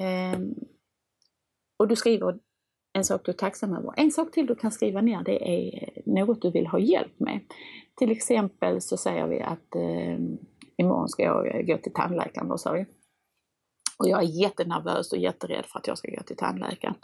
Ehm, 0.00 0.54
och 1.78 1.88
du 1.88 1.96
skriver 1.96 2.38
en 2.98 3.04
sak 3.04 3.20
du 3.24 3.30
är 3.30 3.36
tacksam 3.36 3.74
över. 3.74 3.92
En 3.96 4.10
sak 4.10 4.32
till 4.32 4.46
du 4.46 4.54
kan 4.54 4.70
skriva 4.70 5.00
ner 5.00 5.22
det 5.24 5.48
är 5.48 5.90
något 6.06 6.42
du 6.42 6.50
vill 6.50 6.66
ha 6.66 6.78
hjälp 6.78 7.20
med. 7.20 7.40
Till 7.96 8.10
exempel 8.10 8.80
så 8.80 8.96
säger 8.96 9.26
vi 9.26 9.40
att 9.40 9.74
eh, 9.74 10.18
imorgon 10.76 11.08
ska 11.08 11.22
jag 11.22 11.66
gå 11.66 11.78
till 11.78 11.92
tandläkaren, 11.92 12.48
då 12.48 12.58
sa 12.58 12.72
vi. 12.72 12.86
Och 13.98 14.08
jag 14.08 14.22
är 14.22 14.42
jättenervös 14.42 15.12
och 15.12 15.18
jätterädd 15.18 15.66
för 15.66 15.78
att 15.78 15.86
jag 15.86 15.98
ska 15.98 16.10
gå 16.10 16.22
till 16.22 16.36
tandläkaren. 16.36 16.94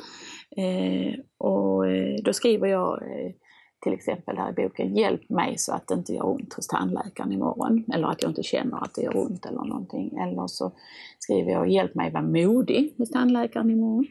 Eh, 0.57 1.15
och 1.39 1.87
eh, 1.87 2.17
då 2.25 2.33
skriver 2.33 2.69
jag 2.69 3.03
eh, 3.03 3.33
till 3.81 3.93
exempel 3.93 4.37
här 4.37 4.51
i 4.51 4.53
boken, 4.53 4.97
hjälp 4.97 5.29
mig 5.29 5.59
så 5.59 5.73
att 5.73 5.89
det 5.89 5.95
inte 5.95 6.13
gör 6.13 6.27
ont 6.27 6.55
hos 6.55 6.67
tandläkaren 6.67 7.33
imorgon. 7.33 7.85
Eller 7.95 8.09
att 8.09 8.23
jag 8.23 8.31
inte 8.31 8.43
känner 8.43 8.85
att 8.85 8.95
det 8.95 9.03
gör 9.03 9.17
ont 9.17 9.47
eller 9.47 9.65
någonting. 9.65 10.19
Eller 10.19 10.47
så 10.47 10.73
skriver 11.19 11.53
jag, 11.53 11.69
hjälp 11.69 11.95
mig 11.95 12.13
vara 12.13 12.23
modig 12.23 12.95
hos 12.99 13.11
tandläkaren 13.11 13.71
imorgon. 13.71 14.07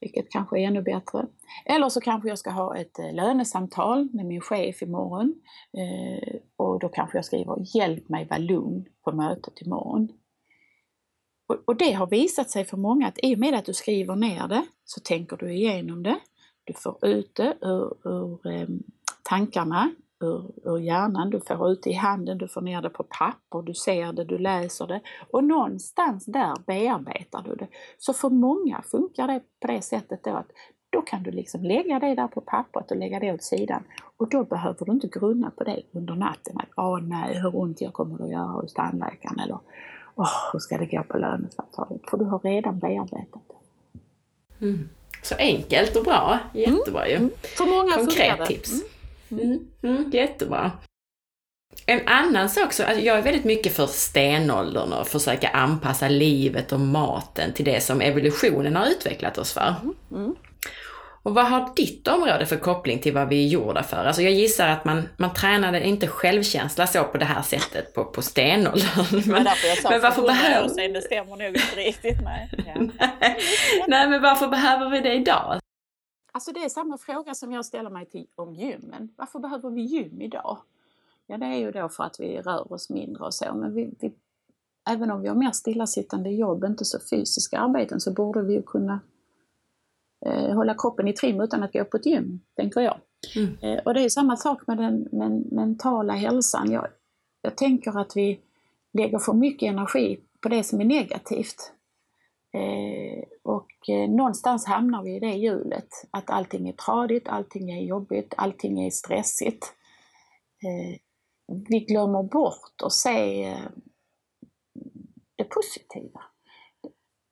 Vilket 0.00 0.30
kanske 0.30 0.60
är 0.60 0.66
ännu 0.66 0.82
bättre. 0.82 1.26
Eller 1.64 1.88
så 1.88 2.00
kanske 2.00 2.28
jag 2.28 2.38
ska 2.38 2.50
ha 2.50 2.76
ett 2.76 2.98
eh, 2.98 3.14
lönesamtal 3.14 4.08
med 4.12 4.26
min 4.26 4.40
chef 4.40 4.82
imorgon. 4.82 5.34
Eh, 5.78 6.40
och 6.56 6.80
då 6.80 6.88
kanske 6.88 7.18
jag 7.18 7.24
skriver, 7.24 7.76
hjälp 7.76 8.08
mig 8.08 8.26
vara 8.30 8.38
lugn 8.38 8.84
på 9.04 9.12
mötet 9.12 9.62
imorgon. 9.62 10.08
Och, 11.64 11.76
det 11.76 11.92
har 11.92 12.06
visat 12.06 12.50
sig 12.50 12.64
för 12.64 12.76
många 12.76 13.08
att 13.08 13.18
i 13.22 13.34
och 13.34 13.38
med 13.38 13.54
att 13.54 13.64
du 13.64 13.74
skriver 13.74 14.16
ner 14.16 14.48
det 14.48 14.66
så 14.84 15.00
tänker 15.00 15.36
du 15.36 15.52
igenom 15.52 16.02
det. 16.02 16.18
Du 16.64 16.72
får 16.72 17.06
ut 17.06 17.34
det 17.34 17.56
ur, 17.60 18.08
ur 18.08 18.46
eh, 18.46 18.68
tankarna 19.22 19.90
ur, 20.20 20.50
ur 20.64 20.78
hjärnan, 20.78 21.30
du 21.30 21.40
får 21.40 21.70
ut 21.70 21.82
det 21.82 21.90
i 21.90 21.94
handen, 21.94 22.38
du 22.38 22.48
får 22.48 22.60
ner 22.60 22.82
det 22.82 22.90
på 22.90 23.02
papper, 23.02 23.62
du 23.62 23.74
ser 23.74 24.12
det, 24.12 24.24
du 24.24 24.38
läser 24.38 24.86
det 24.86 25.00
och 25.30 25.44
någonstans 25.44 26.26
där 26.26 26.54
bearbetar 26.66 27.42
du 27.42 27.54
det. 27.54 27.68
Så 27.98 28.12
för 28.12 28.30
många 28.30 28.82
funkar 28.82 29.26
det 29.26 29.40
på 29.60 29.66
det 29.66 29.82
sättet 29.82 30.24
då 30.24 30.30
att 30.30 30.50
då 30.90 31.02
kan 31.02 31.22
du 31.22 31.30
liksom 31.30 31.62
lägga 31.62 31.98
det 31.98 32.14
där 32.14 32.28
på 32.28 32.40
pappret 32.40 32.90
och 32.90 32.96
lägga 32.96 33.20
det 33.20 33.32
åt 33.32 33.42
sidan. 33.42 33.84
Och 34.16 34.28
då 34.28 34.44
behöver 34.44 34.86
du 34.86 34.92
inte 34.92 35.08
grunna 35.08 35.50
på 35.50 35.64
det 35.64 35.82
under 35.92 36.14
natten. 36.14 36.56
Att 36.58 36.68
åh 36.76 37.00
nej, 37.00 37.40
hur 37.40 37.56
ont 37.56 37.80
jag 37.80 37.92
kommer 37.92 38.24
att 38.24 38.30
göra 38.30 38.46
hos 38.46 38.74
tandläkaren. 38.74 39.40
Eller 39.40 39.58
åh, 40.18 40.52
hur 40.52 40.58
ska 40.58 40.78
det 40.78 40.86
gå 40.86 41.02
på 41.02 41.18
lönesamtalet? 41.18 42.00
För 42.10 42.16
du 42.16 42.24
har 42.24 42.38
redan 42.38 42.78
bearbetat 42.78 43.42
det. 43.48 44.66
Mm. 44.66 44.88
Så 45.22 45.34
enkelt 45.34 45.96
och 45.96 46.04
bra. 46.04 46.38
Jättebra 46.54 47.08
ju. 47.08 47.16
Mm. 47.16 47.30
För 47.56 47.66
många 47.66 47.94
Konkret 47.94 48.46
tips. 48.46 48.72
Mm. 49.30 49.44
mm. 49.44 49.66
Mm. 49.82 50.10
Jättebra. 50.10 50.72
En 51.86 52.08
annan 52.08 52.48
sak, 52.48 52.72
så, 52.72 52.82
alltså 52.82 53.04
jag 53.04 53.18
är 53.18 53.22
väldigt 53.22 53.44
mycket 53.44 53.72
för 53.72 53.86
stenåldern 53.86 54.92
och 54.92 55.08
försöka 55.08 55.48
anpassa 55.48 56.08
livet 56.08 56.72
och 56.72 56.80
maten 56.80 57.52
till 57.52 57.64
det 57.64 57.80
som 57.80 58.00
evolutionen 58.00 58.76
har 58.76 58.86
utvecklat 58.86 59.38
oss 59.38 59.52
för. 59.52 59.74
Mm. 60.10 60.34
Och 61.28 61.34
vad 61.34 61.46
har 61.46 61.72
ditt 61.76 62.08
område 62.08 62.46
för 62.46 62.56
koppling 62.56 62.98
till 62.98 63.14
vad 63.14 63.28
vi 63.28 63.44
är 63.44 63.48
gjorda 63.48 63.82
för? 63.82 63.96
Alltså 63.96 64.22
jag 64.22 64.32
gissar 64.32 64.68
att 64.68 64.84
man, 64.84 65.02
man 65.16 65.34
tränade 65.34 65.86
inte 65.86 66.06
självkänsla 66.06 66.86
så 66.86 67.04
på 67.04 67.18
det 67.18 67.24
här 67.24 67.42
sättet 67.42 67.94
på, 67.94 68.04
på 68.04 68.22
stenåldern. 68.22 69.22
Men, 69.26 69.44
men 69.84 70.00
varför 70.02 70.22
behöver... 70.22 70.68
Sen, 70.68 70.92
det 70.92 71.02
stämmer 71.02 71.36
nog 71.36 71.48
inte 71.48 71.76
riktigt 71.76 72.22
med. 72.22 72.48
Ja. 72.66 73.04
Nej, 73.88 74.08
men 74.08 74.22
varför 74.22 74.48
behöver 74.48 74.90
vi 74.90 75.00
det 75.00 75.14
idag? 75.14 75.60
Alltså 76.32 76.52
det 76.52 76.64
är 76.64 76.68
samma 76.68 76.98
fråga 76.98 77.34
som 77.34 77.52
jag 77.52 77.64
ställer 77.64 77.90
mig 77.90 78.06
till 78.06 78.26
om 78.34 78.54
gymmen. 78.54 79.08
Varför 79.16 79.38
behöver 79.38 79.70
vi 79.70 79.82
gym 79.82 80.22
idag? 80.22 80.58
Ja, 81.26 81.38
det 81.38 81.46
är 81.46 81.58
ju 81.58 81.70
då 81.70 81.88
för 81.88 82.04
att 82.04 82.20
vi 82.20 82.40
rör 82.40 82.72
oss 82.72 82.90
mindre 82.90 83.24
och 83.24 83.34
så, 83.34 83.54
men 83.54 83.74
vi, 83.74 83.90
vi, 84.00 84.12
även 84.90 85.10
om 85.10 85.22
vi 85.22 85.28
har 85.28 85.34
mer 85.34 85.52
stillasittande 85.52 86.30
jobb, 86.30 86.64
inte 86.64 86.84
så 86.84 86.98
fysiska 87.10 87.58
arbeten, 87.58 88.00
så 88.00 88.12
borde 88.12 88.42
vi 88.42 88.52
ju 88.54 88.62
kunna 88.62 89.00
eh, 90.28 90.54
hålla 90.54 90.74
kroppen 90.74 91.08
i 91.08 91.12
trim 91.12 91.40
utan 91.40 91.62
att 91.62 91.72
gå 91.72 91.84
på 91.84 91.96
ett 91.96 92.06
gym, 92.06 92.40
tänker 92.56 92.80
jag. 92.80 92.98
Mm. 93.36 93.56
Eh, 93.62 93.82
och 93.84 93.94
det 93.94 94.04
är 94.04 94.08
samma 94.08 94.36
sak 94.36 94.66
med 94.66 94.78
den 94.78 95.08
men, 95.12 95.38
mentala 95.38 96.12
hälsan. 96.12 96.70
Jag, 96.70 96.86
jag 97.42 97.56
tänker 97.56 97.98
att 97.98 98.16
vi 98.16 98.40
lägger 98.92 99.18
för 99.18 99.32
mycket 99.32 99.68
energi 99.68 100.20
på 100.40 100.48
det 100.48 100.64
som 100.64 100.80
är 100.80 100.84
negativt. 100.84 101.72
Eh, 102.54 103.24
och 103.42 103.88
eh, 103.88 104.10
någonstans 104.10 104.66
hamnar 104.66 105.02
vi 105.02 105.16
i 105.16 105.20
det 105.20 105.32
hjulet, 105.32 105.88
att 106.10 106.30
allting 106.30 106.68
är 106.68 106.72
tradigt, 106.72 107.28
allting 107.28 107.70
är 107.70 107.82
jobbigt, 107.82 108.34
allting 108.36 108.86
är 108.86 108.90
stressigt. 108.90 109.74
Eh, 110.62 110.98
vi 111.68 111.80
glömmer 111.80 112.22
bort 112.22 112.82
att 112.84 112.92
se 112.92 113.44
eh, 113.44 113.68
det 115.36 115.44
positiva 115.44 116.22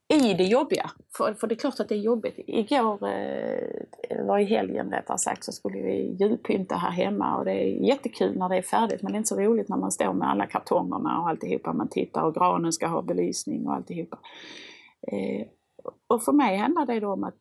i 0.09 0.35
det 0.35 0.45
jobbiga. 0.45 0.91
För, 1.17 1.35
för 1.35 1.47
det 1.47 1.55
är 1.55 1.57
klart 1.57 1.81
att 1.81 1.89
det 1.89 1.95
är 1.95 1.99
jobbigt. 1.99 2.35
Igår, 2.47 3.09
eh, 3.09 4.27
var 4.27 4.39
i 4.39 4.45
helgen 4.45 4.91
rättare 4.91 5.19
sagt, 5.19 5.45
så 5.45 5.53
skulle 5.53 5.83
vi 5.83 6.17
julpynta 6.21 6.75
här 6.75 6.91
hemma 6.91 7.37
och 7.37 7.45
det 7.45 7.53
är 7.53 7.89
jättekul 7.89 8.39
när 8.39 8.49
det 8.49 8.57
är 8.57 8.63
färdigt 8.63 9.03
men 9.03 9.13
det 9.13 9.17
är 9.17 9.19
inte 9.19 9.29
så 9.29 9.41
roligt 9.41 9.69
när 9.69 9.77
man 9.77 9.93
står 9.93 10.13
med 10.13 10.31
alla 10.31 10.47
kartongerna 10.47 11.21
och 11.21 11.29
alltihopa. 11.29 11.73
Man 11.73 11.89
tittar 11.89 12.23
och 12.23 12.35
granen 12.35 12.73
ska 12.73 12.87
ha 12.87 13.03
belysning 13.03 13.67
och 13.67 13.75
alltihopa. 13.75 14.19
Eh, 15.13 15.47
och 16.07 16.23
för 16.23 16.33
mig 16.33 16.57
handlar 16.57 16.87
det 16.87 17.01
då 17.01 17.13
om 17.13 17.25
att 17.25 17.39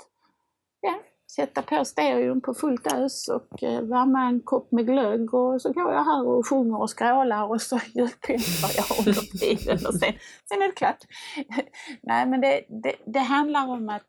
ja, 0.82 1.00
sätta 1.32 1.62
på 1.62 1.86
stereon 1.86 2.42
på 2.42 2.54
fullt 2.54 2.94
ös 2.94 3.28
och 3.28 3.64
eh, 3.64 3.82
värma 3.82 4.28
en 4.28 4.42
kopp 4.42 4.72
med 4.72 4.86
glögg 4.86 5.34
och 5.34 5.62
så 5.62 5.74
går 5.74 5.94
jag 5.94 6.04
här 6.04 6.28
och 6.28 6.48
sjunger 6.48 6.82
och 6.82 6.90
skrålar 6.90 7.44
och 7.44 7.62
så 7.62 7.80
julpyntar 7.94 8.72
jag 8.78 8.86
under 9.08 9.40
tiden 9.40 9.86
och 9.88 9.94
sen, 9.94 10.14
sen 10.50 10.62
är 10.62 10.68
det 10.68 10.76
klart. 10.76 11.00
Nej 12.04 12.26
men 12.26 12.42
det, 12.42 12.62
det, 12.84 12.96
det 13.06 13.20
handlar 13.20 13.68
om 13.68 13.90
att 13.90 14.04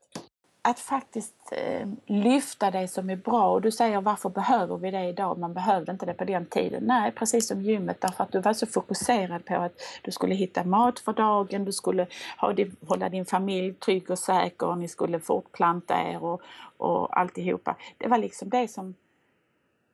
att 0.66 0.80
faktiskt 0.80 1.34
eh, 1.52 1.88
lyfta 2.06 2.70
det 2.70 2.88
som 2.88 3.10
är 3.10 3.16
bra. 3.16 3.52
Och 3.52 3.62
du 3.62 3.70
säger 3.70 4.00
varför 4.00 4.28
behöver 4.28 4.76
vi 4.76 4.90
det 4.90 5.04
idag? 5.04 5.38
Man 5.38 5.54
behövde 5.54 5.92
inte 5.92 6.06
det 6.06 6.14
på 6.14 6.24
den 6.24 6.46
tiden. 6.46 6.84
Nej, 6.84 7.12
precis 7.12 7.48
som 7.48 7.62
gymmet 7.62 8.00
därför 8.00 8.24
att 8.24 8.32
du 8.32 8.40
var 8.40 8.52
så 8.52 8.66
fokuserad 8.66 9.44
på 9.44 9.54
att 9.54 9.72
du 10.02 10.10
skulle 10.10 10.34
hitta 10.34 10.64
mat 10.64 10.98
för 10.98 11.12
dagen, 11.12 11.64
du 11.64 11.72
skulle 11.72 12.06
ha, 12.38 12.54
hålla 12.88 13.08
din 13.08 13.24
familj 13.24 13.74
trygg 13.74 14.10
och 14.10 14.18
säker, 14.18 14.66
och 14.66 14.78
ni 14.78 14.88
skulle 14.88 15.20
fortplanta 15.20 15.94
er 16.10 16.24
och, 16.24 16.42
och 16.76 17.18
alltihopa. 17.18 17.76
Det 17.98 18.08
var 18.08 18.18
liksom 18.18 18.48
det 18.48 18.68
som, 18.68 18.94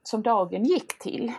som 0.03 0.23
dagen 0.23 0.65
gick 0.65 0.99
till. 0.99 1.33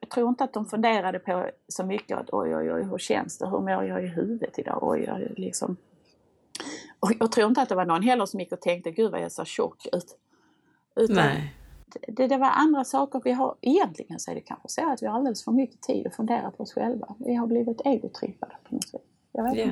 Jag 0.00 0.08
tror 0.08 0.28
inte 0.28 0.44
att 0.44 0.52
de 0.52 0.66
funderade 0.66 1.18
på 1.18 1.50
så 1.68 1.84
mycket 1.84 2.18
att 2.18 2.28
oj, 2.32 2.56
oj, 2.56 2.72
oj, 2.72 2.82
hur 2.82 2.98
känns 2.98 3.38
det? 3.38 3.46
Hur 3.46 3.60
mår 3.60 3.84
jag 3.84 4.04
i 4.04 4.06
huvudet 4.06 4.58
idag? 4.58 4.78
Oj, 4.82 5.10
oj, 5.12 5.32
liksom 5.36 5.76
och 7.02 7.12
jag 7.20 7.32
tror 7.32 7.48
inte 7.48 7.62
att 7.62 7.68
det 7.68 7.74
var 7.74 7.86
någon 7.86 8.02
heller 8.02 8.26
som 8.26 8.40
gick 8.40 8.52
och 8.52 8.60
tänkte, 8.60 8.90
gud 8.90 9.10
vad 9.10 9.20
jag 9.22 9.32
ser 9.32 9.44
tjock 9.44 9.86
ut. 9.92 10.18
Utan 10.96 11.16
Nej. 11.16 11.54
Det, 12.08 12.26
det 12.26 12.36
var 12.36 12.50
andra 12.50 12.84
saker. 12.84 13.20
Vi 13.24 13.32
har, 13.32 13.54
egentligen 13.60 14.20
så 14.20 14.30
är 14.30 14.34
det 14.34 14.40
kanske 14.40 14.68
så 14.68 14.92
att 14.92 15.02
vi 15.02 15.06
har 15.06 15.14
alldeles 15.14 15.44
för 15.44 15.52
mycket 15.52 15.80
tid 15.80 16.06
att 16.06 16.14
fundera 16.14 16.50
på 16.50 16.62
oss 16.62 16.72
själva. 16.72 17.14
Vi 17.18 17.34
har 17.34 17.46
blivit 17.46 17.80
egotrippade 17.84 18.56
på 18.68 18.74
något 18.74 18.88
sätt. 18.88 19.02
Jag, 19.32 19.44
vet 19.44 19.56
yeah. 19.56 19.68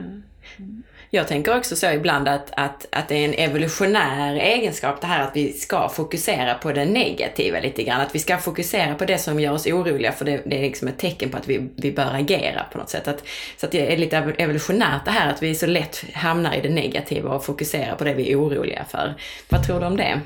mm. 0.59 0.83
jag 1.11 1.29
tänker 1.29 1.57
också 1.57 1.77
så 1.77 1.91
ibland 1.91 2.29
att, 2.29 2.51
att, 2.57 2.87
att 2.93 3.09
det 3.09 3.15
är 3.15 3.25
en 3.25 3.35
evolutionär 3.35 4.35
egenskap 4.35 5.01
det 5.01 5.07
här 5.07 5.23
att 5.23 5.37
vi 5.37 5.53
ska 5.53 5.89
fokusera 5.89 6.55
på 6.55 6.73
det 6.73 6.85
negativa 6.85 7.61
lite 7.61 7.83
grann. 7.83 8.01
Att 8.01 8.15
vi 8.15 8.19
ska 8.19 8.39
fokusera 8.39 8.95
på 8.95 9.05
det 9.05 9.19
som 9.19 9.41
gör 9.41 9.53
oss 9.53 9.67
oroliga 9.67 10.13
för 10.13 10.25
det, 10.25 10.43
det 10.47 10.59
är 10.59 10.63
liksom 10.63 10.89
ett 10.89 10.99
tecken 10.99 11.31
på 11.31 11.37
att 11.37 11.49
vi, 11.49 11.69
vi 11.77 11.93
bör 11.93 12.15
agera 12.15 12.65
på 12.73 12.79
något 12.79 12.91
sätt. 12.91 13.09
Att, 13.09 13.25
så 13.57 13.67
att 13.67 13.73
det 13.73 13.93
är 13.93 13.97
lite 13.97 14.17
evolutionärt 14.17 15.05
det 15.05 15.11
här 15.11 15.31
att 15.31 15.43
vi 15.43 15.55
så 15.55 15.67
lätt 15.67 16.05
hamnar 16.15 16.55
i 16.55 16.61
det 16.61 16.75
negativa 16.75 17.31
och 17.31 17.45
fokuserar 17.45 17.97
på 17.97 18.05
det 18.05 18.15
vi 18.15 18.33
är 18.33 18.41
oroliga 18.41 18.85
för. 18.85 19.15
Vad 19.49 19.67
tror 19.67 19.81
du 19.81 19.87
om 19.87 19.97
det? 19.97 20.21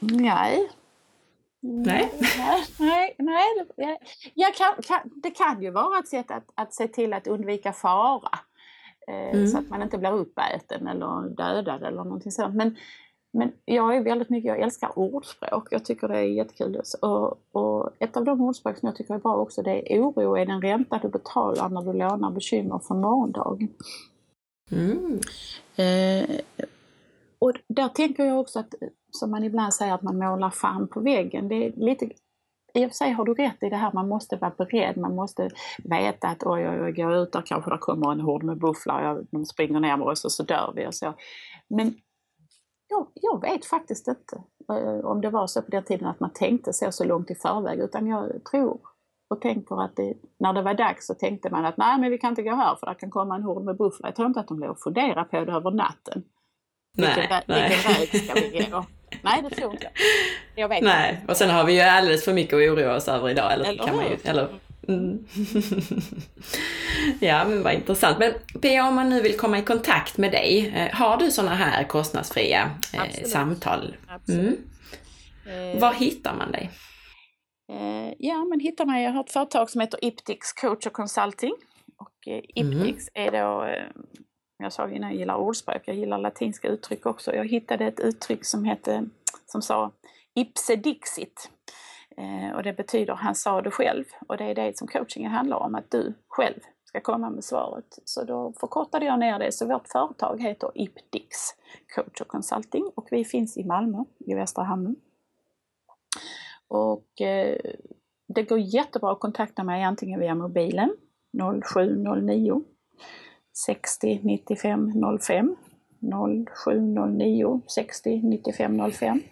Nej, 0.00 0.68
Nej. 1.62 2.12
Nej, 2.78 3.14
nej, 3.18 3.66
nej. 3.76 3.98
Jag 4.34 4.54
kan, 4.54 4.82
kan, 4.82 5.00
det 5.22 5.30
kan 5.30 5.62
ju 5.62 5.70
vara 5.70 5.98
ett 5.98 6.08
sätt 6.08 6.30
att, 6.30 6.52
att 6.54 6.74
se 6.74 6.88
till 6.88 7.12
att 7.12 7.26
undvika 7.26 7.72
fara. 7.72 8.38
Eh, 9.08 9.34
mm. 9.34 9.46
Så 9.46 9.58
att 9.58 9.68
man 9.68 9.82
inte 9.82 9.98
blir 9.98 10.12
uppäten 10.12 10.86
eller 10.86 11.28
dödad 11.28 11.82
eller 11.82 12.04
någonting 12.04 12.32
sånt. 12.32 12.54
Men, 12.54 12.76
men 13.32 13.52
jag 13.64 13.96
är 13.96 14.02
väldigt 14.02 14.30
mycket, 14.30 14.48
jag 14.48 14.60
älskar 14.60 14.98
ordspråk. 14.98 15.68
Jag 15.70 15.84
tycker 15.84 16.08
det 16.08 16.18
är 16.18 16.22
jättekul. 16.22 16.80
Och, 17.02 17.40
och 17.52 17.90
ett 17.98 18.16
av 18.16 18.24
de 18.24 18.40
ordspråk 18.40 18.78
som 18.78 18.86
jag 18.86 18.96
tycker 18.96 19.14
är 19.14 19.18
bra 19.18 19.36
också 19.36 19.62
det 19.62 19.94
är 19.94 20.00
oro 20.00 20.36
är 20.36 20.46
den 20.46 20.62
ränta 20.62 20.98
du 21.02 21.08
betalar 21.08 21.68
när 21.68 21.82
du 21.82 21.92
lånar 21.92 22.30
bekymmer 22.30 22.78
för 22.78 22.94
morgondagen. 22.94 23.68
Mm. 24.70 25.20
Eh, 25.76 26.40
och 27.38 27.52
där 27.68 27.88
tänker 27.88 28.24
jag 28.24 28.40
också 28.40 28.58
att 28.58 28.74
som 29.18 29.30
man 29.30 29.44
ibland 29.44 29.74
säger 29.74 29.94
att 29.94 30.02
man 30.02 30.18
målar 30.18 30.50
fan 30.50 30.88
på 30.88 31.00
väggen. 31.00 31.48
Det 31.48 31.54
är 31.54 31.72
lite, 31.76 32.04
I 32.74 32.86
och 32.86 32.90
för 32.90 32.94
sig 32.94 33.12
har 33.12 33.24
du 33.24 33.34
rätt 33.34 33.62
i 33.62 33.68
det 33.68 33.76
här, 33.76 33.92
man 33.92 34.08
måste 34.08 34.36
vara 34.36 34.52
beredd, 34.58 34.96
man 34.96 35.14
måste 35.14 35.50
veta 35.84 36.28
att 36.28 36.42
oj, 36.46 36.68
oj, 36.68 36.82
oj, 36.82 36.92
går 36.92 37.12
jag 37.12 37.22
ut 37.22 37.32
där 37.32 37.42
kanske 37.46 37.70
det 37.70 37.78
kommer 37.78 38.12
en 38.12 38.20
hord 38.20 38.42
med 38.42 38.58
bufflar, 38.58 39.24
de 39.30 39.46
springer 39.46 39.80
ner 39.80 39.96
med 39.96 40.06
oss 40.06 40.24
och 40.24 40.32
så 40.32 40.42
dör 40.42 40.72
vi 40.76 40.86
och 40.86 40.94
så. 40.94 41.14
Men 41.68 41.94
jag, 42.88 43.06
jag 43.14 43.40
vet 43.40 43.66
faktiskt 43.66 44.08
inte 44.08 44.42
eh, 44.72 45.04
om 45.04 45.20
det 45.20 45.30
var 45.30 45.46
så 45.46 45.62
på 45.62 45.70
den 45.70 45.84
tiden 45.84 46.08
att 46.08 46.20
man 46.20 46.30
tänkte 46.30 46.72
så, 46.72 46.92
så 46.92 47.04
långt 47.04 47.30
i 47.30 47.34
förväg, 47.34 47.78
utan 47.78 48.06
jag 48.06 48.44
tror 48.50 48.78
och 49.28 49.40
tänker 49.40 49.82
att 49.82 49.96
det, 49.96 50.14
när 50.38 50.52
det 50.52 50.62
var 50.62 50.74
dags 50.74 51.06
så 51.06 51.14
tänkte 51.14 51.50
man 51.50 51.64
att 51.64 51.76
nej 51.76 51.98
men 52.00 52.10
vi 52.10 52.18
kan 52.18 52.30
inte 52.30 52.42
gå 52.42 52.54
här 52.54 52.76
för 52.76 52.86
det 52.86 52.94
kan 52.94 53.10
komma 53.10 53.36
en 53.36 53.42
hord 53.42 53.64
med 53.64 53.76
bufflar. 53.76 54.08
Jag 54.08 54.16
tror 54.16 54.28
inte 54.28 54.40
att 54.40 54.48
de 54.48 54.58
låg 54.58 54.70
och 54.70 54.80
funderade 54.80 55.24
på 55.24 55.44
det 55.44 55.52
över 55.52 55.70
natten. 55.70 56.24
Vilken, 56.96 57.24
nej, 57.46 57.68
vilken 57.68 57.92
väg 57.92 58.24
ska 58.24 58.34
vi 58.34 58.70
gå? 58.70 58.84
Nej, 59.22 59.42
det 59.42 59.56
tror 59.56 59.72
inte 59.72 59.84
jag. 59.84 59.92
jag 60.54 60.68
vet 60.68 60.82
Nej, 60.82 61.10
inte. 61.10 61.32
och 61.32 61.36
sen 61.36 61.50
har 61.50 61.64
vi 61.64 61.72
ju 61.74 61.80
alldeles 61.80 62.24
för 62.24 62.32
mycket 62.32 62.54
att 62.54 62.60
oroa 62.60 62.96
oss 62.96 63.08
över 63.08 63.30
idag. 63.30 63.52
Eller, 63.52 63.64
eller 63.64 63.84
kan 63.84 63.96
man 63.96 64.04
ju, 64.04 64.16
eller, 64.24 64.48
mm. 64.88 65.26
ja, 67.20 67.44
men 67.44 67.62
vad 67.62 67.72
intressant. 67.72 68.18
Men 68.18 68.32
Pia, 68.62 68.88
om 68.88 68.94
man 68.94 69.08
nu 69.08 69.22
vill 69.22 69.36
komma 69.36 69.58
i 69.58 69.62
kontakt 69.62 70.18
med 70.18 70.32
dig, 70.32 70.72
eh, 70.76 70.96
har 70.96 71.16
du 71.16 71.30
sådana 71.30 71.54
här 71.54 71.84
kostnadsfria 71.84 72.70
eh, 72.94 73.24
samtal? 73.24 73.96
Absolut. 74.08 74.58
Mm. 75.46 75.74
Eh, 75.74 75.80
Var 75.80 75.92
hittar 75.92 76.34
man 76.34 76.52
dig? 76.52 76.70
Ja, 78.18 78.44
man 78.44 78.60
hittar 78.60 78.86
mig. 78.86 79.04
Jag 79.04 79.12
har 79.12 79.24
ett 79.24 79.32
företag 79.32 79.70
som 79.70 79.80
heter 79.80 80.04
Iptix 80.04 80.52
Coach 80.52 80.86
och 80.86 80.92
Consulting. 80.92 81.52
Och 81.98 82.32
Iptix 82.54 83.08
mm. 83.14 83.34
är 83.34 83.42
då 83.42 83.68
jag 84.58 84.72
sa 84.72 84.90
innan, 84.90 85.10
jag 85.10 85.18
gillar 85.18 85.36
ordspråk, 85.36 85.82
jag 85.84 85.96
gillar 85.96 86.18
latinska 86.18 86.68
uttryck 86.68 87.06
också. 87.06 87.34
Jag 87.34 87.48
hittade 87.48 87.86
ett 87.86 88.00
uttryck 88.00 88.44
som 88.44 88.64
hette, 88.64 89.06
som 89.46 89.62
sa 89.62 89.92
ipse 90.34 90.76
dixit. 90.76 91.50
Eh, 92.16 92.56
och 92.56 92.62
det 92.62 92.72
betyder 92.72 93.14
han 93.14 93.34
sa 93.34 93.62
det 93.62 93.70
själv. 93.70 94.04
Och 94.28 94.36
det 94.36 94.44
är 94.44 94.54
det 94.54 94.78
som 94.78 94.88
coachingen 94.88 95.32
handlar 95.32 95.56
om, 95.56 95.74
att 95.74 95.90
du 95.90 96.14
själv 96.28 96.60
ska 96.84 97.00
komma 97.00 97.30
med 97.30 97.44
svaret. 97.44 97.98
Så 98.04 98.24
då 98.24 98.52
förkortade 98.60 99.06
jag 99.06 99.18
ner 99.18 99.38
det. 99.38 99.52
Så 99.52 99.66
vårt 99.66 99.88
företag 99.88 100.42
heter 100.42 100.70
Ipdix 100.74 101.36
Coach 101.94 102.20
och 102.20 102.28
Consulting 102.28 102.90
och 102.94 103.08
vi 103.10 103.24
finns 103.24 103.56
i 103.56 103.64
Malmö, 103.64 104.04
i 104.18 104.34
Västra 104.34 104.64
Hamnen. 104.64 104.96
Och 106.68 107.20
eh, 107.20 107.58
det 108.28 108.42
går 108.42 108.58
jättebra 108.58 109.12
att 109.12 109.20
kontakta 109.20 109.64
mig 109.64 109.82
antingen 109.82 110.20
via 110.20 110.34
mobilen 110.34 110.96
0709 111.62 112.64
60 113.66 114.20
95 114.22 114.92
05 115.20 115.56
0709 116.00 117.60
60 117.66 118.20
95 118.22 118.92
05 118.92 119.22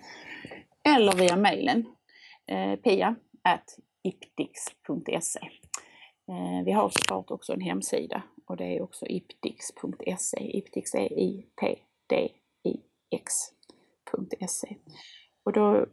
eller 0.89 1.13
via 1.13 1.37
mejlen 1.37 1.87
eh, 2.47 2.77
pia 2.77 3.15
at 3.43 3.79
iptix.se. 4.03 5.41
Eh, 6.29 6.65
vi 6.65 6.73
har 6.73 6.89
såklart 6.89 7.31
också 7.31 7.53
en 7.53 7.61
hemsida 7.61 8.23
och 8.47 8.57
det 8.57 8.77
är 8.77 8.83
också 8.83 9.07
ipdix.se. 9.07 10.59
Ipdix 10.59 10.95
är 10.95 11.19
I-P-D-I-X.se. 11.19 11.77
Och 15.45 15.53
då 15.53 15.87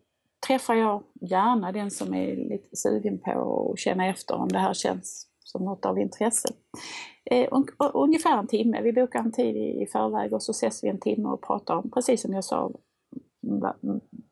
träffar 0.47 0.75
jag 0.75 1.03
gärna 1.21 1.71
den 1.71 1.91
som 1.91 2.13
är 2.13 2.35
lite 2.35 2.75
sugen 2.75 3.19
på 3.19 3.71
att 3.73 3.79
känna 3.79 4.07
efter 4.07 4.35
om 4.35 4.47
det 4.47 4.59
här 4.59 4.73
känns 4.73 5.27
som 5.43 5.65
något 5.65 5.85
av 5.85 5.99
intresse. 5.99 6.49
Eh, 7.25 7.47
ungefär 7.93 8.37
en 8.37 8.47
timme, 8.47 8.81
vi 8.81 8.93
bokar 8.93 9.19
en 9.19 9.31
tid 9.31 9.55
i 9.57 9.85
förväg 9.85 10.33
och 10.33 10.43
så 10.43 10.51
ses 10.51 10.83
vi 10.83 10.89
en 10.89 10.99
timme 10.99 11.29
och 11.29 11.41
pratar 11.41 11.75
om, 11.75 11.91
precis 11.91 12.21
som 12.21 12.33
jag 12.33 12.43
sa, 12.43 12.71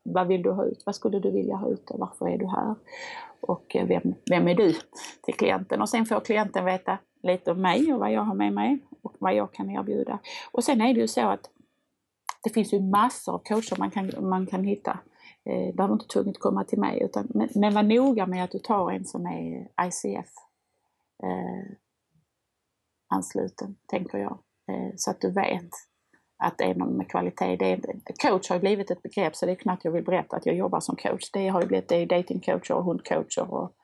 vad, 0.04 0.28
vill 0.28 0.44
du 0.44 0.52
ha 0.52 0.66
ut? 0.66 0.84
Vad 0.86 0.96
skulle 0.96 1.20
du 1.20 1.32
vilja 1.32 1.56
ha 1.56 1.70
ut 1.70 1.92
och 1.92 2.00
varför 2.00 2.30
är 2.30 2.38
du 2.38 2.48
här? 2.48 2.76
Och 3.42 3.76
eh, 3.76 3.88
vem, 3.88 4.14
vem 4.30 4.48
är 4.48 4.56
du 4.56 4.74
till 5.22 5.34
klienten? 5.34 5.82
Och 5.82 5.90
sen 5.90 6.06
får 6.06 6.20
klienten 6.20 6.66
veta 6.66 6.98
lite 7.24 7.52
om 7.52 7.62
mig 7.62 7.94
och 7.94 8.00
vad 8.00 8.12
jag 8.12 8.22
har 8.22 8.36
med 8.36 8.54
mig 8.54 8.80
och 9.02 9.16
vad 9.20 9.36
jag 9.36 9.54
kan 9.54 9.70
erbjuda. 9.70 10.20
Och 10.52 10.64
sen 10.64 10.82
är 10.82 10.94
det 10.94 11.00
ju 11.00 11.08
så 11.08 11.28
att 11.28 11.50
det 12.44 12.50
finns 12.50 12.74
ju 12.74 12.82
massor 12.82 13.34
av 13.34 13.40
coacher 13.40 13.80
man 13.80 13.92
kan, 13.92 14.12
man 14.20 14.46
kan 14.46 14.64
hitta. 14.64 15.00
Eh, 15.46 15.76
behöver 15.76 15.94
inte 15.94 16.08
tvunget 16.08 16.40
komma 16.40 16.64
till 16.64 16.80
mig, 16.80 17.04
utan, 17.04 17.28
men, 17.30 17.50
men 17.56 17.74
var 17.74 17.84
noga 17.84 18.26
med 18.26 18.44
att 18.44 18.52
du 18.52 18.60
tar 18.60 18.92
en 18.92 19.06
som 19.06 19.26
är 19.26 19.68
ICF 19.88 20.30
eh, 21.24 21.76
ansluten, 23.10 23.76
tänker 23.88 24.18
jag. 24.18 24.40
Eh, 24.70 24.94
så 24.96 25.12
att 25.12 25.22
du 25.22 25.32
vet 25.32 25.70
att 26.44 26.58
det 26.58 26.64
är 26.64 26.76
någon 26.76 26.98
med 26.98 27.10
kvalitet. 27.10 27.56
Det 27.56 27.72
är, 27.72 27.80
coach 28.30 28.50
har 28.50 28.56
ju 28.56 28.60
blivit 28.60 28.92
ett 28.92 29.02
begrepp 29.02 29.36
så 29.36 29.46
det 29.46 29.52
är 29.52 29.56
knappt 29.56 29.86
jag 29.86 29.92
vill 29.92 30.04
berätta 30.04 30.36
att 30.36 30.46
jag 30.46 30.56
jobbar 30.56 30.80
som 30.80 30.96
coach. 30.96 31.32
Det 31.34 31.48
har 31.48 31.62
ju 31.62 31.68
blivit, 31.68 31.90
det 31.90 31.96
är 31.96 32.06
datingcoacher 32.06 32.72
och 32.72 32.84
hundcoacher 32.84 33.54
och 33.54 33.76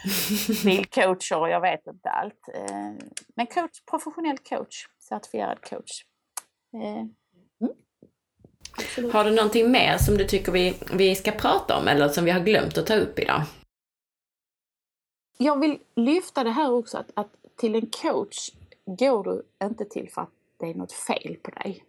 bilcoacher 0.64 1.38
och 1.40 1.50
jag 1.50 1.60
vet 1.60 1.86
inte 1.86 2.08
allt. 2.10 2.48
Eh, 2.54 2.92
men 3.36 3.46
coach, 3.46 3.84
professionell 3.90 4.38
coach, 4.38 4.86
certifierad 5.08 5.60
coach. 5.60 6.04
Eh, 6.74 7.06
mm. 7.60 9.12
Har 9.12 9.24
du 9.24 9.30
någonting 9.30 9.70
mer 9.70 9.98
som 9.98 10.16
du 10.16 10.24
tycker 10.24 10.52
vi, 10.52 10.74
vi 10.92 11.14
ska 11.14 11.32
prata 11.32 11.78
om 11.78 11.88
eller 11.88 12.08
som 12.08 12.24
vi 12.24 12.30
har 12.30 12.40
glömt 12.40 12.78
att 12.78 12.86
ta 12.86 12.94
upp 12.94 13.18
idag? 13.18 13.42
Jag 15.38 15.60
vill 15.60 15.78
lyfta 15.96 16.44
det 16.44 16.50
här 16.50 16.72
också 16.72 16.98
att, 16.98 17.10
att 17.14 17.30
till 17.56 17.74
en 17.74 17.86
coach 17.86 18.50
går 18.96 19.24
du 19.24 19.66
inte 19.66 19.84
till 19.84 20.10
för 20.10 20.22
att 20.22 20.30
det 20.56 20.66
är 20.66 20.74
något 20.74 20.92
fel 20.92 21.36
på 21.42 21.50
dig. 21.50 21.84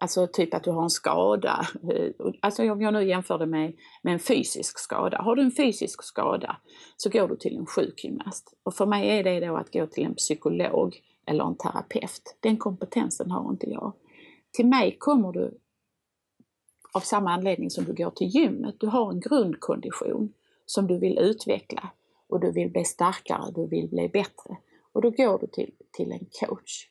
Alltså 0.00 0.26
typ 0.26 0.54
att 0.54 0.64
du 0.64 0.70
har 0.70 0.82
en 0.82 0.90
skada. 0.90 1.66
Eh, 1.92 2.32
alltså 2.40 2.72
om 2.72 2.80
jag 2.80 2.92
nu 2.92 3.08
jämför 3.08 3.38
det 3.38 3.46
med, 3.46 3.72
med 4.02 4.12
en 4.12 4.20
fysisk 4.20 4.78
skada. 4.78 5.18
Har 5.22 5.36
du 5.36 5.42
en 5.42 5.52
fysisk 5.52 6.02
skada 6.02 6.56
så 6.96 7.10
går 7.10 7.28
du 7.28 7.36
till 7.36 7.56
en 7.56 7.66
sjukgymnast. 7.66 8.54
Och 8.62 8.74
för 8.74 8.86
mig 8.86 9.18
är 9.18 9.24
det 9.24 9.46
då 9.46 9.56
att 9.56 9.72
gå 9.72 9.86
till 9.86 10.04
en 10.04 10.14
psykolog 10.14 11.00
eller 11.26 11.44
en 11.44 11.56
terapeut. 11.56 12.36
Den 12.40 12.56
kompetensen 12.56 13.30
har 13.30 13.50
inte 13.50 13.70
jag. 13.70 13.92
Till 14.52 14.66
mig 14.66 14.96
kommer 14.98 15.32
du 15.32 15.58
av 16.92 17.00
samma 17.00 17.30
anledning 17.30 17.70
som 17.70 17.84
du 17.84 17.94
går 17.94 18.10
till 18.10 18.26
gymmet. 18.26 18.74
Du 18.78 18.86
har 18.86 19.10
en 19.10 19.20
grundkondition 19.20 20.32
som 20.66 20.86
du 20.86 20.98
vill 20.98 21.18
utveckla 21.18 21.90
och 22.28 22.40
du 22.40 22.52
vill 22.52 22.70
bli 22.70 22.84
starkare, 22.84 23.50
du 23.54 23.66
vill 23.66 23.88
bli 23.88 24.08
bättre. 24.08 24.56
Och 24.92 25.02
då 25.02 25.10
går 25.10 25.38
du 25.38 25.46
till, 25.46 25.74
till 25.92 26.12
en 26.12 26.26
coach 26.40 26.86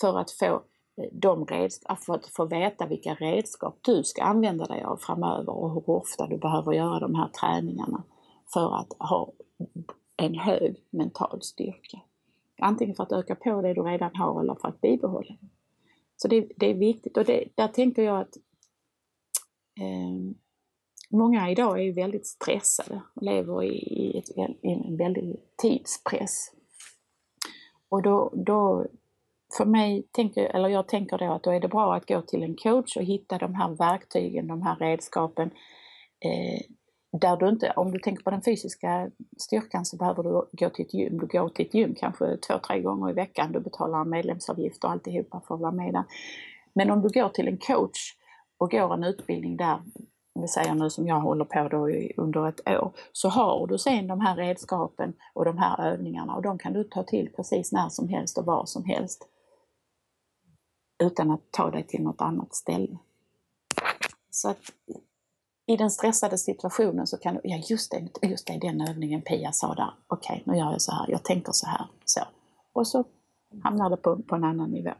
för 0.00 0.18
att 0.18 0.30
få 0.30 0.54
eh, 0.96 1.08
de 1.12 1.46
redskap, 1.46 2.04
för 2.04 2.14
att 2.14 2.26
få 2.26 2.44
veta 2.44 2.86
vilka 2.86 3.14
redskap 3.14 3.78
du 3.82 4.04
ska 4.04 4.22
använda 4.22 4.64
dig 4.66 4.82
av 4.82 4.96
framöver 4.96 5.52
och 5.52 5.70
hur 5.74 5.90
ofta 5.90 6.26
du 6.26 6.38
behöver 6.38 6.72
göra 6.72 7.00
de 7.00 7.14
här 7.14 7.28
träningarna 7.28 8.04
för 8.52 8.74
att 8.80 8.92
ha 8.98 9.32
en 10.16 10.34
hög 10.34 10.76
mental 10.90 11.42
styrka. 11.42 12.00
Antingen 12.58 12.94
för 12.94 13.02
att 13.02 13.12
öka 13.12 13.34
på 13.34 13.62
det 13.62 13.74
du 13.74 13.82
redan 13.82 14.16
har 14.16 14.40
eller 14.40 14.54
för 14.54 14.68
att 14.68 14.80
bibehålla 14.80 15.36
det. 15.40 15.48
Så 16.16 16.28
det, 16.28 16.48
det 16.56 16.70
är 16.70 16.74
viktigt 16.74 17.16
och 17.16 17.24
det, 17.24 17.44
där 17.54 17.68
tänker 17.68 18.02
jag 18.02 18.20
att 18.20 18.36
eh, 19.80 20.36
många 21.10 21.50
idag 21.50 21.78
är 21.78 21.82
ju 21.82 21.92
väldigt 21.92 22.26
stressade 22.26 23.02
och 23.14 23.22
lever 23.22 23.62
i, 23.62 23.76
i, 23.76 24.18
ett, 24.18 24.30
i 24.62 24.70
en 24.70 24.96
väldig 24.96 25.36
tidspress. 25.56 26.52
Och 27.88 28.02
då, 28.02 28.32
då 28.34 28.86
för 29.56 29.64
mig, 29.64 30.06
tänker, 30.12 30.44
eller 30.44 30.68
jag 30.68 30.88
tänker 30.88 31.18
då 31.18 31.32
att 31.32 31.42
då 31.42 31.50
är 31.50 31.60
det 31.60 31.68
bra 31.68 31.94
att 31.94 32.08
gå 32.08 32.22
till 32.22 32.42
en 32.42 32.56
coach 32.56 32.96
och 32.96 33.02
hitta 33.02 33.38
de 33.38 33.54
här 33.54 33.68
verktygen, 33.68 34.46
de 34.46 34.62
här 34.62 34.76
redskapen. 34.76 35.50
Eh, 36.20 36.60
där 37.20 37.36
du 37.36 37.48
inte, 37.48 37.72
om 37.76 37.92
du 37.92 37.98
tänker 37.98 38.22
på 38.22 38.30
den 38.30 38.42
fysiska 38.42 39.10
styrkan 39.38 39.84
så 39.84 39.96
behöver 39.96 40.22
du 40.22 40.30
gå 40.52 40.70
till 40.70 40.84
ett 40.84 40.94
gym. 40.94 41.18
Du 41.18 41.26
går 41.26 41.48
till 41.48 41.66
ett 41.66 41.74
gym 41.74 41.94
kanske 41.94 42.36
två, 42.36 42.58
tre 42.58 42.80
gånger 42.80 43.10
i 43.10 43.12
veckan. 43.12 43.52
Du 43.52 43.60
betalar 43.60 44.00
en 44.00 44.10
medlemsavgift 44.10 44.84
och 44.84 44.90
alltihopa 44.90 45.42
för 45.48 45.54
att 45.54 45.60
vara 45.60 45.72
med 45.72 45.94
där. 45.94 46.04
Men 46.74 46.90
om 46.90 47.02
du 47.02 47.08
går 47.08 47.28
till 47.28 47.48
en 47.48 47.58
coach 47.58 48.14
och 48.58 48.70
går 48.70 48.94
en 48.94 49.04
utbildning 49.04 49.56
där, 49.56 49.80
vi 50.40 50.48
säger 50.48 50.74
nu 50.74 50.90
som 50.90 51.06
jag 51.06 51.20
håller 51.20 51.44
på 51.44 51.68
då 51.68 51.88
under 52.16 52.48
ett 52.48 52.68
år, 52.68 52.92
så 53.12 53.28
har 53.28 53.66
du 53.66 53.78
sen 53.78 54.06
de 54.06 54.20
här 54.20 54.36
redskapen 54.36 55.12
och 55.34 55.44
de 55.44 55.58
här 55.58 55.92
övningarna 55.92 56.34
och 56.34 56.42
de 56.42 56.58
kan 56.58 56.72
du 56.72 56.84
ta 56.84 57.02
till 57.02 57.32
precis 57.36 57.72
när 57.72 57.88
som 57.88 58.08
helst 58.08 58.38
och 58.38 58.44
var 58.44 58.66
som 58.66 58.84
helst 58.84 59.28
utan 60.98 61.30
att 61.30 61.50
ta 61.50 61.70
dig 61.70 61.82
till 61.82 62.02
något 62.02 62.20
annat 62.20 62.54
ställe. 62.54 62.98
Så 64.30 64.48
att 64.50 64.72
i 65.66 65.76
den 65.76 65.90
stressade 65.90 66.38
situationen 66.38 67.06
så 67.06 67.16
kan 67.16 67.34
du, 67.34 67.40
ja 67.44 67.56
just 67.68 67.90
det, 67.90 68.28
just 68.28 68.46
det, 68.46 68.58
den 68.58 68.88
övningen 68.88 69.22
Pia 69.22 69.52
sa 69.52 69.74
där, 69.74 69.94
okej 70.06 70.42
okay, 70.42 70.52
nu 70.52 70.58
gör 70.58 70.72
jag 70.72 70.82
så 70.82 70.92
här, 70.92 71.10
jag 71.10 71.24
tänker 71.24 71.52
så 71.52 71.66
här, 71.66 71.86
så. 72.04 72.20
Och 72.72 72.88
så 72.88 73.04
hamnar 73.62 73.90
det 73.90 73.96
på, 73.96 74.22
på 74.22 74.34
en 74.34 74.44
annan 74.44 74.70
nivå. 74.70 74.90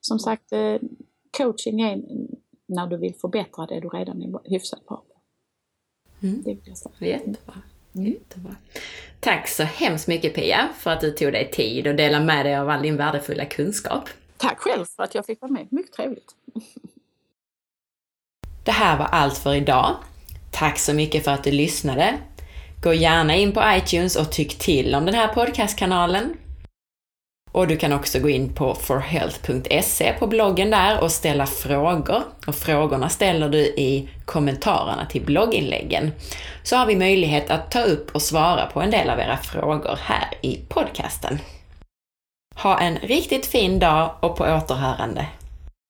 Som 0.00 0.18
sagt, 0.18 0.52
eh, 0.52 0.76
coaching 1.38 1.80
är 1.80 2.02
när 2.72 2.86
du 2.86 2.96
vill 2.96 3.14
förbättra 3.14 3.66
det 3.66 3.80
du 3.80 3.88
redan 3.88 4.22
är 4.22 4.50
hyfsat 4.50 4.86
bra 4.86 4.96
på. 4.96 5.14
Mm. 6.26 6.42
Det 6.42 6.50
är 6.50 7.06
Jättebra. 7.06 7.54
Mm. 7.94 8.12
Jättebra. 8.12 8.56
Tack 9.20 9.48
så 9.48 9.62
hemskt 9.62 10.08
mycket 10.08 10.34
Pia 10.34 10.68
för 10.78 10.90
att 10.90 11.00
du 11.00 11.10
tog 11.10 11.32
dig 11.32 11.50
tid 11.50 11.86
och 11.86 11.94
delade 11.94 12.24
med 12.24 12.46
dig 12.46 12.56
av 12.56 12.68
all 12.68 12.82
din 12.82 12.96
värdefulla 12.96 13.44
kunskap. 13.44 14.08
Tack 14.36 14.58
själv 14.58 14.84
för 14.84 15.02
att 15.02 15.14
jag 15.14 15.26
fick 15.26 15.40
vara 15.40 15.52
med. 15.52 15.66
Mycket 15.70 15.92
trevligt. 15.92 16.34
Det 18.64 18.72
här 18.72 18.98
var 18.98 19.06
allt 19.06 19.38
för 19.38 19.54
idag. 19.54 19.96
Tack 20.50 20.78
så 20.78 20.94
mycket 20.94 21.24
för 21.24 21.30
att 21.30 21.44
du 21.44 21.50
lyssnade. 21.50 22.18
Gå 22.82 22.94
gärna 22.94 23.36
in 23.36 23.52
på 23.52 23.62
iTunes 23.66 24.16
och 24.16 24.32
tyck 24.32 24.58
till 24.58 24.94
om 24.94 25.04
den 25.04 25.14
här 25.14 25.28
podcastkanalen. 25.28 26.36
Och 27.52 27.66
du 27.66 27.76
kan 27.76 27.92
också 27.92 28.18
gå 28.18 28.28
in 28.28 28.54
på 28.54 28.74
forhealth.se 28.74 30.12
på 30.18 30.26
bloggen 30.26 30.70
där 30.70 31.00
och 31.00 31.12
ställa 31.12 31.46
frågor. 31.46 32.22
Och 32.46 32.54
frågorna 32.54 33.08
ställer 33.08 33.48
du 33.48 33.58
i 33.58 34.08
kommentarerna 34.24 35.06
till 35.06 35.22
blogginläggen. 35.22 36.12
Så 36.62 36.76
har 36.76 36.86
vi 36.86 36.96
möjlighet 36.96 37.50
att 37.50 37.70
ta 37.70 37.82
upp 37.82 38.14
och 38.14 38.22
svara 38.22 38.66
på 38.66 38.80
en 38.80 38.90
del 38.90 39.10
av 39.10 39.18
era 39.18 39.36
frågor 39.36 39.98
här 40.02 40.28
i 40.40 40.60
podcasten. 40.68 41.38
Ha 42.54 42.78
en 42.78 42.96
riktigt 42.96 43.46
fin 43.46 43.78
dag 43.78 44.10
och 44.20 44.36
på 44.36 44.44
återhörande. 44.44 45.26